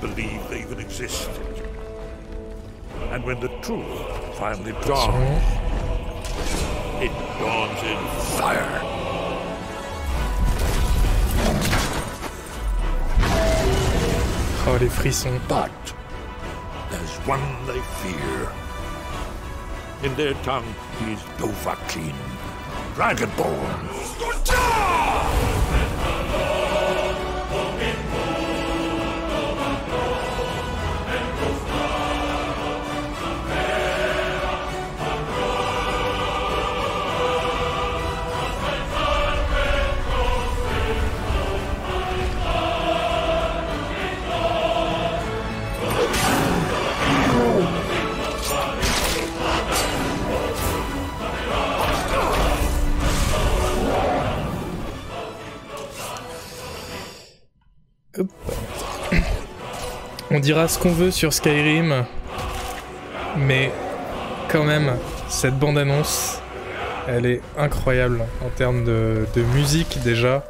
[0.00, 1.68] believe they even existed.
[3.10, 5.42] And when the truth finally dawned,
[7.02, 7.98] it dawns in
[8.38, 8.97] fire.
[14.70, 15.40] Oh, les frissons.
[15.48, 15.70] But
[16.90, 18.52] there's one they fear.
[20.02, 22.14] In their tongue, he's Dovahkiin,
[22.94, 23.97] Dragonborn.
[60.30, 62.04] On dira ce qu'on veut sur Skyrim,
[63.38, 63.72] mais
[64.50, 64.92] quand même,
[65.28, 66.42] cette bande-annonce,
[67.06, 69.24] elle est incroyable en termes de,
[69.54, 70.44] musique déjà.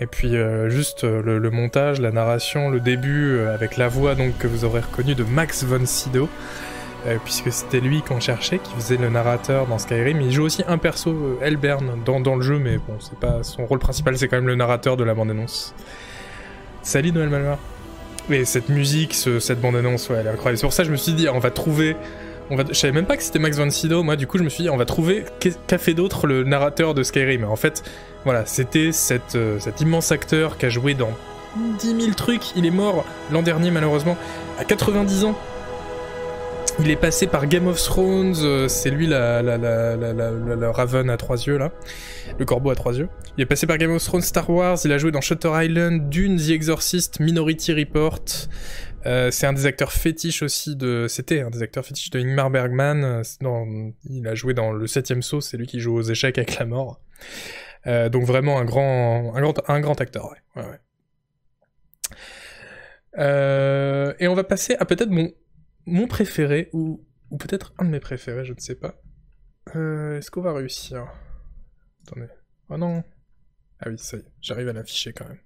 [0.00, 4.14] Et puis euh, juste euh, le, montage, la narration, le début euh, avec la voix
[4.14, 6.26] donc que vous aurez reconnu de Max von Sydow,
[7.22, 10.22] puisque c'était lui qu'on cherchait, qui faisait le narrateur dans Skyrim.
[10.22, 13.66] Il joue aussi un perso, Elbern, dans, dans le jeu, mais bon, c'est pas son
[13.66, 15.74] rôle principal, c'est quand même le narrateur de la bande-annonce.
[16.82, 17.58] Salut Noël Malheur.
[18.30, 20.58] Et cette musique, cette bande-annonce, ouais, elle est incroyable.
[20.58, 21.96] C'est pour ça que je me suis dit, on va trouver.
[22.50, 22.64] On va...
[22.68, 24.64] Je savais même pas que c'était Max von Sydow, moi, du coup, je me suis
[24.64, 25.24] dit, on va trouver
[25.66, 27.44] qu'a fait d'autre le narrateur de Skyrim.
[27.44, 27.82] En fait,
[28.24, 28.90] voilà, c'était
[29.34, 31.10] euh, cet immense acteur qui a joué dans
[31.56, 32.54] 10 000 trucs.
[32.56, 34.16] Il est mort l'an dernier, malheureusement,
[34.58, 35.36] à 90 ans.
[36.82, 41.36] Il est passé par Game of Thrones, euh, c'est lui la, la, Raven à trois
[41.36, 41.72] yeux là,
[42.38, 43.08] le corbeau à trois yeux.
[43.36, 46.08] Il est passé par Game of Thrones, Star Wars, il a joué dans Shutter Island,
[46.08, 48.24] Dune, The Exorcist, Minority Report.
[49.04, 52.50] Euh, c'est un des acteurs fétiches aussi de, c'était un des acteurs fétiches de Ingmar
[52.50, 53.04] Bergman.
[53.04, 56.58] Euh, il a joué dans Le Septième Saut, c'est lui qui joue aux échecs avec
[56.58, 57.00] la mort.
[57.84, 60.34] donc vraiment un grand, un grand, acteur.
[63.18, 65.30] Et on va passer à peut-être mon
[65.90, 67.04] mon préféré, ou,
[67.38, 69.00] peut-être un de mes préférés, je ne sais pas.
[69.74, 71.06] Euh, Est-ce qu'on va réussir?
[72.06, 72.28] Attendez.
[72.68, 73.04] Oh non
[73.80, 75.38] Ah oui, ça y est, j'arrive à l'afficher quand même.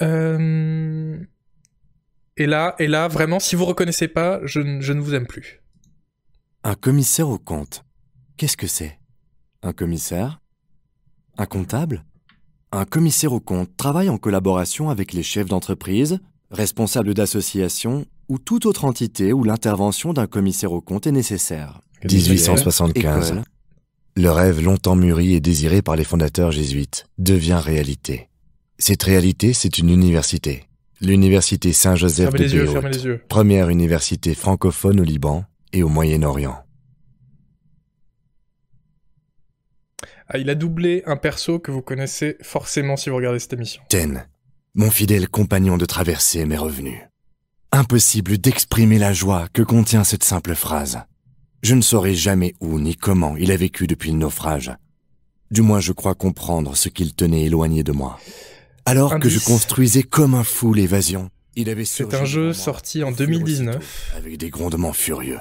[0.00, 1.24] Euh...
[2.36, 5.62] Et là, et là, vraiment, si vous reconnaissez pas, je ne vous aime plus.
[6.64, 7.84] Un commissaire au compte.
[8.36, 8.98] Qu'est-ce que c'est?
[9.62, 10.40] Un commissaire?
[11.36, 12.04] Un comptable?
[12.72, 16.18] Un commissaire au compte travaille en collaboration avec les chefs d'entreprise,
[16.50, 21.82] responsables d'associations ou toute autre entité où l'intervention d'un commissaire au compte est nécessaire.
[22.10, 23.42] 1875.
[24.16, 28.28] Le rêve longtemps mûri et désiré par les fondateurs jésuites devient réalité.
[28.78, 30.64] Cette réalité, c'est une université.
[31.00, 36.62] L'université Saint-Joseph de Beyrouth, première université francophone au Liban et au Moyen-Orient.
[40.21, 43.82] Ah, il a doublé un perso que vous connaissez forcément si vous regardez cette émission.
[43.88, 44.26] Ten,
[44.74, 47.02] mon fidèle compagnon de traversée m'est revenu.
[47.72, 51.00] Impossible d'exprimer la joie que contient cette simple phrase.
[51.62, 54.72] Je ne saurais jamais où ni comment il a vécu depuis le naufrage.
[55.50, 58.18] Du moins je crois comprendre ce qu'il tenait éloigné de moi.
[58.84, 63.12] Alors que je construisais comme un fou l'évasion, Il avait C'est un jeu sorti en
[63.12, 64.14] 2019.
[64.16, 65.38] Avec des grondements furieux.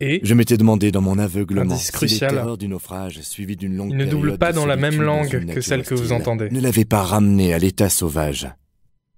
[0.00, 2.42] Et Je m'étais demandé dans mon aveuglement si crucial.
[2.48, 5.60] les du naufrage suivi d'une longue il ne double pas dans la même langue que
[5.60, 6.48] celle que vous entendez.
[6.50, 8.48] Ne l'avait pas ramené à l'état sauvage.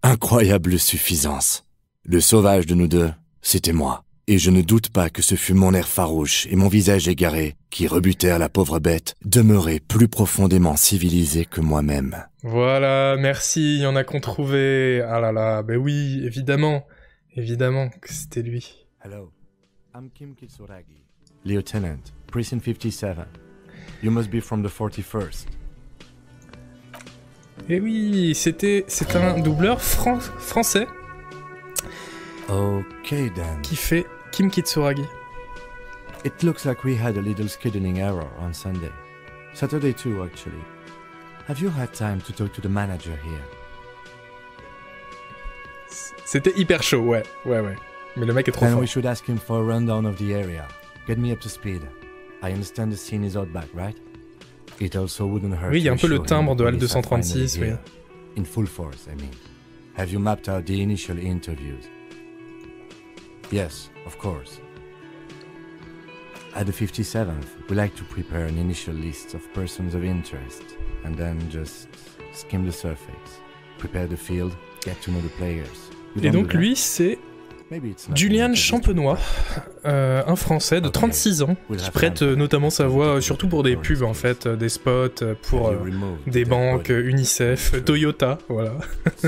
[0.03, 1.65] Incroyable suffisance.
[2.05, 4.05] Le sauvage de nous deux, c'était moi.
[4.27, 7.57] Et je ne doute pas que ce fut mon air farouche et mon visage égaré
[7.71, 12.25] qui rebutèrent la pauvre bête, demeurée plus profondément civilisée que moi-même.
[12.43, 15.03] Voilà, merci, il y en a qu'on trouvait.
[15.09, 16.87] Ah là là, ben oui, évidemment.
[17.37, 18.87] Évidemment que c'était lui.
[19.05, 19.33] Hello,
[19.95, 21.03] I'm Kim Kitsuragi.
[21.45, 23.27] Lieutenant, Precinct 57.
[24.03, 25.47] You must be from the 41st.
[27.69, 30.87] Et oui, c'était c'est un doubleur fran- français
[32.49, 33.61] Okay then.
[33.63, 35.05] qui fait Kim Kitsuragi.
[36.25, 38.91] It looks like we had a little scheduling error on Sunday.
[39.55, 40.63] Saturday too, actually.
[41.49, 43.43] Have you had time to talk to the manager here?
[46.25, 47.77] C'était hyper chaud, ouais, ouais, ouais.
[48.17, 48.81] Mais le mec est trop Then fort.
[48.83, 50.67] we should ask him for a rundown of the area.
[51.07, 51.81] Get me up to speed.
[52.43, 53.97] I understand the scene is out back, right?
[54.81, 56.95] It also wouldn't hurt Oui, il y a un peu le timbre de HAL police
[56.97, 57.79] are 236, finally oui.
[58.37, 59.31] In full force, I mean.
[59.97, 61.85] Have you mapped out the initial interviews?
[63.51, 64.61] Yes, of course.
[66.55, 70.63] At the 57th, we like to prepare an initial list of persons of interest
[71.05, 71.89] and then just
[72.33, 73.41] skim the surface.
[73.79, 75.91] Prepare the field, get to know the players.
[76.15, 77.19] You Et donc lui, c'est
[78.15, 78.55] Julian.
[78.55, 79.19] Champenois,
[79.87, 80.93] euh, un Français de Ok.
[80.95, 84.47] 36 ans, qui prête euh, notamment sa voix euh, surtout pour des pubs en fait,
[84.49, 85.73] des spots pour
[86.27, 88.75] des banques, UNICEF, Toyota, voilà.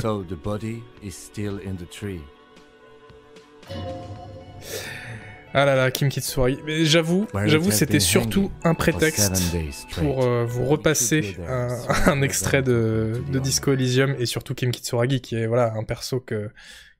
[5.56, 6.58] Ah là là, Kim Kitsuragi.
[6.66, 9.54] Mais j'avoue, j'avoue, c'était surtout un prétexte
[9.96, 11.68] pour euh, vous repasser un,
[12.06, 16.18] un extrait de, de Disco Elysium et surtout Kim Kitsuragi, qui est voilà un perso
[16.18, 16.50] que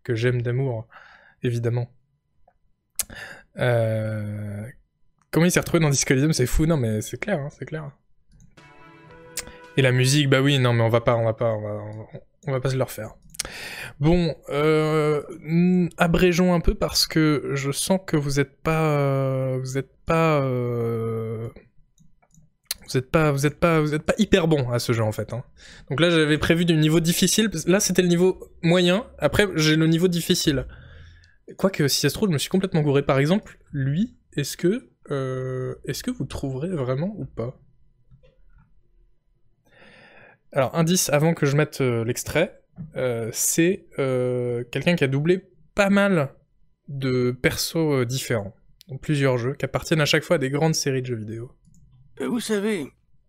[0.04, 0.86] que j'aime d'amour,
[1.44, 1.88] évidemment.
[3.58, 4.62] Euh,
[5.30, 7.64] Comment il s'est retrouvé dans Disco Elysium, c'est fou, non mais c'est clair, hein, c'est
[7.64, 7.90] clair.
[9.76, 11.52] Et la musique, bah oui, non mais on va pas, on va pas,
[12.46, 13.14] on va, pas se le refaire.
[13.98, 19.90] Bon, euh, abrégeons un peu parce que je sens que vous êtes pas, vous êtes
[20.06, 21.48] pas, euh,
[22.86, 25.10] vous êtes pas, vous êtes pas, vous êtes pas hyper bon à ce jeu en
[25.10, 25.32] fait.
[25.32, 25.42] hein.
[25.90, 27.50] Donc là, j'avais prévu du niveau difficile.
[27.66, 29.04] Là, c'était le niveau moyen.
[29.18, 30.66] Après, j'ai le niveau difficile.
[31.56, 33.02] Quoique, si ça se trouve, je me suis complètement gouré.
[33.02, 37.60] Par exemple, lui, est-ce que, euh, est-ce que vous trouverez vraiment ou pas?
[40.52, 42.62] Alors, indice avant que je mette euh, l'extrait,
[42.96, 43.86] euh, c'est
[44.70, 46.34] quelqu'un qui a doublé pas mal
[46.88, 48.54] de persos différents
[48.88, 51.52] dans plusieurs jeux qui appartiennent à chaque fois à des grandes séries de jeux vidéo.
[52.20, 52.86] Vous savez,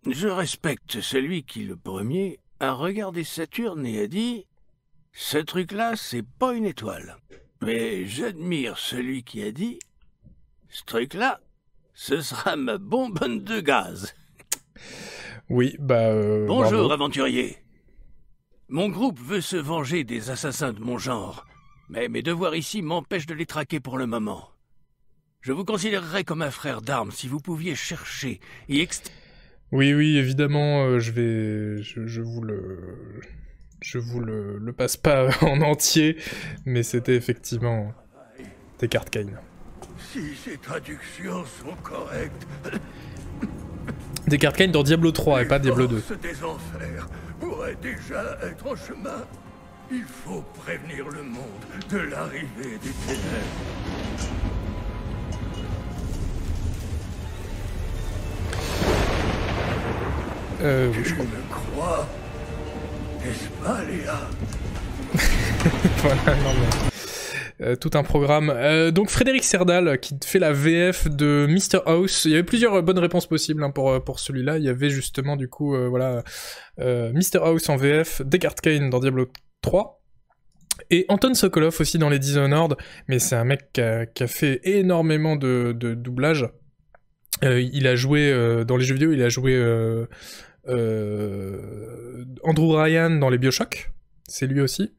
[0.10, 4.46] je respecte celui qui, le premier, a regardé Saturne et a dit
[5.14, 7.18] Ce truc-là, c'est pas une étoile.
[7.66, 9.80] Mais j'admire celui qui a dit
[10.70, 11.42] Ce truc-là,
[11.94, 14.14] ce sera ma bonbonne de gaz.
[15.50, 16.10] Oui, bah.
[16.10, 16.92] euh, Bonjour, bravo.
[16.92, 17.58] aventurier.
[18.70, 21.46] Mon groupe veut se venger des assassins de mon genre,
[21.90, 24.50] mais mes devoirs ici m'empêchent de les traquer pour le moment.
[25.42, 28.40] Je vous considérerais comme un frère d'armes si vous pouviez chercher
[28.70, 29.12] et ext...
[29.72, 31.82] Oui, oui, évidemment, euh, je vais.
[31.84, 33.20] Je, je vous le.
[33.86, 36.18] Je vous le, le passe pas en entier,
[36.66, 37.94] mais c'était effectivement.
[38.80, 39.38] Descartes Kane.
[40.12, 42.48] Si ces traductions sont correctes,
[44.28, 46.00] Descartes Kane dans Diablo 3 et pas Diablo 2.
[46.00, 47.08] force des enfers
[47.40, 49.24] pourrait déjà être en chemin.
[49.92, 51.46] Il faut prévenir le monde
[51.92, 53.46] de l'arrivée des ténèbres.
[60.64, 61.14] Euh, oui, je
[61.52, 62.08] crois?
[63.26, 64.30] N'est-ce pas, Léa?
[66.04, 66.92] Voilà, non mais.
[67.62, 68.52] Euh, tout un programme.
[68.54, 72.26] Euh, donc Frédéric Serdal qui fait la VF de Mr House.
[72.26, 74.58] Il y avait plusieurs euh, bonnes réponses possibles hein, pour, pour celui-là.
[74.58, 76.24] Il y avait justement du coup voilà
[76.78, 79.32] Mr House en VF, Descartes Kane dans Diablo
[79.62, 80.04] 3.
[80.92, 82.76] Et Anton Sokolov aussi dans les Dishonored,
[83.08, 86.48] mais c'est un mec qui a, fait énormément de, de doublage.
[87.42, 88.34] Il a joué
[88.68, 89.56] dans les jeux vidéo, il a joué
[90.68, 93.92] Andrew Ryan dans les Bioshock,
[94.28, 94.92] c'est lui aussi.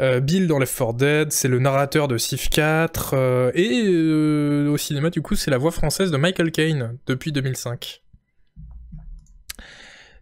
[0.00, 4.70] Euh, Bill dans Left 4 Dead, c'est le narrateur de Civ 4, euh, et euh,
[4.70, 8.02] au cinéma du coup c'est la voix française de Michael Caine depuis 2005.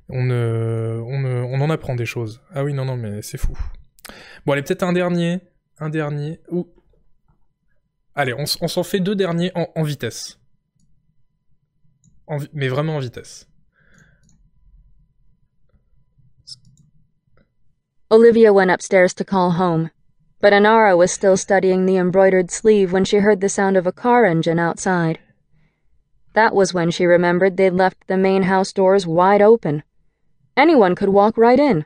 [0.09, 2.41] On, euh, on, euh, en apprend des choses.
[2.53, 3.57] Ah oui non non mais c'est fou.
[4.47, 5.41] Bon allez peut-être un dernier,
[5.79, 6.41] un dernier.
[6.51, 6.67] Ou
[8.15, 10.41] allez on, s'en fait deux derniers en, vitesse.
[12.53, 13.49] Mais vraiment en vitesse.
[18.11, 19.91] Olivia went upstairs to call home.
[20.41, 23.93] But Anara was still studying the embroidered sleeve when she heard the sound of a
[23.93, 25.19] car engine outside.
[26.33, 29.83] That was when she remembered they'd left the main house doors wide open.
[30.57, 31.85] Anyone could walk right in.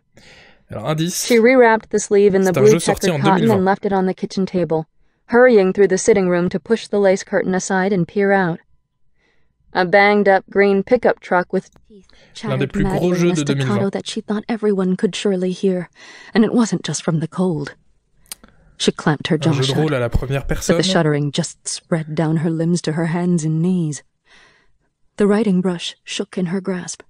[0.71, 1.27] Alors, indice.
[1.27, 4.47] She rewrapped the sleeve in the blue checkered cotton and left it on the kitchen
[4.47, 4.87] table,
[5.27, 8.61] hurrying through the sitting room to push the lace curtain aside and peer out.
[9.75, 12.07] A banged up green pickup truck with teeth
[12.45, 13.91] L'un des plus gros jeux de staccato 2020.
[13.91, 15.89] that she thought everyone could surely hear,
[16.35, 17.75] and it wasn't just from the cold.
[18.77, 20.77] She clamped her jaw shut, rôle à la première but personne.
[20.77, 24.03] the shuddering just spread down her limbs to her hands and knees.
[25.17, 27.03] The writing brush shook in her grasp,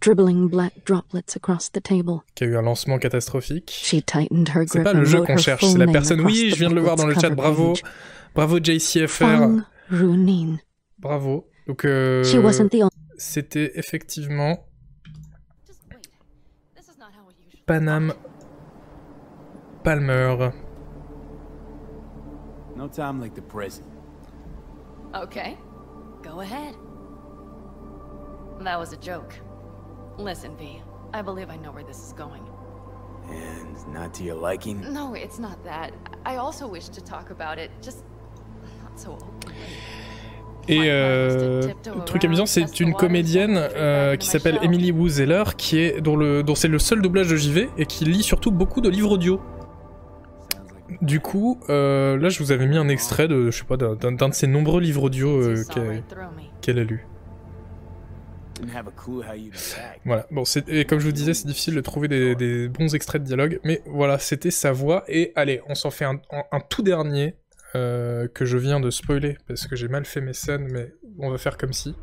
[0.00, 2.24] dribbling black droplets across the table.
[2.34, 3.70] Qui a eu un lancement catastrophique.
[3.70, 6.20] She tightened her C'est grip pas le jeu qu'on her cherche, c'est la personne.
[6.22, 7.30] Oui, je viens de le voir dans le chat.
[7.30, 7.74] Bravo.
[8.34, 9.62] Bravo JCFR.
[10.98, 11.46] Bravo.
[11.66, 12.90] Donc, euh, She wasn't the only.
[13.18, 14.58] c'était effectivement.
[17.66, 18.12] Panam
[19.82, 20.52] Palmer.
[22.76, 23.86] No time like the present.
[25.14, 25.56] Okay.
[26.22, 26.74] Go ahead.
[28.60, 29.34] That was a joke.
[30.18, 30.80] Listen, V.
[31.12, 32.42] I believe I know where this is going.
[33.28, 34.92] And not to your liking?
[34.92, 35.92] No, it's not that.
[36.24, 38.04] I also wish to talk about it, just
[38.82, 39.56] not so openly.
[40.68, 41.62] Et euh,
[42.06, 46.42] truc amusant, c'est une comédienne euh, qui s'appelle Emily Wu Zeller, qui est dont le
[46.42, 49.40] dont c'est le seul doublage de JV et qui lit surtout beaucoup de livres audio.
[50.52, 53.64] Sounds like Du coup, euh, là, je vous avais mis un extrait de, je sais
[53.64, 56.02] pas, d'un d'un de ses nombreux livres audio euh, qu'elle
[56.60, 57.06] qu'elle a lu.
[58.60, 60.00] didn't have a clue how you'd react.
[60.06, 60.26] Voilà.
[60.30, 63.20] Bon, c'est- et comme je vous disais, c'est difficile de trouver des, des bons extraits
[63.22, 65.04] de dialogue, mais voilà, c'était sa voix.
[65.08, 67.34] Et allez, on s'en fait un, un- un tout dernier
[67.76, 71.30] euh, que je viens de spoiler parce que j'ai mal fait mes scènes, mais on
[71.30, 71.94] va faire comme si.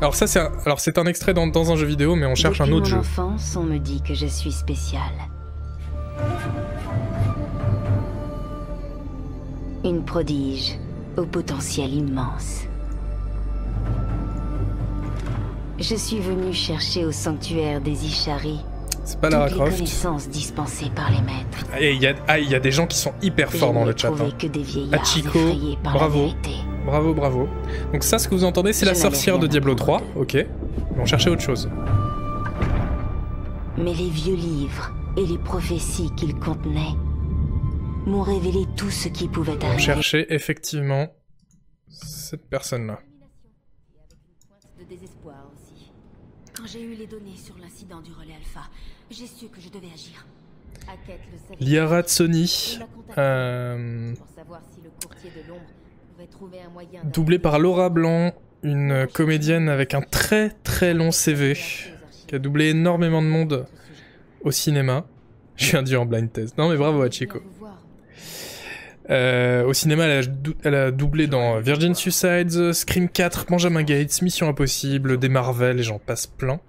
[0.00, 2.34] Alors ça, c'est un, alors c'est un extrait dans, dans un jeu vidéo, mais on
[2.34, 2.96] cherche un autre mon jeu.
[2.98, 5.02] enfance, on me dit que je suis spéciale.
[9.84, 10.78] Une prodige
[11.16, 12.64] au potentiel immense.
[15.78, 18.60] Je suis venue chercher au sanctuaire des Ishari
[19.08, 19.72] C'est pas Lara Croft.
[19.72, 21.64] connaissances dispensées par les maîtres.
[21.80, 23.86] Et il y a, ah, il y a des gens qui sont hyper forts dans
[23.86, 24.08] le chat.
[24.10, 24.30] hein.
[24.38, 26.28] que des vieillards Hachiko, effrayés par bravo.
[26.84, 27.48] Bravo, bravo.
[27.90, 30.00] Donc ça, ce que vous entendez, c'est la sorcière de Diablo 3.
[30.00, 30.20] prouver.
[30.20, 30.34] Ok.
[30.34, 31.70] Mais on cherchait autre chose.
[33.78, 36.94] Mais les vieux livres et les prophéties qu'ils contenaient
[38.04, 39.82] m'ont révélé tout ce qui pouvait On arriver.
[39.82, 41.08] cherchait effectivement
[41.88, 42.98] cette personne-là.
[46.54, 48.68] Quand j'ai eu les données sur l'incident du relais Alpha,
[49.10, 50.26] j'ai su que je devais agir.
[51.60, 52.78] Liara Tsoni,
[53.18, 54.14] euh,
[57.04, 58.32] doublée par Laura Blanc,
[58.62, 61.56] une comédienne avec un très très long CV,
[62.26, 63.66] qui a doublé énormément de monde
[64.42, 65.04] au cinéma.
[65.56, 66.56] Je de dire en blind test.
[66.56, 67.40] Non mais bravo à Chico.
[69.10, 73.82] Euh, au cinéma, elle a, dou- elle a doublé dans Virgin Suicides, Scream 4, Benjamin
[73.82, 76.60] Gates, Mission Impossible, des Marvel et j'en passe plein.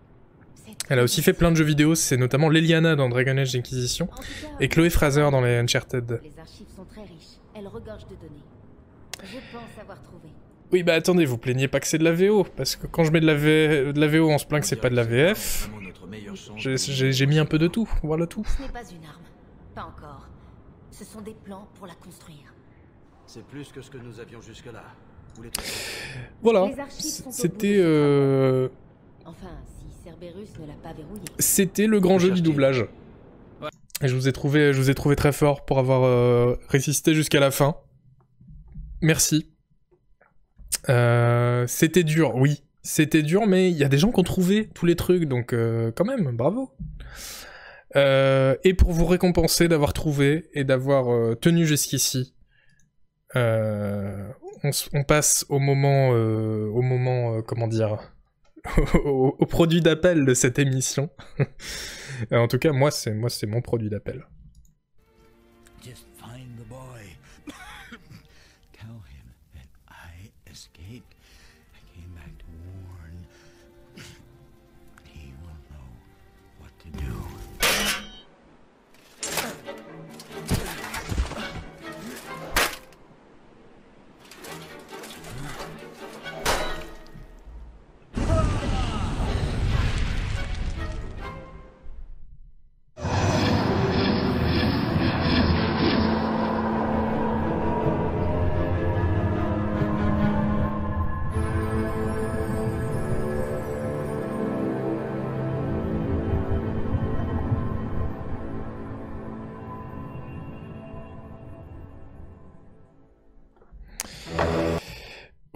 [0.90, 4.08] Elle a aussi fait plein de jeux vidéo, c'est notamment Leliana dans Dragon Age Inquisition
[4.08, 4.24] cas,
[4.60, 6.20] et Chloé Fraser dans les Uncharted.
[6.24, 7.38] Les archives sont très riches.
[7.56, 8.44] Elles regorgent de données.
[9.24, 10.30] Je pense avoir trouvé.
[10.72, 13.12] Oui bah attendez, vous plaignez pas que c'est de la VO, parce que quand je
[13.12, 15.04] mets de la, V- de la VO on se plaint que c'est pas de la
[15.04, 15.70] VF.
[16.58, 18.44] J'ai- mis un peu de tout, voilà tout.
[18.46, 19.22] Ce n'est pas une arme.
[19.76, 20.28] Pas encore.
[20.92, 22.54] Ce sont des plans pour la construire.
[23.28, 24.84] C'est plus que ce que nous avions jusque-là.
[25.36, 25.52] Vous les
[26.42, 28.68] Voilà, c'était euh,
[29.26, 29.48] Enfin,
[30.20, 31.24] Cerberus ne l'a pas verrouillé.
[31.40, 32.86] c'était le grand jeu du doublage.
[34.02, 37.14] Et je vous ai trouvé, je vous ai trouvé très fort pour avoir euh, résisté
[37.14, 37.76] jusqu'à la fin.
[39.02, 39.52] Merci.
[40.88, 42.64] Euh, c'était dur, oui.
[42.82, 45.52] C'était dur, mais il y a des gens qui ont trouvé tous les trucs, donc
[45.52, 46.72] euh, quand même, bravo.
[47.98, 52.36] Euh, et pour vous récompenser d'avoir trouvé et d'avoir euh, tenu jusqu'ici,
[53.36, 54.30] euh,
[54.64, 58.00] on, on passe au moment, euh, au moment, euh, comment dire,
[59.06, 61.10] au, produit d'appel de cette émission.
[62.34, 64.26] Euh, en tout cas, moi, c'est moi, c'est mon produit d'appel.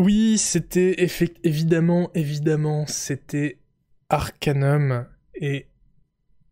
[0.03, 1.07] Oui, c'était
[1.45, 3.59] évidemment, évidemment, c'était
[4.09, 5.67] Arcanum et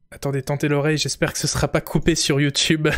[0.10, 0.98] attendez, tentez l'oreille.
[0.98, 2.88] J'espère que ce sera pas coupé sur YouTube.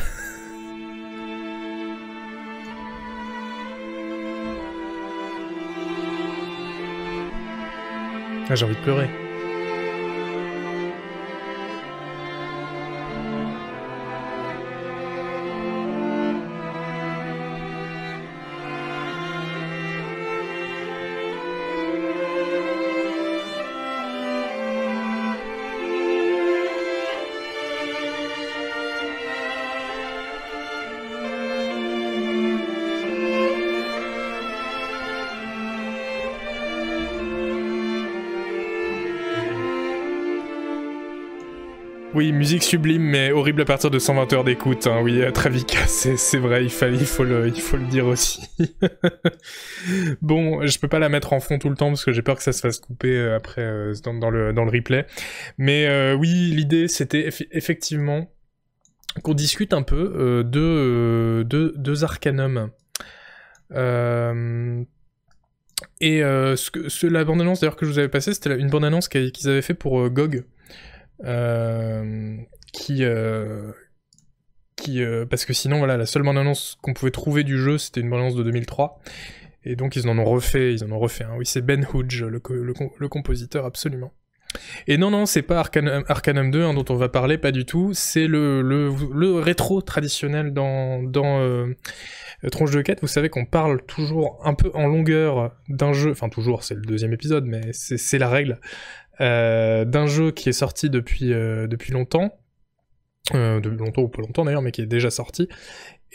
[8.49, 9.22] Ah, j'ai envie de pleurer.
[42.61, 44.85] Sublime, mais horrible à partir de 120 heures d'écoute.
[44.87, 44.99] Hein.
[45.01, 47.49] Oui, euh, Travika, c'est vrai, il, faut le,
[47.89, 48.41] dire aussi.
[50.21, 52.35] bon, je peux pas la mettre en fond tout le temps parce que j'ai peur
[52.35, 55.05] que ça se fasse couper euh, après euh, dans, le, replay.
[55.57, 58.29] Mais oui, l'idée c'était eff- effectivement
[59.23, 62.69] qu'on discute un peu de, de deux arcanums.
[63.75, 64.83] Euh,
[65.99, 69.07] et euh, ce ce, la bande-annonce d'ailleurs que je vous avais passée, c'était une bande-annonce
[69.07, 70.43] qu'ils avaient fait pour GOG.
[71.23, 72.37] Euh,
[72.73, 73.71] qui euh,
[74.75, 77.77] qui euh, parce que sinon voilà la seule bande annonce qu'on pouvait trouver du jeu
[77.77, 78.99] c'était une bande annonce de 2003
[79.63, 82.29] et donc ils en ont refait ils en ont refait oui c'est Ben Hodge le,
[82.29, 84.11] le, com- le compositeur absolument.
[84.85, 87.65] Et non non c'est pas Arcanum, Arcanum 2 hein, dont on va parler pas du
[87.65, 87.91] tout.
[87.93, 91.67] C'est le, le, rétro traditionnel dans dans
[92.51, 93.01] Tronche de quête.
[93.01, 96.11] Vous savez qu'on parle toujours un peu en longueur d'un jeu.
[96.11, 98.59] Enfin toujours c'est le deuxième épisode mais c'est la règle
[99.21, 102.39] euh, d'un jeu qui est sorti depuis, euh, depuis longtemps,
[103.35, 105.47] euh, depuis longtemps ou pas longtemps d'ailleurs, mais qui est déjà sorti.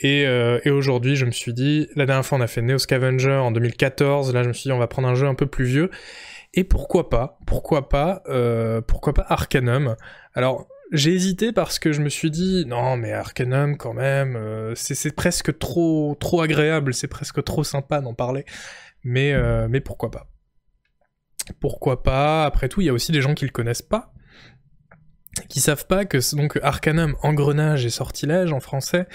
[0.01, 0.25] Et,
[0.69, 4.33] aujourd'hui, je me suis dit, la dernière fois on a fait Neo Scavenger en 2014,
[4.33, 5.89] là je me suis dit on va prendre un jeu un peu plus vieux.
[6.53, 8.23] Et pourquoi pas, pourquoi pas,
[8.87, 9.97] pourquoi pas Arcanum?
[10.33, 14.39] Alors j'ai hésité parce que je me suis dit non mais Arcanum quand même,
[14.75, 18.45] c'est presque trop trop agréable, c'est presque trop sympa d'en parler.
[19.03, 19.33] Mais
[19.67, 20.27] mais pourquoi pas
[21.53, 24.13] pourquoi pas Après tout, il y a aussi des gens qui le connaissent pas,
[25.47, 29.07] qui savent pas que donc Arcanum Engrenage et Sortilège en français,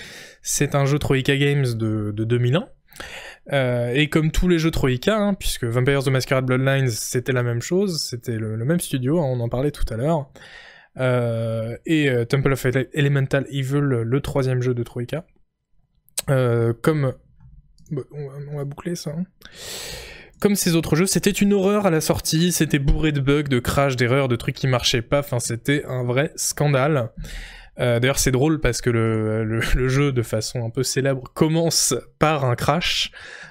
[0.43, 2.69] c'est un jeu Troika Games de, de 2001.
[3.53, 7.43] Euh, et comme tous les jeux Troika, hein, puisque Vampires the Masquerade Bloodlines c'était la
[7.43, 10.31] même chose, c'était le, même studio, hein, on en parlait tout à l'heure.
[10.99, 15.27] Euh, et euh, Temple of Ele- Elemental Evil, le troisième jeu de Troika.
[16.31, 17.13] Euh, comme...
[17.91, 18.03] Va-
[18.51, 19.11] on va boucler ça.
[19.11, 19.25] hein
[20.45, 23.59] comme ces autres jeux, c'était une horreur à la sortie, c'était bourré de bugs, de
[23.61, 27.09] crash, d'erreurs, de trucs qui marchaient pas, enfin c'était un vrai scandale.
[27.81, 32.45] Euh, D'ailleurs c'est drôle parce que le, jeu, de façon un peu célèbre, commence par
[32.45, 33.11] un crash.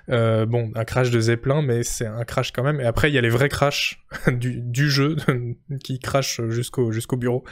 [0.10, 2.80] Euh, bon, un crash de Zeppelin, mais c'est un crash quand même.
[2.80, 5.16] Et après il y a les vrais crashs du, du jeu
[5.84, 7.44] qui crashent jusqu'au jusqu'au bureau.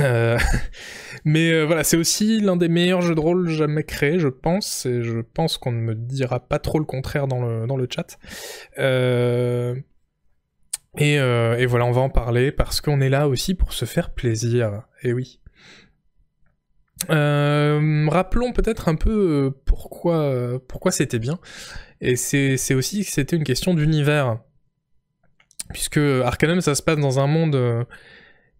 [0.00, 0.38] Euh,
[1.24, 4.86] mais euh, voilà, c'est aussi l'un des meilleurs jeux de rôle jamais créés, je pense,
[4.86, 7.86] et je pense qu'on ne me dira pas trop le contraire dans le, dans le
[7.90, 8.18] chat.
[8.78, 9.74] Euh,
[10.98, 14.10] et, et voilà, on va en parler parce qu'on est là aussi pour se faire
[14.10, 14.82] plaisir.
[15.02, 15.40] Et oui.
[17.10, 21.38] Euh, rappelons peut-être un peu pourquoi, pourquoi c'était bien.
[22.02, 24.38] Et c'est aussi que c'était une question d'univers.
[25.72, 27.86] Puisque Arcanum, ça se passe dans un monde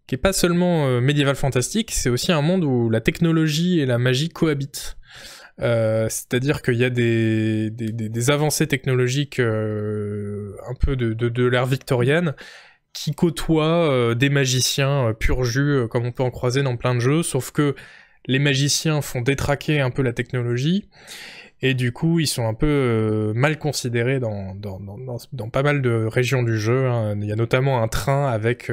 [0.07, 3.85] qui est pas seulement euh, médiéval fantastique, c'est aussi un monde où la technologie et
[3.85, 4.97] la magie cohabitent.
[5.61, 12.33] Euh, C'est-à-dire qu'il y a des, avancées technologiques euh, un peu de, l'ère victorienne
[12.91, 17.23] qui côtoient des magiciens pur jus, comme on peut en croiser dans plein de jeux,
[17.23, 17.75] sauf que
[18.27, 20.87] les magiciens font détraquer un peu la technologie,
[21.63, 26.59] et du coup ils sont un peu mal considérés dans pas mal de régions du
[26.59, 26.87] jeu.
[26.87, 27.17] hein.
[27.19, 28.69] Il y a notamment un train avec...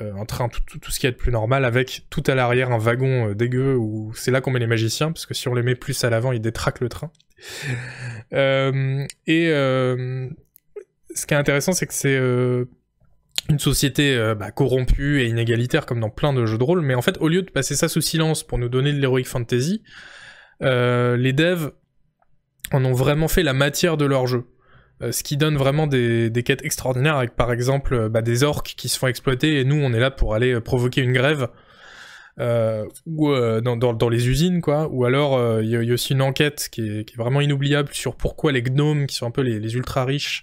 [0.00, 2.22] euh, un train, tout, tout, tout ce qu'il y a de plus normal, avec tout
[2.26, 5.34] à l'arrière un wagon euh, dégueu, où c'est là qu'on met les magiciens, parce que
[5.34, 7.10] si on les met plus à l'avant, ils détraquent le train.
[8.32, 12.16] Euh, et ce qui est intéressant, c'est que c'est
[13.48, 17.02] une société bah, corrompue et inégalitaire, comme dans plein de jeux de rôle, mais en
[17.02, 19.82] fait, au lieu de passer ça sous silence pour nous donner de l'heroic fantasy,
[20.60, 21.70] les devs
[22.72, 24.46] en ont vraiment fait la matière de leur jeu.
[25.02, 28.74] Euh, ce qui donne vraiment des, quêtes extraordinaires avec par exemple euh, bah, des orques
[28.76, 31.48] qui se font exploiter et nous on est là pour aller euh, provoquer une grève
[32.36, 34.88] dans, les usines quoi.
[34.90, 38.62] Ou alors il y, a- aussi une enquête qui est, vraiment inoubliable sur pourquoi les
[38.62, 40.42] gnomes qui sont un peu les, ultra riches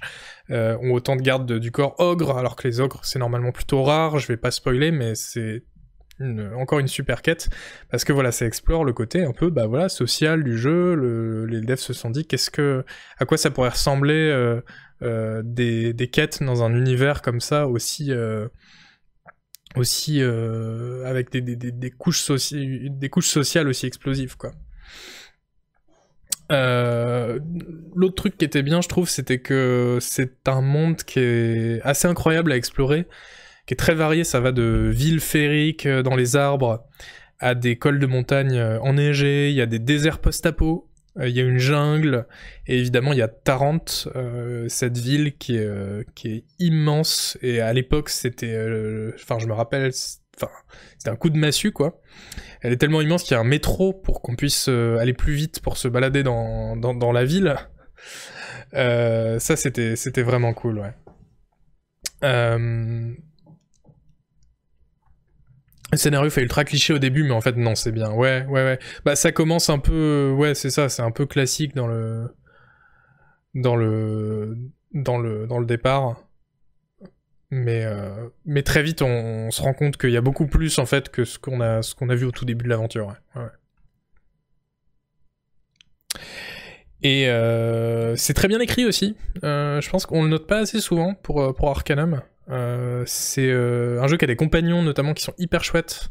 [0.49, 3.83] ont autant de gardes de- du corps ogre alors que les ogres c'est normalement plutôt
[3.83, 4.19] rare.
[4.19, 5.63] Je vais pas spoiler mais c'est
[6.55, 7.49] encore une super quête
[7.89, 10.95] parce que voilà, ça explore le côté un peu bah voilà social du jeu.
[10.95, 12.85] Le, les devs se sont dit qu'est-ce que,
[13.17, 14.61] à quoi ça pourrait ressembler euh,
[15.01, 18.47] euh, des, des quêtes dans un univers comme ça aussi euh,
[19.75, 24.51] aussi avec des, des, des, couches des couches sociales aussi explosives quoi.
[27.95, 32.09] L'autre truc qui était bien, je trouve, c'était que c'est un monde qui est assez
[32.09, 33.07] incroyable à explorer,
[33.65, 34.23] qui est très varié.
[34.23, 36.85] Ça va de villes féeriques euh, dans les arbres
[37.39, 39.49] à des cols de montagne euh, enneigés.
[39.49, 40.89] Il y a des déserts post-apo.
[41.19, 42.27] euh, Il y a une jungle
[42.67, 44.07] et évidemment il y a Tarente,
[44.67, 48.55] cette ville qui est, immense et à l'époque c'était,
[49.15, 51.99] enfin je me rappelle, c'était un coup de massue quoi.
[52.61, 55.59] Elle est tellement immense qu'il y a un métro pour qu'on puisse aller plus vite
[55.59, 57.55] pour se balader dans, la ville.
[58.73, 60.93] Ça, c'était, c'était vraiment cool, ouais.
[62.23, 63.13] Euh...
[65.91, 68.11] Le scénario fait ultra cliché au début, mais en fait, non, c'est bien.
[68.11, 68.79] Ouais, ouais, ouais.
[69.03, 70.33] Bah, ça commence un peu...
[70.37, 72.33] Ouais, c'est ça, c'est un peu classique dans le...
[73.53, 74.57] Dans le...
[74.93, 76.23] Dans le, départ.
[77.49, 80.85] Mais, euh, mais très vite, on, se rend compte qu'il y a beaucoup plus en
[80.85, 81.81] fait que ce qu'on a,
[82.15, 83.15] vu au tout début de l'aventure.
[87.03, 89.15] Et euh, c'est très bien écrit aussi.
[89.43, 92.21] Euh, je pense qu'on le note pas assez souvent pour, pour Arcanum.
[92.51, 96.09] Euh, c'est euh, un jeu qui a des compagnons notamment qui sont hyper chouettes.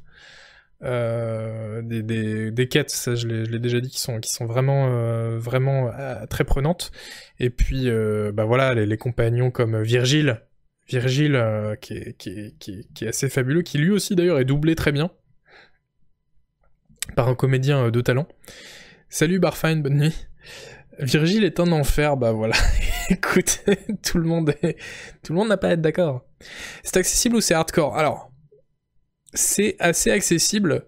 [0.83, 4.89] Euh, des, des, des quêtes, ça je l'ai déjà dit, qui sont, qui sont vraiment,
[5.37, 5.91] vraiment
[6.31, 6.91] très prenantes.
[7.39, 7.89] Et puis,
[8.33, 10.41] bah voilà, les, compagnons comme Virgile,
[10.89, 14.47] Virgile qui, est, qui, qui, est, qui est assez fabuleux, qui lui aussi d'ailleurs est
[14.47, 15.11] doublé très bien
[17.15, 18.27] par un comédien de talent.
[19.11, 20.27] Salut Barfine, bonne nuit.
[21.03, 22.57] Virgile est un enfer, bah voilà.
[23.11, 23.65] Écoute,
[24.03, 24.53] tout le monde
[25.49, 26.25] n'a pas à être d'accord.
[26.83, 27.97] C'est accessible ou c'est hardcore?
[27.97, 28.31] Alors,
[29.33, 30.87] c'est assez accessible,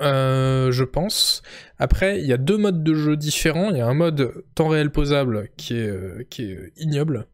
[0.00, 1.42] euh, je pense.
[1.78, 3.70] Après, il y a deux modes de jeu différents.
[3.70, 7.26] Il y a un mode temps réel posable qui euh, qui est ignoble,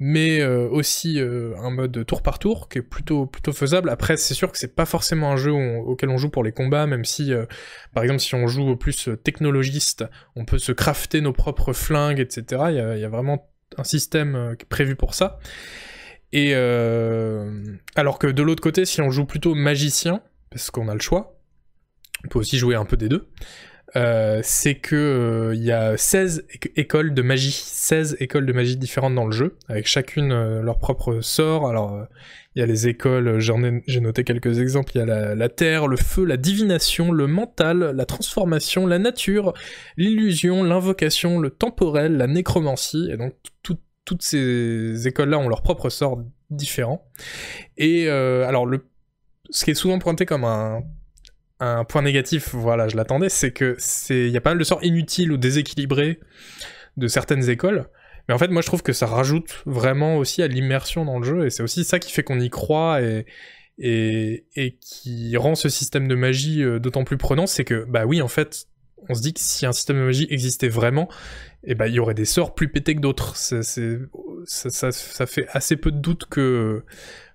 [0.00, 3.90] mais euh, aussi euh, un mode tour par tour qui est plutôt, plutôt faisable.
[3.90, 6.86] Après, c'est sûr que c'est pas forcément un jeu auquel on joue pour les combats,
[6.86, 7.46] même si, euh,
[7.94, 10.04] par exemple, si on joue au plus technologiste,
[10.36, 12.62] on peut se crafter nos propres flingues, etc.
[12.68, 15.38] Il y a, vraiment un système prévu pour ça.
[16.32, 21.00] Et alors que de l'autre côté, si on joue plutôt magicien, parce qu'on a le
[21.00, 21.40] choix,
[22.24, 23.28] on peut aussi jouer un peu des deux.
[23.96, 28.52] Euh, c'est que euh, il y a 16 éc- écoles de magie, 16 écoles de
[28.52, 31.68] magie différentes dans le jeu, avec chacune euh, leur propre sort.
[31.68, 32.04] Alors, euh,
[32.54, 34.92] il y a les écoles, j'ai noté quelques exemples.
[34.94, 39.52] Il y a la, terre, le feu, la divination, le mental, la transformation, la nature,
[39.96, 43.08] l'illusion, l'invocation, le temporel, la nécromancie.
[43.12, 46.18] Et donc, tout- toutes ces écoles-là ont leur propre sort
[46.50, 47.06] différent.
[47.76, 48.66] Et euh, alors,
[49.50, 50.82] ce qui est souvent pointé comme un,
[51.60, 54.64] un point négatif, voilà, je l'attendais, c'est que c'est, il y a pas mal de
[54.64, 56.20] sorts inutiles ou déséquilibrés
[56.96, 57.88] de certaines écoles.
[58.28, 61.24] Mais en fait, moi, je trouve que ça rajoute vraiment aussi à l'immersion dans le
[61.24, 66.08] jeu, et c'est aussi ça qui fait qu'on y croit et, qui rend ce système
[66.08, 68.66] de magie euh, d'autant plus prenant, c'est que, bah oui, en fait,
[69.08, 71.08] on se dit que si un système de magie existait vraiment,
[71.64, 73.36] et bah il y aurait des sorts plus pétés que d'autres.
[73.36, 73.62] Ça
[75.26, 76.84] fait assez peu de doute que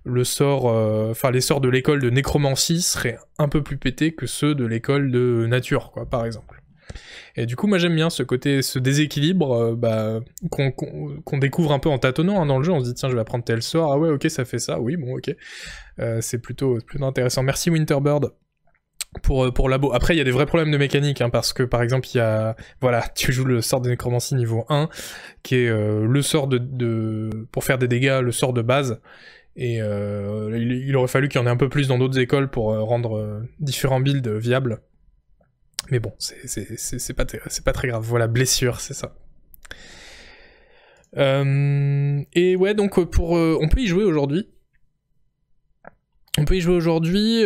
[0.04, 4.14] le sort, euh, enfin les sorts de l'école de nécromancie seraient un peu plus pétés
[4.14, 6.62] que ceux de l'école de nature, quoi, par exemple.
[7.36, 10.20] Et du coup, moi j'aime bien ce côté, ce déséquilibre euh, bah,
[10.52, 12.72] qu'on découvre un peu en tâtonnant hein, dans le jeu.
[12.72, 13.92] On se dit tiens, je vais apprendre tel sort.
[13.92, 14.80] Ah ouais, ok, ça fait ça.
[14.80, 15.36] Oui, bon, ok.
[16.00, 17.42] Euh, c'est plutôt, plutôt intéressant.
[17.42, 18.34] Merci Winterbird
[19.24, 19.94] pour, pour Labo.
[19.94, 22.18] Après, il y a des vrais problèmes de mécanique, hein, parce que par exemple, il
[22.18, 22.56] y a.
[22.82, 24.90] Voilà, tu joues le sort de nécromancie niveau 1,
[25.42, 27.48] qui est le sort de, de.
[27.52, 29.00] Pour faire des dégâts, le sort de base.
[29.56, 32.50] Et euh, il, aurait fallu qu'il y en ait un peu plus dans d'autres écoles
[32.50, 34.82] pour euh, rendre euh, différents builds viables.
[35.92, 38.04] Mais bon, c'est- pas, pas très grave.
[38.04, 39.16] Voilà, blessure, c'est ça.
[41.16, 44.50] Et ouais, donc pour, on peut y jouer aujourd'hui.
[46.40, 47.42] On peut y jouer aujourd'hui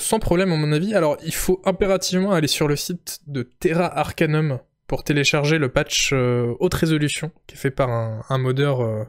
[0.00, 0.94] sans problème à mon avis.
[0.94, 4.58] Alors il faut impérativement aller sur le site de Terra Arcanum
[4.88, 9.06] pour télécharger le patch haute résolution qui est fait par un, modeur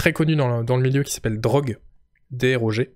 [0.00, 1.76] très connu dans le, milieu qui s'appelle Drog,
[2.30, 2.90] D-R-O-G.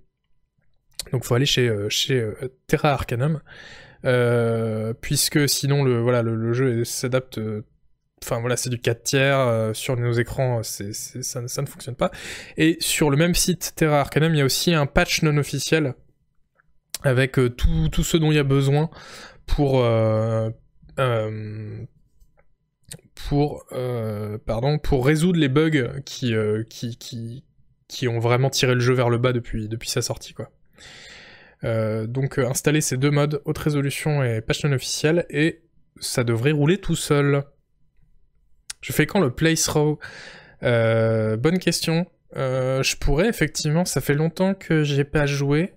[1.12, 2.34] Donc faut aller chez, euh, chez euh,
[2.66, 3.42] Terra Arcanum.
[4.06, 7.38] Euh, puisque sinon le, voilà, le, jeu s'adapte
[8.22, 12.10] Enfin voilà, c'est du 4 tiers, sur nos écrans, c'est- ça, ça ne fonctionne pas.
[12.56, 15.92] Et sur le même site Terra Arcanum, il y a aussi un patch non officiel
[17.02, 18.88] avec tout, tout ce dont il y a besoin
[19.44, 19.84] pour
[23.14, 27.44] pour euh, pardon pour résoudre les bugs qui, euh, qui qui
[27.88, 30.50] qui ont vraiment tiré le jeu vers le bas depuis depuis sa sortie quoi.
[31.64, 35.62] Euh, donc installer ces deux modes, haute résolution et patch non officiel, et
[36.00, 37.44] ça devrait rouler tout seul.
[38.82, 39.98] Je fais quand le playthrough
[40.62, 42.06] euh, Bonne question.
[42.34, 45.72] Je pourrais effectivement, ça fait longtemps que j'ai pas joué.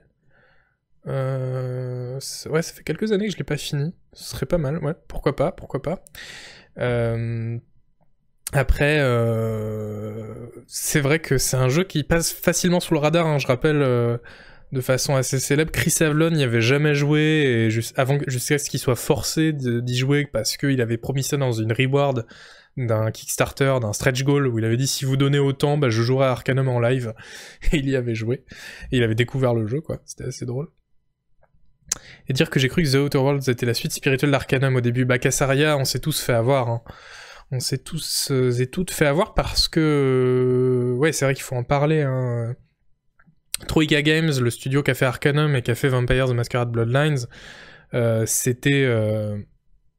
[1.06, 3.94] Ouais, ça fait quelques années que je l'ai pas fini.
[4.12, 4.94] Ce serait pas mal, ouais.
[5.08, 6.04] Pourquoi pas, pourquoi pas.
[6.80, 7.58] Euh,
[8.54, 13.28] après, euh, c'est vrai que c'est un jeu qui passe facilement sous le radar.
[13.28, 13.38] hein.
[13.40, 14.18] Je rappelle euh,
[14.72, 18.06] de façon assez célèbre, Chris Avlon n'y avait jamais joué et jusqu'à
[18.58, 22.26] ce qu'il soit forcé d'y jouer parce qu'il avait promis ça dans une reward
[22.78, 26.02] d'un Kickstarter, d'un stretch goal où il avait dit si vous donnez autant, bah, je
[26.02, 27.14] jouerai à Arcanum en live.
[27.72, 28.44] Et il y avait joué.
[28.92, 30.00] Et il avait découvert le jeu, quoi.
[30.06, 30.68] C'était assez drôle.
[32.28, 34.82] Et dire que j'ai cru que The Outer Worlds était la suite spirituelle d'Arcanum au
[34.82, 35.06] début.
[35.06, 36.70] Bah, Cassaria, on s'est tous fait avoir.
[36.70, 36.82] hein.
[37.52, 39.80] On s'est tous euh, et toutes fait avoir parce que...
[39.80, 42.02] euh, Ouais, c'est vrai qu'il faut en parler.
[42.02, 42.56] Hein.
[43.68, 46.72] Troika Games, le studio qui a fait Arcanum et qui a fait Vampires the Masquerade
[46.72, 47.26] Bloodlines,
[47.94, 48.86] euh, c'était...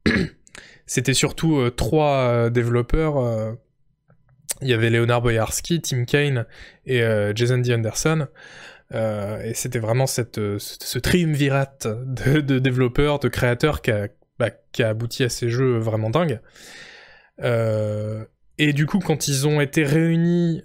[0.87, 3.57] c'était surtout trois développeurs.
[4.61, 6.47] Il y avait Leonard Boyarski, Tim Kane
[6.87, 7.01] et
[7.35, 7.75] Jason D.
[7.75, 8.27] Anderson.
[8.95, 14.09] Euh, et c'était vraiment cette, euh, ce, ce triumvirate de, développeurs, de créateurs qui a,
[14.39, 16.41] bah, qui a abouti à ces jeux vraiment dingues.
[17.43, 18.25] Euh,
[18.57, 20.63] et du coup, quand ils ont été réunis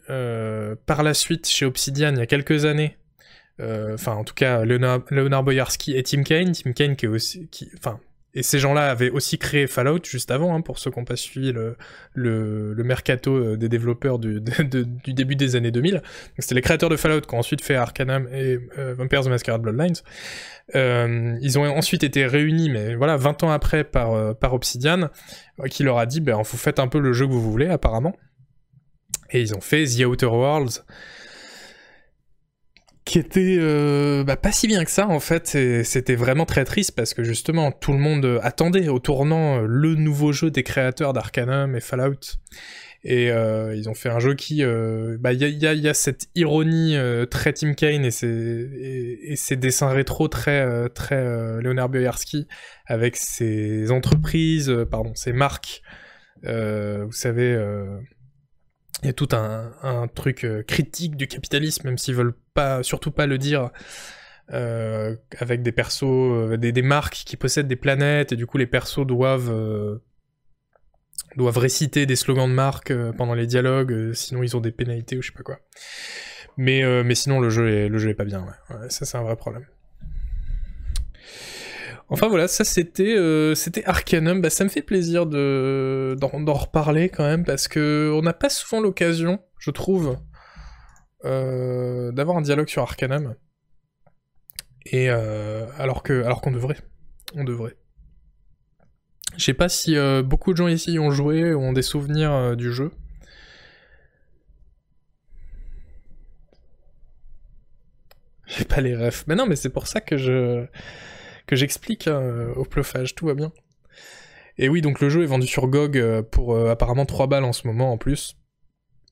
[0.86, 2.98] par la suite chez Obsidian il y a quelques années,
[3.60, 7.50] enfin en tout cas Leonard, Leonard Boyarski et Tim Kane, Tim Kane qui est aussi,
[7.78, 8.00] enfin
[8.36, 11.16] et ces gens-là avaient aussi créé Fallout juste avant, hein, pour ceux qui n'ont pas
[11.16, 11.78] suivi le,
[12.14, 15.94] le, le mercato euh, des développeurs du, de- du début des années 2000.
[15.94, 16.04] Donc,
[16.40, 19.62] C'était les créateurs de Fallout qui ont ensuite fait Arcanum et euh, Vampires the Masquerade
[19.62, 19.96] Bloodlines.
[20.76, 25.10] Euh, ils ont ensuite été réunis, mais voilà, 20 ans après par, euh, par Obsidian,
[25.60, 27.68] euh, qui leur a dit, ben, vous faites un peu le jeu que vous voulez,
[27.68, 28.16] apparemment.
[29.32, 30.84] Et ils ont fait The Outer Worlds,
[33.06, 36.64] qui était euh, bah, pas si bien que ça en fait, et c'était vraiment très
[36.64, 40.52] triste parce que justement tout le monde euh, attendait au tournant euh, le nouveau jeu
[40.52, 42.38] des créateurs d'Arcanum et Fallout.
[43.06, 44.64] Et ils ont fait un jeu qui,
[45.20, 46.96] bah il y a, il y a- y a cette ironie
[47.30, 51.22] très Tim Kane et ses, dessins rétro très très
[51.62, 52.48] Leonard Boyarski
[52.86, 55.82] avec ses entreprises, pardon, ses marques.
[56.44, 57.62] Vous savez,
[59.02, 63.12] il y a tout un, truc euh, critique du capitalisme, même s'ils veulent pas, surtout
[63.12, 63.72] pas le dire,
[64.52, 68.68] euh, avec des persos, euh, des, marques qui possèdent des planètes, et du coup les
[68.68, 70.00] persos doivent
[71.36, 75.22] doivent réciter des slogans de marque pendant les dialogues, sinon ils ont des pénalités ou
[75.22, 75.60] je sais pas quoi.
[76.58, 78.46] Mais, mais sinon le jeu est, le jeu est pas bien.
[78.70, 79.66] Ouais, ça c'est un vrai problème.
[82.14, 84.40] Enfin voilà, ça c'était euh, c'était Arcanum.
[84.40, 88.50] Bah, ça me fait plaisir de d'en reparler quand même parce que on n'a pas
[88.50, 90.20] souvent l'occasion, je trouve,
[91.26, 93.34] euh, d'avoir un dialogue sur Arcanum.
[94.86, 96.78] Et euh, alors que alors qu'on devrait,
[97.34, 97.78] on devrait.
[99.36, 102.56] Je sais pas si beaucoup de gens ici y ont joué ou ont des souvenirs
[102.56, 102.92] du jeu.
[108.46, 109.26] J'ai pas les refs.
[109.26, 110.68] Mais non, mais c'est pour ça que je
[111.48, 113.52] que j'explique hein, au plophage, tout va bien.
[114.58, 117.44] Et oui, donc le jeu est vendu sur GOG euh, pour euh, apparemment 3 balles
[117.44, 118.38] en ce moment en plus.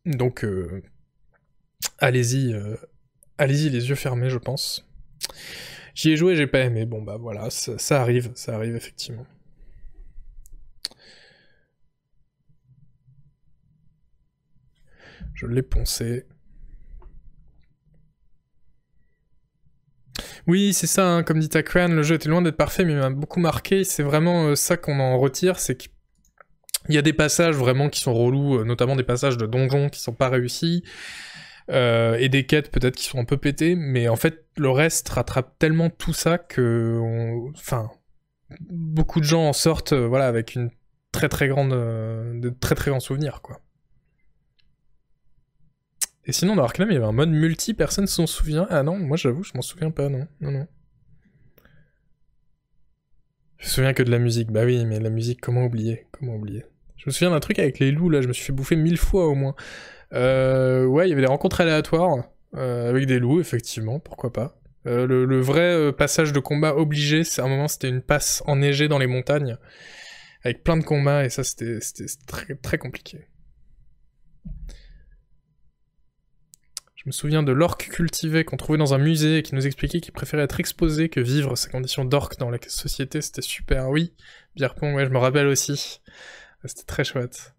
[0.05, 0.83] Donc euh,
[1.99, 2.75] allez-y, euh,
[3.37, 4.87] allez-y les yeux fermés, je pense.
[5.95, 6.85] J'y ai joué, j'ai pas aimé.
[6.85, 9.25] Bon bah voilà, ça arrive, ça arrive effectivement.
[15.33, 16.25] Je l'ai poncé.
[20.47, 22.97] Oui, c'est ça, hein, comme dit Takran, le jeu était loin d'être parfait, mais il
[22.97, 23.83] m'a beaucoup marqué.
[23.83, 25.91] C'est vraiment euh, ça qu'on en retire, c'est qu'il
[26.89, 29.99] y a des passages vraiment qui sont relous, euh, notamment des passages de donjons qui
[29.99, 30.83] sont pas réussis,
[31.69, 35.07] euh, et des quêtes peut-être qui sont un peu pétées, mais en fait, le reste
[35.09, 36.99] rattrape tellement tout ça que,
[38.69, 40.71] beaucoup de gens en sortent, voilà, avec une
[41.11, 43.59] très très grande, de très très grands souvenirs, quoi.
[46.25, 48.67] Et sinon, dans Arcanum, il y avait un mode multi, personne s'en souvient.
[48.69, 50.27] Ah non, moi j'avoue, je m'en souviens pas, non.
[50.39, 50.67] Non, non.
[53.57, 54.51] Je me souviens que de la musique.
[54.51, 56.07] Bah oui, mais la musique, comment oublier?
[56.11, 56.65] Comment oublier?
[56.97, 58.97] Je me souviens d'un truc avec les loups, là, je me suis fait bouffer mille
[58.97, 59.55] fois au moins.
[60.13, 62.25] Euh, ouais, il y avait des rencontres aléatoires
[62.55, 64.59] euh, avec des loups, effectivement, pourquoi pas.
[64.87, 68.87] Euh, le, vrai passage de combat obligé, c'est à un moment, c'était une passe enneigée
[68.87, 69.57] dans les montagnes,
[70.43, 71.79] avec plein de combats, et ça, c'était
[72.61, 73.27] très compliqué.
[77.03, 80.01] Je me souviens de l'orque cultivé qu'on trouvait dans un musée et qui nous expliquait
[80.01, 83.21] qu'il préférait être exposé que vivre sa condition d'orque dans la société.
[83.21, 84.13] C'était super, oui.
[84.55, 85.99] Pierrepont, ouais, je me rappelle aussi.
[86.63, 87.55] C'était très chouette.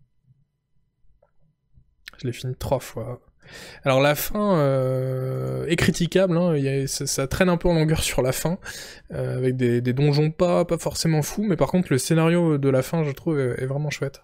[2.20, 3.20] Je l'ai fini trois fois.
[3.82, 6.54] Alors la fin euh, est critiquable, hein,
[6.86, 8.58] ça, traîne un peu en longueur sur la fin,
[9.12, 13.02] euh, avec des, donjons pas, forcément fous, mais par contre le scénario de la fin,
[13.02, 14.22] je trouve, est vraiment chouette.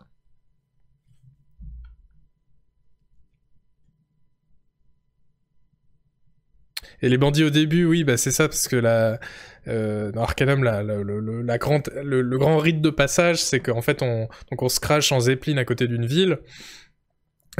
[7.02, 9.20] Et les bandits au début, oui, bah c'est ça, parce que la,
[9.68, 14.28] euh, dans Arcanum, la, la- grande, le, grand rite de passage, c'est qu'en fait, on,
[14.50, 16.38] donc on se crache en zeppelin à côté d'une ville,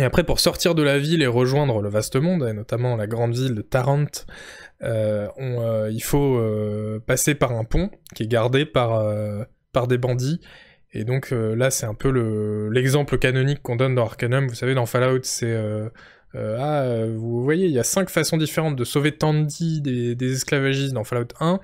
[0.01, 3.07] et après, pour sortir de la ville et rejoindre le vaste monde, et notamment la
[3.07, 4.05] grande ville de Tarant,
[4.83, 9.05] euh, euh, il faut euh, passer par un pont qui est gardé par,
[9.73, 10.41] par des bandits.
[10.93, 14.47] Et donc là, c'est un peu le- l'exemple canonique qu'on donne dans Arcanum.
[14.47, 15.55] Vous savez, dans Fallout, c'est...
[16.35, 20.33] euh, ah, euh, vous voyez, il y a cinq façons différentes de sauver Tandy des,
[20.33, 21.61] esclavagistes dans Fallout 1.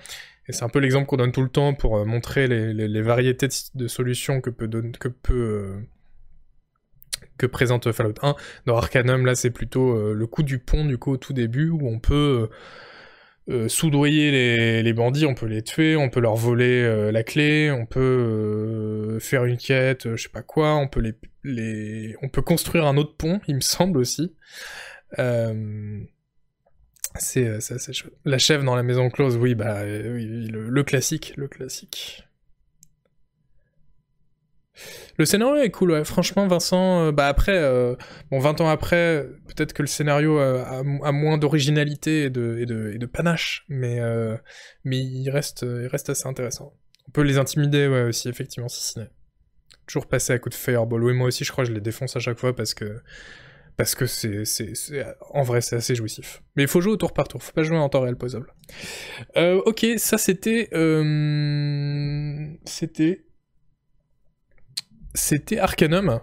[0.46, 3.48] Et c'est un peu l'exemple qu'on donne tout le temps pour euh, montrer les, variétés
[3.74, 4.50] de, solutions que
[7.46, 8.34] présente Fallout 1.
[8.66, 11.88] Dans Arcanum, là, c'est plutôt le coup du pont, du coup, au tout début, où
[11.88, 12.48] on peut
[13.50, 17.70] euh, soudoyer les, bandits, on peut les tuer, on peut leur voler euh, la clé,
[17.70, 21.14] on peut euh, faire une quête, je sais pas quoi, on peut
[21.44, 24.34] les, on peut construire un autre pont, il me semble aussi.
[27.16, 27.92] C'est euh, c'est.
[28.24, 32.26] La chèvre dans la maison close, oui, bah, oui, le classique, le classique.
[35.16, 37.06] Le scénario est cool, franchement, Vincent.
[37.06, 37.94] euh, bah après, euh,
[38.30, 43.64] bon, 20 ans après, peut-être que le scénario euh, a, moins d'originalité et de, panache,
[43.68, 44.00] mais,
[44.84, 46.74] mais il, reste, il reste assez intéressant.
[47.08, 49.06] On peut les intimider, ouais, aussi, effectivement, si ciné.
[49.86, 51.04] Toujours passer à coup de fireball.
[51.04, 53.00] Oui, moi aussi, je crois que je les défonce à chaque fois parce que.
[53.76, 54.44] Parce que c'est.
[55.32, 56.42] En vrai, c'est assez jouissif.
[56.56, 58.16] Mais il faut jouer au tour par tour, faut pas jouer en temps réel.
[59.36, 60.68] Euh, ok, ça c'était.
[62.64, 63.26] C'était.
[65.14, 66.20] C'était Arcanum.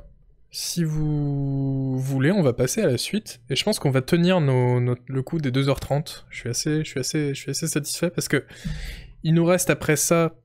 [0.54, 3.40] Si vous voulez, on va passer à la suite.
[3.50, 6.26] Et je pense qu'on va tenir nos, le coup des 2h30.
[6.30, 8.46] Je suis assez, assez, assez satisfait parce que
[9.24, 10.36] il nous reste après ça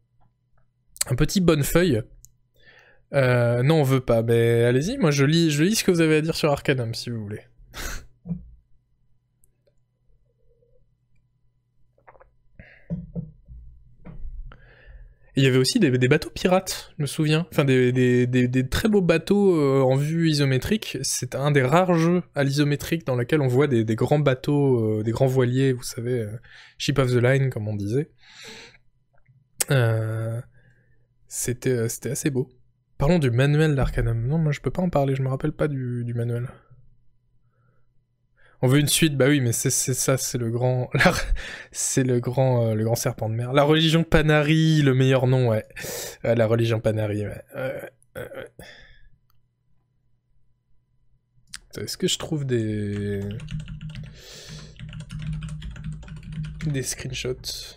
[1.09, 2.03] un petit bonne feuille.
[3.15, 4.23] Euh, non, on veut pas.
[4.23, 6.95] Ben allez-y, moi je lis, je lis ce que vous avez à dire sur Arcanum
[6.95, 7.43] si vous voulez.
[15.37, 17.47] Il y avait aussi des, bateaux pirates, je me souviens.
[17.53, 20.97] Enfin, des, très beaux bateaux euh, en vue isométrique.
[21.03, 25.03] C'est un des rares jeux à l'isométrique dans lequel on voit des, grands bateaux, euh,
[25.03, 26.31] des grands voiliers, vous savez, euh,
[26.79, 28.11] ship of the line, comme on disait.
[31.29, 32.49] C'était assez beau.
[32.97, 34.27] Parlons du manuel d'Arcanum.
[34.27, 36.49] Non, moi je peux pas en parler, je me rappelle pas du manuel.
[38.63, 40.91] On veut une suite, bah oui, mais c'est ça, c'est le grand,
[41.73, 43.53] c'est le grand, euh, le grand serpent de mer.
[43.53, 45.65] La religion Panari, le meilleur nom, ouais.
[46.25, 47.43] Ouais, la religion Panari, ouais.
[47.55, 47.91] Ouais,
[51.79, 53.21] Est-ce que je trouve des
[56.65, 57.77] des screenshots?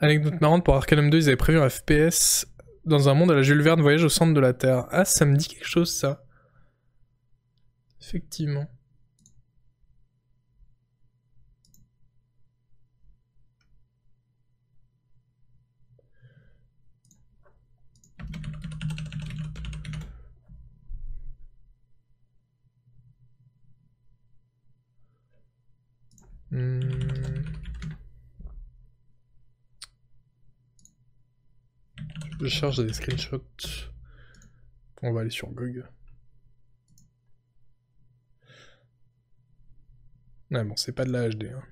[0.00, 2.46] Anecdote marrante pour Arcanum 2, ils avaient prévu un FPS
[2.84, 4.86] dans un monde à la Jules Verne voyage au centre de la Terre.
[4.90, 6.24] Ah, ça me dit quelque chose, ça.
[8.00, 8.66] Effectivement.
[32.40, 33.44] Je cherche des screenshots.
[35.02, 35.84] On va aller sur Gog.
[40.50, 41.52] Ouais, bon, c'est pas de la HD.
[41.54, 41.62] hein.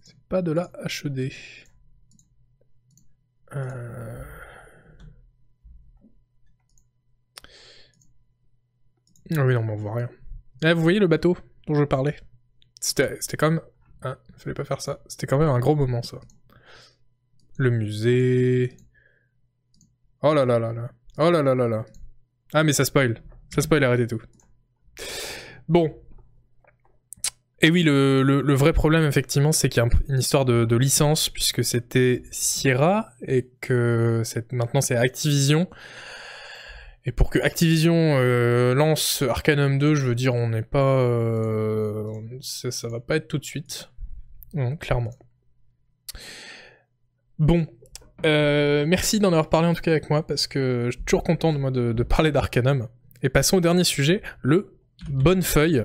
[0.00, 0.72] C'est pas de la
[1.04, 1.30] HD.
[3.54, 4.24] Euh...
[9.36, 10.10] Ah oui, non, mais on voit rien.
[10.64, 11.36] Eh, vous voyez le bateau
[11.66, 12.16] dont je parlais?
[12.80, 13.60] C'était c'était quand même...
[14.00, 15.00] Ah, fallait pas faire ça.
[15.06, 16.18] C'était quand même un gros moment, ça.
[17.58, 18.76] Le musée...
[20.22, 20.90] Oh là là là là.
[21.18, 21.84] Oh là là là là.
[22.52, 23.22] Ah mais ça spoil.
[23.54, 24.20] Ça spoil, arrêtez tout.
[25.68, 25.94] Bon.
[27.60, 30.76] Et oui, le, le- vrai problème, effectivement, c'est qu'il y a un- une histoire de,
[30.76, 34.22] licence, puisque c'était Sierra, et que
[34.52, 35.68] maintenant c'est Activision.
[37.04, 41.00] Et pour que Activision euh, lance Arcanum 2, je veux dire, on n'est pas...
[41.00, 43.90] euh, ça, ça va pas être tout de suite.
[44.54, 45.14] Non, clairement.
[47.38, 47.66] Bon,
[48.26, 51.22] euh, merci d'en avoir parlé en tout cas avec moi parce que je suis toujours
[51.22, 52.88] content de moi de, parler d'Arcanum.
[53.22, 54.74] Et passons au dernier sujet, le
[55.08, 55.84] bonne feuille.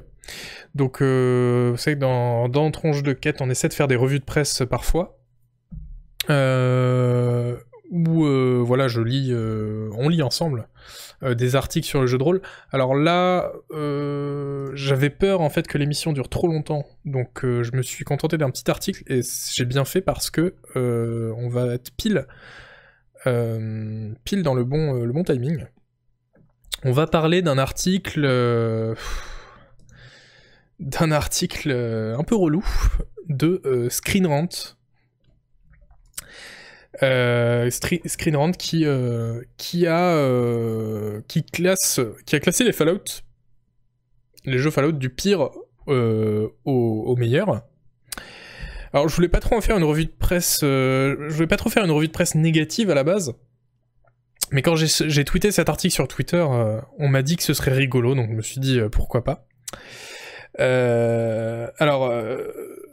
[0.76, 3.96] Donc, euh, vous savez que dans, dans Tronche de Quête, on essaie de faire des
[3.96, 5.20] revues de presse parfois.
[6.30, 7.58] Euh,
[7.90, 10.68] où euh, voilà, je lis, euh, on lit ensemble
[11.22, 12.42] euh, des articles sur le jeu de rôle.
[12.72, 13.52] Alors là,
[14.74, 18.50] j'avais peur en fait que l'émission dure trop longtemps, donc je me suis contenté d'un
[18.50, 22.26] petit article et j'ai bien fait parce que on va être pile,
[23.24, 25.66] pile dans le bon, timing.
[26.86, 28.28] On va parler d'un article,
[30.80, 32.66] d'un article un peu relou
[33.30, 34.50] de euh, Screen Rant.
[37.02, 37.70] Euh,
[38.34, 41.66] Rant qui euh, qui a euh, qui qui
[42.36, 43.24] a classé les Fallout
[44.46, 45.50] les jeux Fallout du pire
[45.88, 47.64] euh, au, au meilleur.
[48.94, 51.58] Alors je voulais pas trop en faire une revue de presse euh, je voulais pas
[51.58, 53.34] trop faire une revue de presse négative à la base.
[54.52, 57.74] Mais quand j'ai tweeté cet article sur Twitter, euh, on m'a dit que ce serait
[57.74, 59.48] rigolo, donc je me suis dit euh, pourquoi pas.
[60.60, 62.38] Euh, alors, euh,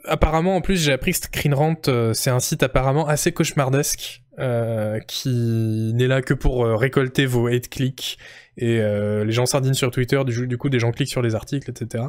[0.05, 4.21] apparemment, en plus, j'ai appris que Screen Rant, euh, c'est un site apparemment assez cauchemardesque,
[4.39, 8.17] euh, qui n'est là que pour euh, récolter vos hate clics
[8.57, 11.69] et euh, les gens sardinent sur Twitter, du, coup, des gens cliquent sur les articles,
[11.69, 12.05] etc.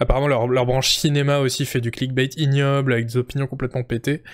[0.00, 4.24] Apparemment, leur, branche cinéma aussi fait du clickbait ignoble avec des opinions complètement pétées.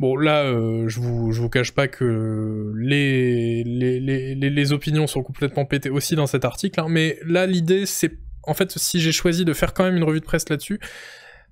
[0.00, 5.22] Bon, là, je vous, vous cache pas que les, les, les, les, les opinions sont
[5.22, 9.12] complètement pétées aussi dans cet article, hein, mais là, l'idée, c'est en fait, si j'ai
[9.12, 10.78] choisi de faire quand même une revue de presse là-dessus,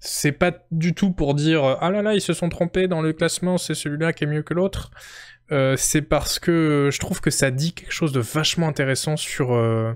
[0.05, 3.13] c'est pas du tout pour dire ah là là ils se sont trompés dans le
[3.13, 4.91] classement, c'est celui-là qui est mieux que l'autre.
[5.53, 9.55] Euh, c'est parce que je trouve que ça dit quelque chose de vachement intéressant sur
[9.55, 9.93] euh,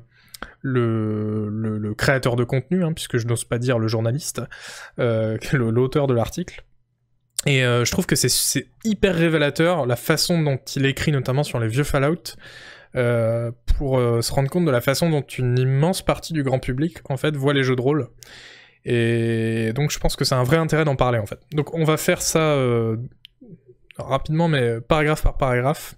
[0.61, 4.43] le, le, créateur de contenu, hein, puisque je n'ose pas dire le journaliste,
[4.99, 6.65] euh, l'auteur de l'article.
[7.47, 11.59] Et euh, je trouve que c'est- hyper révélateur la façon dont il écrit, notamment sur
[11.59, 12.37] les vieux Fallout,
[12.97, 16.59] euh, pour euh, se rendre compte de la façon dont une immense partie du grand
[16.59, 18.09] public, en fait, voit les jeux de rôle.
[18.89, 21.41] Et donc je pense que c'est un vrai intérêt d'en parler, en fait.
[21.53, 22.97] Donc on va faire ça euh,
[23.99, 25.97] rapidement, mais paragraphe par paragraphe.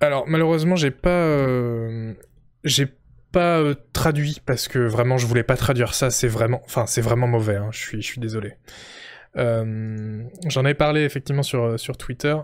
[0.00, 2.14] Alors malheureusement, j'ai pas, euh,
[2.64, 2.88] j'ai
[3.32, 6.10] pas euh, traduit parce que vraiment je voulais pas traduire ça.
[6.10, 7.56] C'est vraiment, enfin c'est vraiment mauvais.
[7.56, 8.54] hein, Je suis, je suis désolé.
[9.36, 12.34] J'en ai parlé effectivement sur sur Twitter.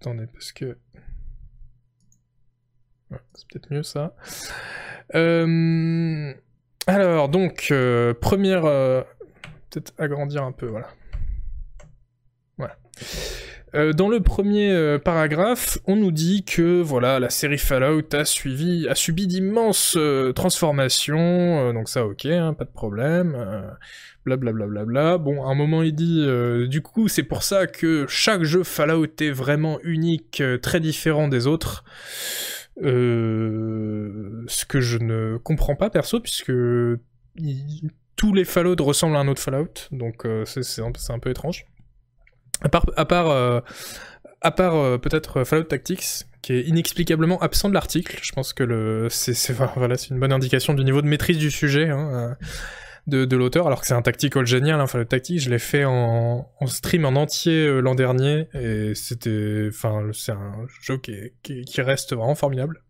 [0.00, 0.78] Attendez parce que
[3.34, 4.14] c'est peut-être mieux ça.
[5.14, 6.32] Euh,
[6.88, 8.64] alors, donc, euh, première...
[8.64, 9.02] euh,
[9.70, 10.88] Peut-être agrandir un peu, voilà.
[12.56, 12.76] Voilà.
[13.74, 19.26] Euh, dans le premier paragraphe, on nous dit que voilà, la série Fallout a subi
[19.26, 19.98] d'immenses
[20.34, 23.36] transformations, donc ça ok, hein, pas de problème,
[24.24, 24.86] blablabla.
[24.86, 26.26] Bla, Bon, à un moment il dit,
[26.66, 31.46] du coup c'est pour ça que chaque jeu Fallout est vraiment unique, très différent des
[31.46, 31.84] autres.
[32.82, 36.52] Euh, ce que je ne comprends pas perso, puisque
[38.16, 41.66] tous les Fallout ressemblent à un autre Fallout, donc euh, c'est un, peu étrange.
[42.60, 48.32] À part, à part, euh, peut-être Fallout Tactics, qui est inexplicablement absent de l'article, je
[48.32, 49.52] pense que c'est,
[50.10, 52.36] une bonne indication du niveau de maîtrise du sujet hein,
[53.08, 56.48] de, l'auteur, alors que c'est un tactical génial, hein, Fallout Tactics, je l'ai fait en,
[56.60, 60.52] en stream en entier euh, l'an dernier, et c'était, enfin, c'est un
[60.82, 62.82] jeu qui, est- qui, qui reste vraiment formidable.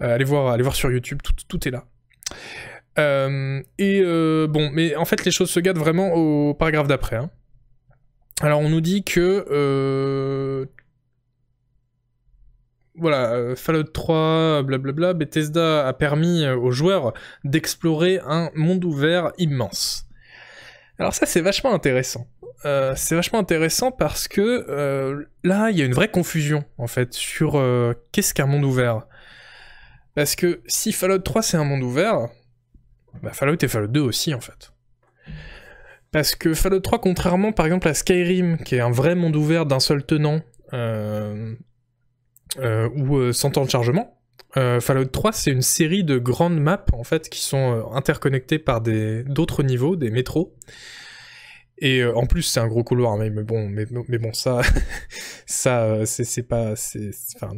[0.00, 1.18] Euh, allez voir, allez voir sur YouTube,
[1.48, 1.84] tout, est là.
[2.98, 4.02] Euh, et
[4.48, 7.16] bon, mais en fait, les choses se gâtent vraiment au paragraphe d'après.
[7.16, 7.30] hein.
[8.40, 10.66] Alors, on nous dit que
[13.02, 17.12] voilà, euh, Fallout 3, blablabla, Bethesda a permis euh, aux joueurs
[17.44, 20.06] d'explorer un monde ouvert immense.
[20.98, 22.28] Alors ça, c'est vachement intéressant.
[22.64, 27.12] Euh, c'est vachement intéressant parce que là, il y a une vraie confusion en fait
[27.12, 27.60] sur
[28.12, 29.02] qu'est-ce qu'un monde ouvert?
[30.14, 32.28] Parce que si Fallout 3 c'est un monde ouvert,
[33.20, 34.72] bah Fallout et Fallout 2 aussi en fait.
[36.12, 39.66] Parce que Fallout 3, contrairement par exemple à Skyrim, qui est un vrai monde ouvert
[39.66, 40.40] d'un seul tenant,
[42.58, 44.18] ou euh, sans temps de chargement,
[44.56, 48.58] euh, Fallout 3 c'est une série de grandes maps en fait qui sont euh, interconnectées
[48.58, 50.54] par d'autres niveaux, des métros.
[51.78, 54.60] Et euh, en plus c'est un gros couloir, mais, bon, mais, bon ça,
[55.46, 56.74] ça euh, c'est pas,
[57.36, 57.56] enfin,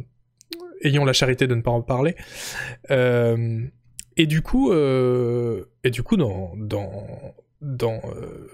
[0.83, 2.15] ayons la charité de ne pas en parler.
[2.91, 3.65] Euh,
[4.17, 8.49] et du coup, euh, et du coup dans dans dans euh,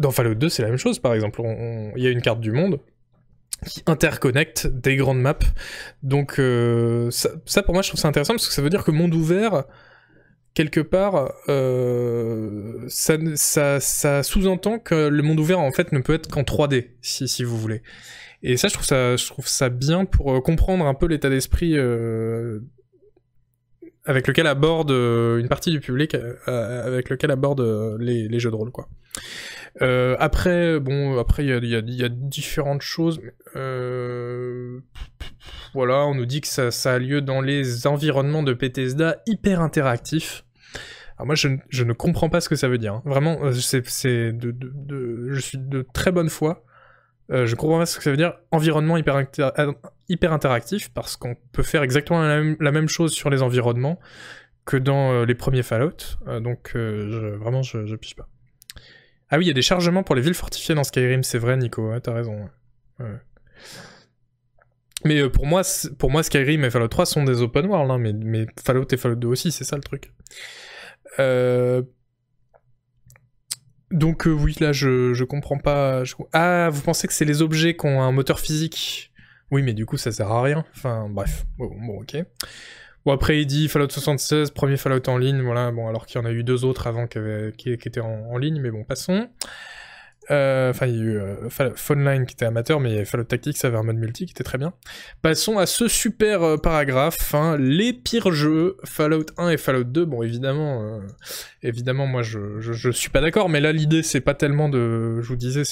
[0.00, 0.98] dans Fallout 2 c'est la même chose.
[0.98, 1.40] Par exemple,
[1.96, 2.80] il y a une carte du monde
[3.66, 5.38] qui interconnecte des grandes maps.
[6.02, 8.90] Donc euh, ça, pour moi je trouve ça intéressant parce que ça veut dire que
[8.90, 9.64] monde ouvert
[10.54, 16.28] quelque part euh, ça, ça, sous-entend que le monde ouvert en fait ne peut être
[16.28, 17.82] qu'en 3D si, si vous voulez.
[18.42, 21.30] Et ça je trouve ça je trouve ça bien pour euh, comprendre un peu l'état
[21.30, 21.78] d'esprit
[24.04, 26.16] avec lequel aborde une partie du public
[26.46, 28.88] avec lequel aborde les, les jeux de rôle quoi.
[29.80, 33.20] Euh, après, bon, après, il y a, différentes choses.
[33.56, 34.80] euh,
[35.72, 40.44] voilà, on nous dit que ça, a lieu dans les environnements de Bethesda hyper interactifs.
[41.16, 42.94] Alors moi, je, ne- comprends pas ce que ça veut dire.
[42.94, 43.02] hein.
[43.04, 43.60] Vraiment, euh, je
[45.40, 46.64] suis de très bonne foi.
[47.30, 49.50] Euh, je comprends pas ce que ça veut dire environnement hyper, inter-
[50.08, 53.98] hyper interactif parce qu'on peut faire exactement la même, chose sur les environnements
[54.66, 56.18] que dans les premiers Fallout.
[56.40, 58.28] Donc vraiment, je, je pige pas.
[59.32, 61.56] Ah oui, il y a des chargements pour les villes fortifiées dans Skyrim, c'est vrai,
[61.56, 61.90] Nico.
[62.00, 62.50] T'as raison.
[65.06, 65.62] Mais euh, pour moi,
[65.98, 69.16] pour moi, Skyrim et Fallout 3 sont des open world, hein, mais, Fallout et Fallout
[69.16, 70.12] 2 aussi, c'est ça le truc.
[71.18, 71.82] Euh,
[73.90, 76.02] Donc euh, oui, là, je, comprends pas.
[76.34, 79.14] Ah, vous pensez que c'est les objets qui ont un moteur physique?
[79.50, 80.66] Oui, mais du coup, ça sert à rien.
[80.76, 81.46] Enfin, bref.
[81.56, 82.16] Bon, ok.
[83.04, 86.24] Bon, après, il dit Fallout 76, premier Fallout en ligne, voilà, bon, alors qu'il y
[86.24, 87.18] en a eu deux autres avant qui,
[87.70, 89.28] étaient en, en ligne, mais bon, passons.
[90.30, 93.64] Euh, Enfin, il y a eu euh, Fall- Phoneline qui était amateur, mais Fallout Tactics
[93.64, 94.72] avait un mode multi qui était très bien.
[95.20, 100.04] Passons à ce super euh, paragraphe, hein, les pires jeux, Fallout 1 et Fallout 2.
[100.04, 101.00] Bon, évidemment,
[101.62, 105.28] évidemment, moi, je, je, suis pas d'accord, mais là, l'idée, c'est pas tellement de, je
[105.28, 105.62] vous disais,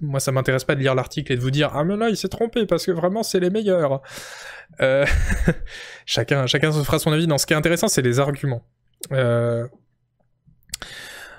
[0.00, 2.16] moi, ça m'intéresse pas de lire l'article et de vous dire, ah mais là, il
[2.16, 4.00] s'est trompé parce que vraiment, c'est les meilleurs.
[6.06, 7.26] Chacun, chacun se fera son avis.
[7.26, 8.64] Dans ce qui est intéressant, c'est les arguments.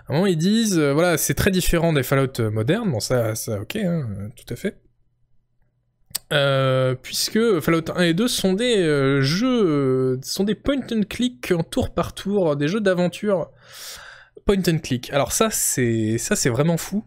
[0.07, 2.91] À un moment, ils disent, euh, voilà, c'est très différent des Fallout euh, modernes.
[2.91, 4.77] Bon, ça, ça ok, hein, tout à fait.
[6.33, 11.63] Euh, puisque Fallout 1 et 2 sont des jeux, sont des point and click en
[11.63, 13.51] tour par tour, des jeux d'aventure
[14.45, 15.11] point and click.
[15.13, 16.17] Alors ça, c'est
[16.49, 17.05] vraiment fou.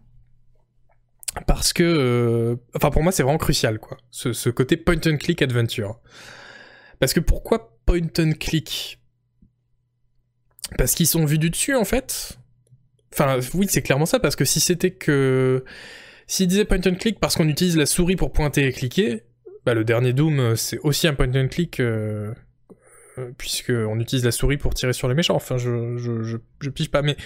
[1.46, 3.98] Parce que, enfin pour moi, c'est vraiment crucial, quoi.
[4.10, 6.00] Ce, ce côté point and click adventure.
[6.98, 9.00] Parce que pourquoi point and click?
[10.78, 12.38] Parce qu'ils sont vus du dessus, en fait.
[13.18, 15.64] Enfin, oui, c'est clairement ça, parce que si c'était que...
[16.26, 19.22] S'ils disaient point and click parce qu'on utilise la souris pour pointer et cliquer,
[19.64, 22.34] bah le dernier Doom, euh, c'est aussi un point and click, euh,
[23.18, 25.36] euh, puisqu'on utilise la souris pour tirer sur les méchants.
[25.36, 27.16] Enfin, je, je, je, pige pas, mais...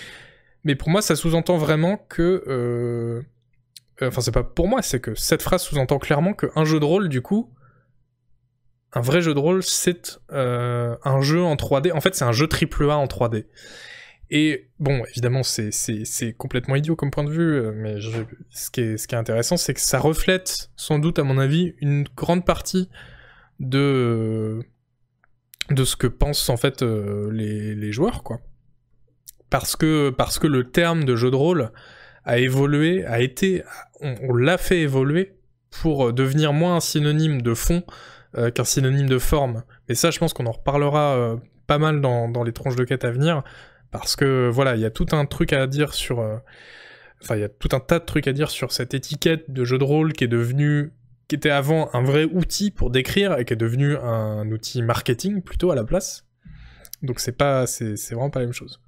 [0.63, 2.45] Mais pour moi, ça sous-entend vraiment que...
[2.47, 3.23] euh,
[4.03, 7.11] Enfin, c'est pas pour moi, c'est que cette phrase sous-entend clairement qu'un jeu de rôle,
[7.11, 7.53] du coup,
[8.95, 11.93] un vrai jeu de rôle, c'est un jeu en 3D.
[11.93, 13.45] En fait, c'est un jeu AAA en 3D.
[14.31, 17.97] Et bon, évidemment, c'est, complètement idiot comme point de vue, euh, mais
[18.51, 21.37] ce, qui est, ce qui est intéressant, c'est que ça reflète, sans doute, à mon
[21.39, 22.89] avis, une grande partie
[23.59, 24.61] de,
[25.71, 28.41] de ce que pensent en fait euh, les, les joueurs, quoi.
[29.51, 31.73] Parce que, parce que le terme de jeu de rôle
[32.25, 33.65] a évolué, a été,
[34.01, 35.35] on, l'a fait évoluer
[35.83, 37.83] pour euh, devenir moins un synonyme de fond
[38.55, 39.65] qu'un synonyme de forme.
[39.89, 41.37] Mais ça, je pense qu'on en reparlera
[41.67, 43.43] pas mal dans, dans les tronches de quête à venir,
[43.91, 46.21] parce que voilà, il y a tout un truc à dire sur...
[46.21, 46.37] euh,
[47.23, 49.65] Enfin, il y a tout un tas de trucs à dire sur cette étiquette de
[49.65, 50.93] jeu de rôle qui est devenue...
[51.29, 55.43] qui était avant un vrai outil pour décrire, et qui est devenu un outil marketing
[55.43, 56.25] plutôt à la place.
[57.03, 57.67] Donc c'est pas...
[57.67, 58.81] c'est vraiment pas la même chose.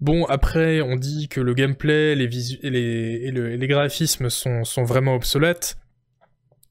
[0.00, 5.16] Bon, après, on dit que le gameplay les et, les, les graphismes sont, sont vraiment
[5.16, 5.76] obsolètes.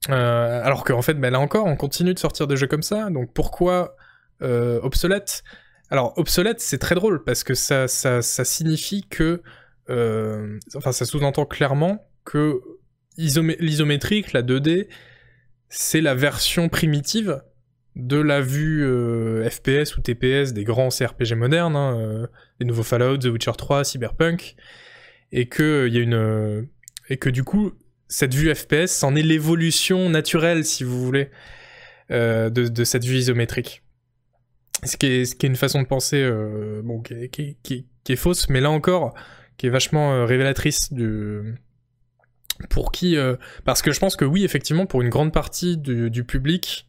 [0.10, 3.10] Euh, alors qu'en fait, bah, là encore, on continue de sortir des jeux comme ça.
[3.10, 3.98] Donc pourquoi
[4.41, 5.44] euh, obsolète
[5.89, 7.88] Alors obsolète, c'est très drôle parce que ça,
[8.22, 9.41] signifie que,
[9.89, 12.59] euh, enfin, ça sous-entend clairement que
[13.18, 14.89] isomé- l'isométrique, la 2D,
[15.69, 17.41] c'est la version primitive
[17.95, 22.27] de la vue euh, FPS ou TPS des grands CRPG modernes, hein, euh,
[22.59, 24.55] les nouveaux Fallout, The Witcher 3, Cyberpunk,
[25.34, 26.64] euh,
[27.09, 27.72] et que du coup
[28.09, 31.30] cette vue FPS, c'en est l'évolution naturelle, si vous voulez,
[32.09, 33.84] de cette vue isométrique.
[34.83, 36.81] Ce qui est, une façon de penser euh,
[37.31, 37.57] qui,
[38.07, 39.15] est, fausse, mais là encore,
[39.57, 41.55] qui est vachement euh, révélatrice du,
[42.69, 43.35] pour qui euh,
[43.65, 46.87] parce que je pense que oui effectivement pour une grande partie du, public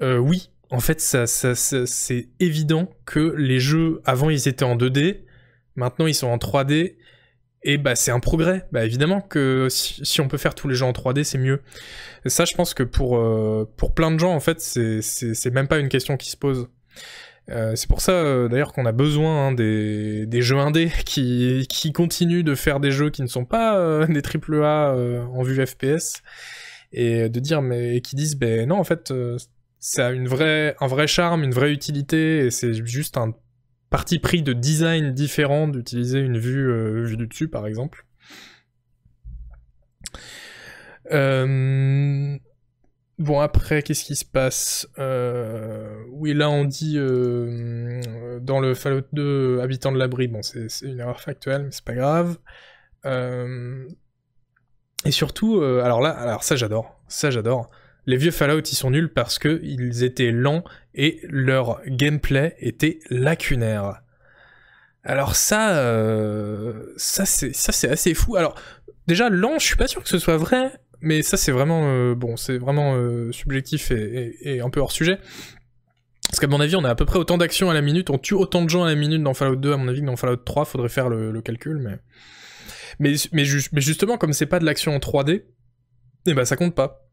[0.00, 5.24] oui en fait c'est évident que les jeux avant ils étaient en 2D
[5.76, 6.96] maintenant ils sont en 3D
[7.62, 8.66] et bah c'est un progrès.
[8.72, 11.60] Bah évidemment que si, on peut faire tous les jeux en 3D c'est mieux.
[12.24, 13.22] Ça je pense que pour
[13.76, 16.38] pour plein de gens en fait c'est c'est c'est même pas une question qui se
[16.38, 16.68] pose
[17.50, 21.92] euh, c'est pour ça euh, d'ailleurs qu'on a besoin hein, des, jeux indés qui, qui
[21.92, 25.66] continuent de faire des jeux qui ne sont pas euh, des AAA euh, en vue
[25.66, 26.22] FPS
[26.92, 29.12] et de dire mais qui disent ben non en fait
[29.78, 33.32] ça a une vraie un vrai charme une vraie utilité et c'est juste un
[33.90, 38.06] parti pris de design différent d'utiliser une vue vue du dessus par exemple.
[41.12, 42.36] Euh,
[43.20, 49.02] Bon, après, qu'est-ce qui se passe Euh, Oui, là, on dit euh, dans le Fallout
[49.12, 52.38] 2, habitant de l'abri, bon, c'est une erreur factuelle, mais c'est pas grave.
[53.04, 53.86] Euh,
[55.04, 57.70] Et surtout, euh, alors là, alors ça j'adore, ça j'adore.
[58.06, 60.64] Les vieux Fallout ils sont nuls parce que ils étaient lents
[60.94, 64.02] et leur gameplay était lacunaire.
[65.04, 68.36] Alors ça, euh, ça c'est assez fou.
[68.36, 68.54] Alors
[69.06, 72.14] déjà lent, je suis pas sûr que ce soit vrai, mais ça c'est vraiment euh,
[72.14, 75.18] bon, c'est vraiment euh, subjectif et, un peu hors sujet.
[76.28, 78.18] Parce qu'à mon avis, on a à peu près autant d'actions à la minute, on
[78.18, 80.14] tue autant de gens à la minute dans Fallout 2, à mon avis, que dans
[80.14, 81.98] Fallout 3, faudrait faire le, calcul, mais...
[83.00, 85.42] Mais, mais, ju- mais justement, comme c'est pas de l'action en 3D,
[86.26, 87.08] eh ben ça compte pas.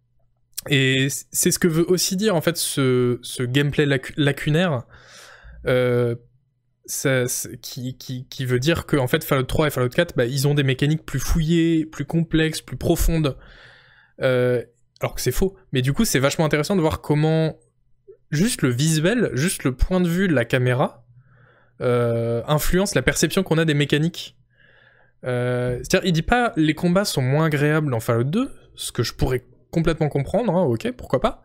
[0.70, 4.84] Et c'est ce que veut aussi dire, en fait, ce, ce gameplay lacu- lacunaire,
[5.66, 6.16] euh,
[7.62, 10.48] qui, qui, qui veut dire que en fait, Fallout 3 et Fallout 4, bah, ils
[10.48, 13.36] ont des mécaniques plus fouillées, plus complexes, plus profondes.
[14.22, 14.64] Euh,
[15.02, 15.56] alors que c'est faux.
[15.72, 17.58] Mais du coup, c'est vachement intéressant de voir comment
[18.32, 21.06] juste le visuel, juste le point de vue de la caméra,
[21.82, 24.36] euh, influence la perception qu'on a des mécaniques.
[25.26, 29.04] Euh, C'est-à-dire, il dit pas les combats sont moins agréables dans Fallout 2, ce que
[29.04, 31.44] je pourrais complètement comprendre, hein, ok, pourquoi pas.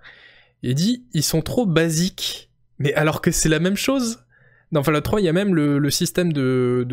[0.62, 4.24] Il dit ils sont trop basiques, mais alors que c'est la même chose.
[4.70, 6.86] Dans Fallout 3, il y a même le, système de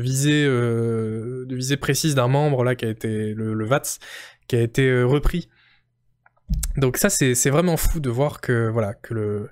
[0.00, 4.00] visée précise d'un membre là qui a été le, le VATS,
[4.48, 5.48] qui a été euh, repris.
[6.76, 9.50] Donc ça, c'est vraiment fou de voir que voilà que le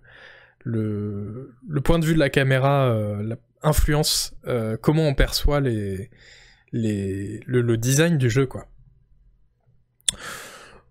[0.65, 6.11] le, point de vue de la caméra euh, influence euh, comment on perçoit les,
[6.73, 8.67] les le, design du jeu quoi.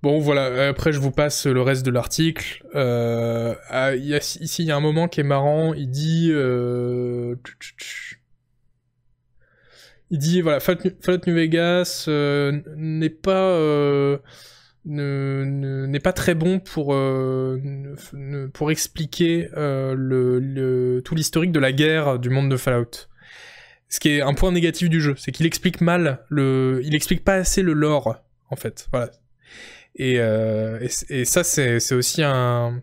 [0.01, 2.63] Bon voilà, après je vous passe le reste de l'article.
[2.73, 6.31] Ah, ici il y a un moment qui est marrant, il dit...
[10.15, 10.79] Il dit voilà, Fallout
[11.27, 13.49] New- Vegas euh, n'est pas...
[13.49, 14.17] euh,
[14.85, 17.57] ne- ne- n'est pas très bon pour, euh,
[18.53, 23.09] pour expliquer le, tout l'historique de la guerre du monde de Fallout.
[23.89, 27.25] Ce qui est un point négatif du jeu, c'est qu'il explique mal le, il explique
[27.25, 28.15] pas assez le lore
[28.49, 28.87] en fait.
[28.93, 29.11] Voilà.
[29.97, 32.81] Et, et, et ça c'est aussi un,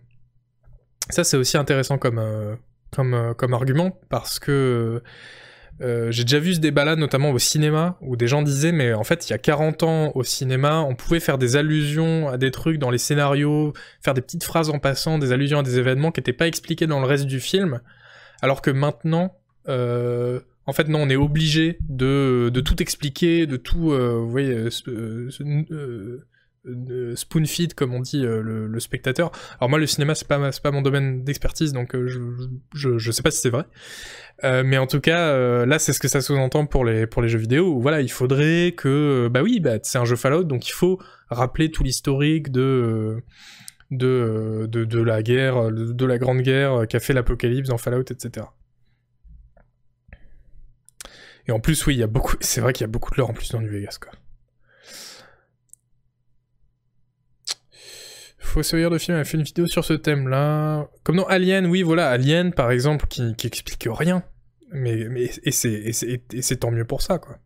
[1.09, 2.20] ça c'est aussi intéressant comme
[2.90, 5.02] comme comme argument parce que
[5.80, 9.04] euh, j'ai déjà vu ce débat-là, notamment au cinéma, où des gens disaient, mais en
[9.04, 12.50] fait, il y a 40 ans au cinéma, on pouvait faire des allusions à des
[12.50, 16.12] trucs dans les scénarios, faire des petites phrases en passant, des allusions à des événements
[16.12, 17.80] qui n'étaient pas expliqués dans le reste du film,
[18.42, 19.34] alors que maintenant,
[19.68, 24.68] euh, en fait, non, on est obligé de, tout expliquer, de tout, euh, vous voyez,
[26.66, 29.32] euh, sp- spoon feed comme on dit euh, le, spectateur.
[29.59, 32.20] Alors moi le cinéma c'est pas c'est pas mon domaine d'expertise donc euh, je,
[32.74, 33.64] je je sais pas si c'est vrai.
[34.43, 37.39] Mais en tout cas là c'est ce que ça sous-entend pour les pour les jeux
[37.39, 41.01] vidéo voilà il faudrait que bah oui bah c'est un jeu Fallout donc il faut
[41.30, 43.22] rappeler tout l'historique de
[43.93, 48.47] de, de la guerre de, la grande guerre qu'a fait l'apocalypse dans Fallout etc.
[51.47, 53.18] Et en plus oui il y a beaucoup c'est vrai qu'il y a beaucoup de
[53.18, 54.12] lore en plus dans New Vegas quoi.
[58.52, 60.88] Fossoyeur de film a fait une vidéo sur ce thème-là.
[61.04, 64.22] Comme dans Alien, oui, voilà, Alien, par exemple, qui, qui explique rien.
[64.70, 65.06] Mais,
[65.42, 67.38] et c'est tant mieux pour ça, quoi.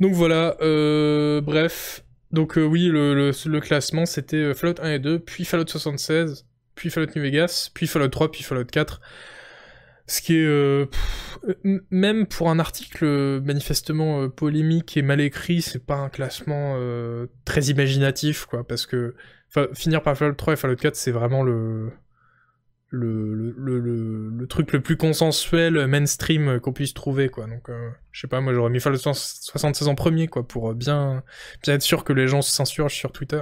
[0.00, 2.04] Donc voilà, euh, bref.
[2.30, 6.90] Donc euh, oui, le classement, c'était euh, Fallout 1 et 2, puis Fallout 76, puis
[6.90, 9.00] Fallout New Vegas, puis Fallout 3, puis Fallout 4.
[10.06, 10.86] Ce qui est, euh,
[11.90, 16.76] même pour un article euh, manifestement euh, polémique et mal écrit, c'est pas un classement
[17.44, 19.14] très imaginatif, quoi, parce que
[19.74, 21.90] finir par Fallout 3 et Fallout 4, c'est vraiment le
[22.94, 27.46] le, le, le, truc le plus consensuel, mainstream qu'on puisse trouver, quoi.
[27.46, 27.70] Donc,
[28.10, 31.22] je sais pas, moi j'aurais mis Fallout 76 en premier, quoi, pour bien,
[31.62, 33.40] bien être sûr que les gens s'insurgent sur Twitter.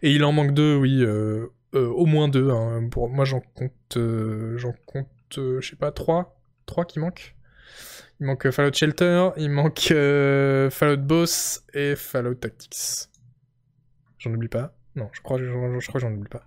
[0.00, 1.04] Et il en manque deux, oui,
[1.74, 2.48] au moins deux.
[2.48, 2.88] hein.
[2.90, 3.98] Pour moi, j'en compte,
[4.56, 7.34] j'en compte, je sais pas, trois, trois qui manquent.
[8.20, 13.08] Il manque euh, Fallout Shelter, il manque euh, Fallout Boss et Fallout Tactics.
[14.18, 16.44] J'en oublie pas Non, je crois, je, crois que j'en oublie pas.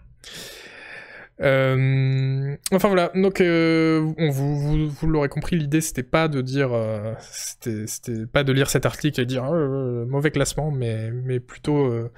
[1.39, 6.73] Euh, enfin voilà, donc euh, on, vous, vous, l'aurez compris, l'idée c'était pas de dire,
[6.73, 11.85] euh, c'était pas de lire cet article et dire euh, mauvais classement, mais, mais plutôt
[11.85, 12.11] euh,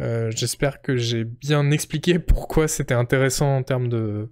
[0.00, 4.28] euh, j'espère que j'ai bien expliqué pourquoi c'était intéressant en termes de,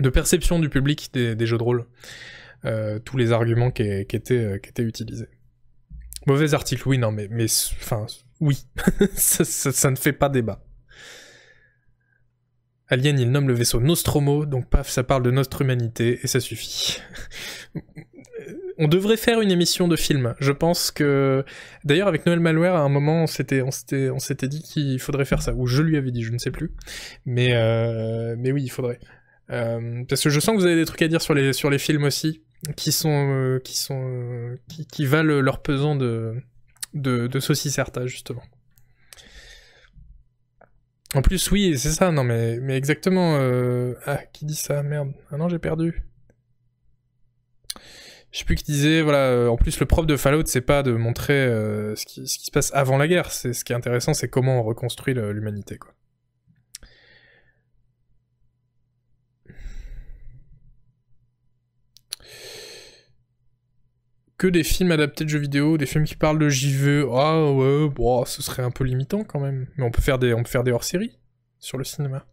[0.00, 1.86] de perception du public des, jeux de rôle,
[2.64, 5.28] euh, tous les arguments qui, qui étaient, euh, qui étaient utilisés.
[6.26, 7.28] Mauvais article, oui, non, mais,
[8.40, 8.64] oui,
[9.14, 10.62] ça, ne fait pas débat.
[12.88, 16.40] Alien, il nomme le vaisseau Nostromo, donc paf, ça parle de notre humanité, et ça
[16.40, 17.00] suffit.
[18.78, 20.34] on devrait faire une émission de film.
[20.40, 21.44] Je pense que...
[21.84, 23.62] D'ailleurs, avec Noël Malware, à un moment, on s'était,
[24.48, 26.72] dit qu'il faudrait faire ça, ou je lui avais dit, je ne sais plus.
[27.24, 28.98] Mais, euh, mais oui, il faudrait.
[29.50, 31.70] Euh, parce que je sens que vous avez des trucs à dire sur les, sur
[31.70, 32.42] les films aussi.
[32.76, 34.56] qui sont euh, qui sont euh,
[34.90, 36.36] qui, valent leur pesant de
[36.94, 38.42] de, de saucisses Erta, justement.
[41.14, 43.36] En plus, oui, c'est ça, non mais mais exactement.
[44.06, 45.12] Ah, qui dit ça Merde.
[45.30, 46.02] Ah non, j'ai perdu.
[48.32, 50.92] Je sais plus qui disait, voilà, en plus le propre de Fallout, c'est pas de
[50.92, 51.48] montrer
[51.96, 54.60] ce, qui, ce qui se passe avant la guerre, ce qui est intéressant, c'est comment
[54.60, 55.92] on reconstruit l'humanité, quoi.
[64.40, 67.90] Que des films adaptés de jeux vidéo, des films qui parlent de JV, ah ouais,
[67.90, 69.66] bon, ce serait un peu limitant quand même.
[69.76, 71.18] Mais on peut faire des, on peut faire des hors-séries
[71.58, 72.24] sur le cinéma.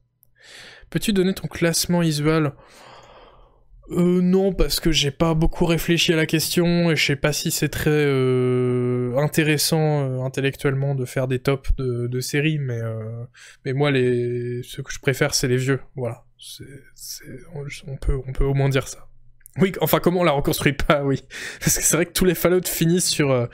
[0.90, 2.54] Peux-tu donner ton classement visuel
[3.90, 7.34] euh, non, parce que j'ai pas beaucoup réfléchi à la question et je sais pas
[7.34, 13.24] si c'est très euh, intéressant euh, intellectuellement de faire des tops de, séries, mais euh,
[13.64, 16.26] mais moi les ceux que je préfère c'est les vieux, voilà.
[17.54, 19.07] On, on peut on peut au moins dire ça.
[19.60, 21.24] Oui, enfin comment on la reconstruit pas, oui.
[21.60, 23.48] Parce que c'est vrai que tous les Fallout finissent sur euh,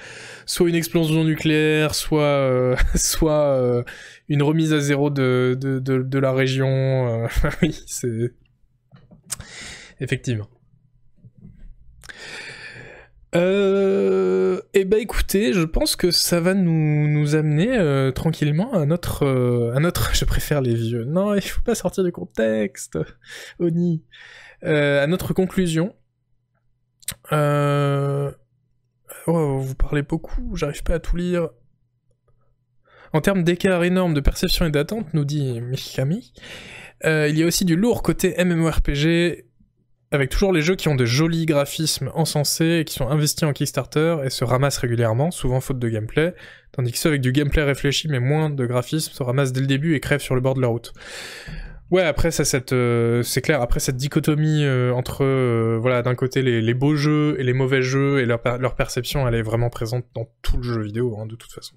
[0.46, 2.76] soit une explosion nucléaire, soit euh,
[3.24, 3.84] euh,
[4.28, 7.28] une remise à zéro de la région.
[7.62, 8.34] oui, c'est
[10.00, 10.48] Effectivement.
[13.36, 19.24] Eh ben écoutez, je pense que ça va nous, amener tranquillement à notre.
[20.14, 21.06] Je préfère les vieux.
[21.06, 23.00] Non, il faut pas sortir du contexte,
[23.60, 24.04] Oni.
[24.64, 25.96] À notre conclusion.
[27.32, 28.32] Euh...
[29.28, 31.50] oh, vous parlez beaucoup, j'arrive pas à tout lire.
[33.14, 36.34] En termes d'écart énorme de perception et d'attente, nous dit Mikami,
[37.06, 39.46] euh, il y a aussi du lourd côté MMORPG
[40.12, 43.54] avec toujours les jeux qui ont de jolis graphismes encensés et qui sont investis en
[43.54, 46.36] Kickstarter et se ramassent régulièrement, souvent faute de gameplay,
[46.72, 49.68] tandis que ceux avec du gameplay réfléchi mais moins de graphisme se ramassent dès le
[49.68, 50.94] début et crèvent sur le bord de la route.
[51.94, 52.30] Ouais, après
[52.72, 57.36] euh, c'est clair, après cette dichotomie euh, entre, euh, voilà, d'un côté les, beaux jeux
[57.40, 60.58] et les mauvais jeux et leur, per- leur perception, elle est vraiment présente dans tout
[60.58, 61.76] le jeu vidéo, hein, de toute façon.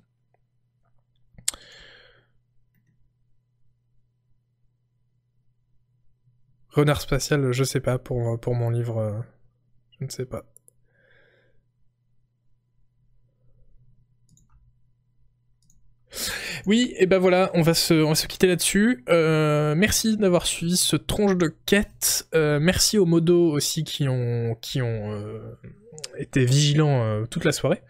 [6.70, 9.22] Renard spatial, je sais pas, pour, pour mon livre,
[10.00, 10.44] je ne sais pas.
[16.66, 19.04] Oui, et ben voilà, on va se, quitter là-dessus.
[19.08, 22.26] Euh, merci d'avoir suivi ce tronche de quête.
[22.34, 25.54] Euh, merci aux modos aussi qui ont, euh,
[26.18, 27.82] été vigilants toute la soirée.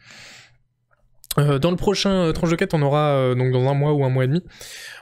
[1.37, 4.25] Dans le prochain tranche de quête, on aura, donc dans un mois ou un mois
[4.25, 4.43] et demi,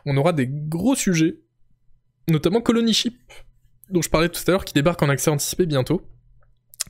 [0.04, 1.36] on aura des gros sujets,
[2.28, 3.16] notamment Colony Ship,
[3.90, 6.02] dont je parlais tout à l'heure, qui débarque en accès anticipé bientôt.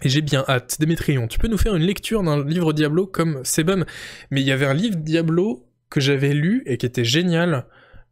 [0.02, 0.77] Et j'ai bien hâte.
[0.81, 3.85] Démétrion, tu peux nous faire une lecture d'un livre Diablo comme Sebum?
[4.31, 7.66] Mais il y avait un livre Diablo que j'avais lu et qui était génial.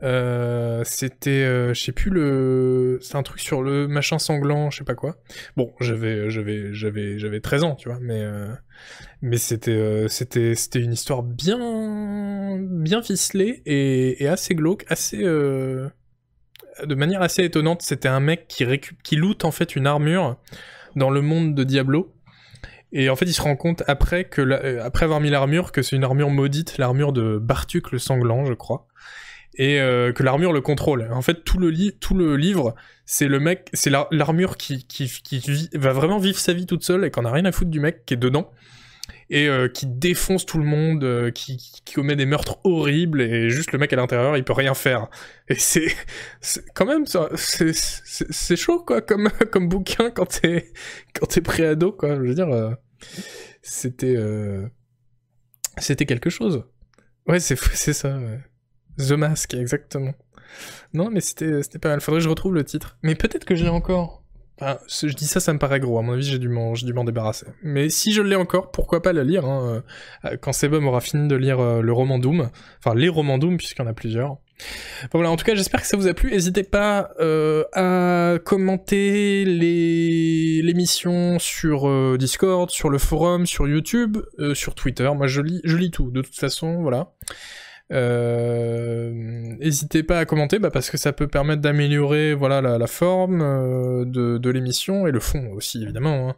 [0.04, 4.78] Euh, c'était, euh, je sais plus le, c'est un truc sur le machin sanglant, je
[4.78, 5.16] sais pas quoi.
[5.56, 8.54] Bon, j'avais, j'avais, j'avais, j'avais 13 ans, tu vois, mais, euh,
[9.20, 15.90] mais c'était, c'était, c'était une histoire bien, bien ficelée et, et assez glauque, assez, de
[16.94, 17.82] manière assez étonnante.
[17.82, 20.36] C'était un mec qui récup, qui loot en fait une armure
[20.94, 22.14] dans le monde de Diablo.
[22.92, 25.72] Et en fait, il se rend compte après que, la- euh, après avoir mis l'armure,
[25.72, 28.86] que c'est une armure maudite, l'armure de Bartuk le sanglant, je crois,
[29.54, 31.08] et euh, que l'armure le contrôle.
[31.12, 32.74] En fait, tout le, tout le livre,
[33.06, 36.66] c'est le mec, c'est la- l'armure qui, qui, qui vit- va vraiment vivre sa vie
[36.66, 38.50] toute seule et qu'on a rien à foutre du mec qui est dedans
[39.32, 41.58] et euh, qui défonce tout le monde, euh, qui,
[41.94, 45.08] commet des meurtres horribles et juste le mec à l'intérieur, il peut rien faire.
[45.48, 45.88] Et c'est,
[46.74, 50.72] quand même ça, c'est, chaud quoi comme comme bouquin quand t'es
[51.14, 52.16] quand t'es préado quoi.
[52.16, 52.72] Je veux dire, euh,
[53.62, 54.16] c'était
[55.78, 56.64] c'était quelque chose.
[57.26, 58.18] Ouais, c'est ça.
[58.98, 60.14] The Mask, exactement.
[60.92, 62.02] Non, mais c'était pas mal.
[62.02, 62.98] Faudrait que je retrouve le titre.
[63.02, 64.21] Mais peut-être que je l'ai encore.
[64.88, 65.98] Je dis ça, ça me paraît gros.
[65.98, 67.46] À mon avis, j'ai dû m'en débarrasser.
[67.62, 69.82] Mais si je l'ai encore, pourquoi pas la lire hein,
[70.24, 73.56] euh, Quand Sebum aura fini de lire euh, le roman Doom, enfin les romans Doom
[73.56, 74.38] puisqu'il y en a plusieurs.
[75.12, 76.30] Voilà, en tout cas, j'espère que ça vous a plu.
[76.30, 84.54] N'hésitez pas euh, à commenter l'émission sur euh, Discord, sur le forum, sur YouTube, euh,
[84.54, 85.10] sur Twitter.
[85.14, 86.10] Moi, je lis, je lis tout.
[86.10, 87.12] De toute façon, voilà.
[87.92, 93.42] Euh, N'hésitez pas à commenter bah, parce que ça peut permettre d'améliorer voilà la, forme
[93.42, 96.30] euh, de, l'émission et le fond aussi évidemment.
[96.30, 96.36] hein.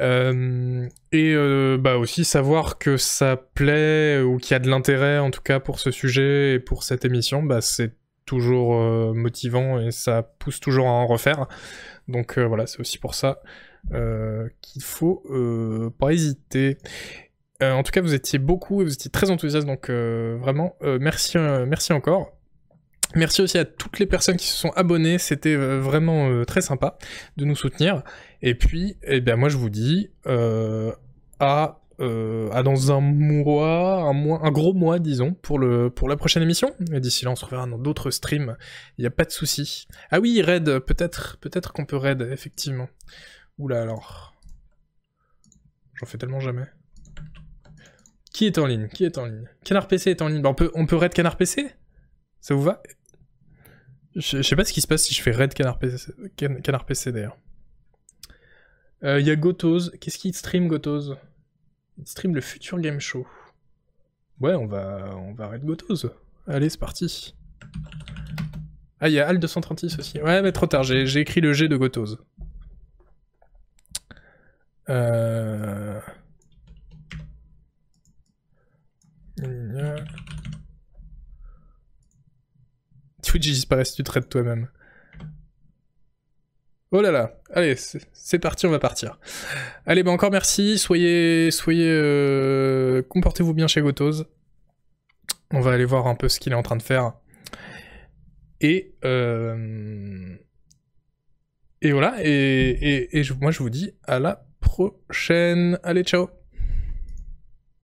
[0.00, 1.34] Euh, et
[1.78, 5.60] bah aussi savoir que ça plaît ou qu'il y a de l'intérêt en tout cas
[5.60, 7.94] pour ce sujet et pour cette émission, bah c'est
[8.26, 8.74] toujours
[9.14, 11.46] motivant et ça pousse toujours à en refaire.
[12.08, 13.40] Donc voilà, c'est aussi pour ça
[13.92, 15.24] euh, qu'il faut
[15.98, 16.78] pas hésiter.
[17.62, 20.76] Euh, en tout cas, vous étiez beaucoup et vous étiez très enthousiastes, donc euh, vraiment,
[20.82, 22.32] euh, merci, merci encore.
[23.16, 26.96] Merci aussi à toutes les personnes qui se sont abonnées, c'était vraiment très sympa
[27.36, 28.04] de nous soutenir.
[28.40, 30.10] Et puis, eh bien, moi je vous dis
[31.40, 36.72] à, dans un mois, un gros mois disons, pour la prochaine émission.
[36.92, 38.56] Et d'ici là, on se reverra dans d'autres streams.
[38.96, 39.88] Il n'y a pas de souci.
[40.12, 42.88] Ah oui, raid, peut-être, peut-être qu'on peut raid, effectivement.
[43.58, 44.36] Oula alors,
[45.94, 46.68] j'en fais tellement jamais.
[48.32, 48.88] Qui est en ligne?
[48.88, 49.48] Qui est en ligne?
[49.64, 50.42] Canard PC est en ligne.
[50.42, 51.70] Bah, on peut on peut raid Canard PC
[52.40, 52.82] Ça vous va?
[54.16, 57.36] Je, sais pas ce qui se passe si je fais raid Canard PC, d'ailleurs.
[59.02, 59.92] Il y a Gotoz.
[60.00, 61.16] Qu'est-ce qu'il stream Gotoz
[61.98, 63.26] Il stream le futur game show.
[64.40, 66.10] Ouais, on va, on va raid Gotoz.
[66.46, 67.34] Allez, c'est parti.
[69.00, 70.20] Ah, il y a Al 236 aussi.
[70.20, 72.18] Ouais, mais trop tard, j'ai écrit le G de Gotoz.
[74.88, 76.00] Euh...
[83.22, 84.68] Twitch disparaît si tu te raides toi-même.
[86.92, 89.20] Oh là là, allez, c'est parti, on va partir.
[89.86, 94.26] Allez, bah encore merci, soyez, soyez, euh, comportez-vous bien chez Gotoz.
[95.52, 97.12] On va aller voir un peu ce qu'il est en train de faire.
[98.60, 100.34] Et, euh,
[101.80, 105.78] et voilà, et, moi je vous dis à la prochaine.
[105.84, 106.39] Allez, ciao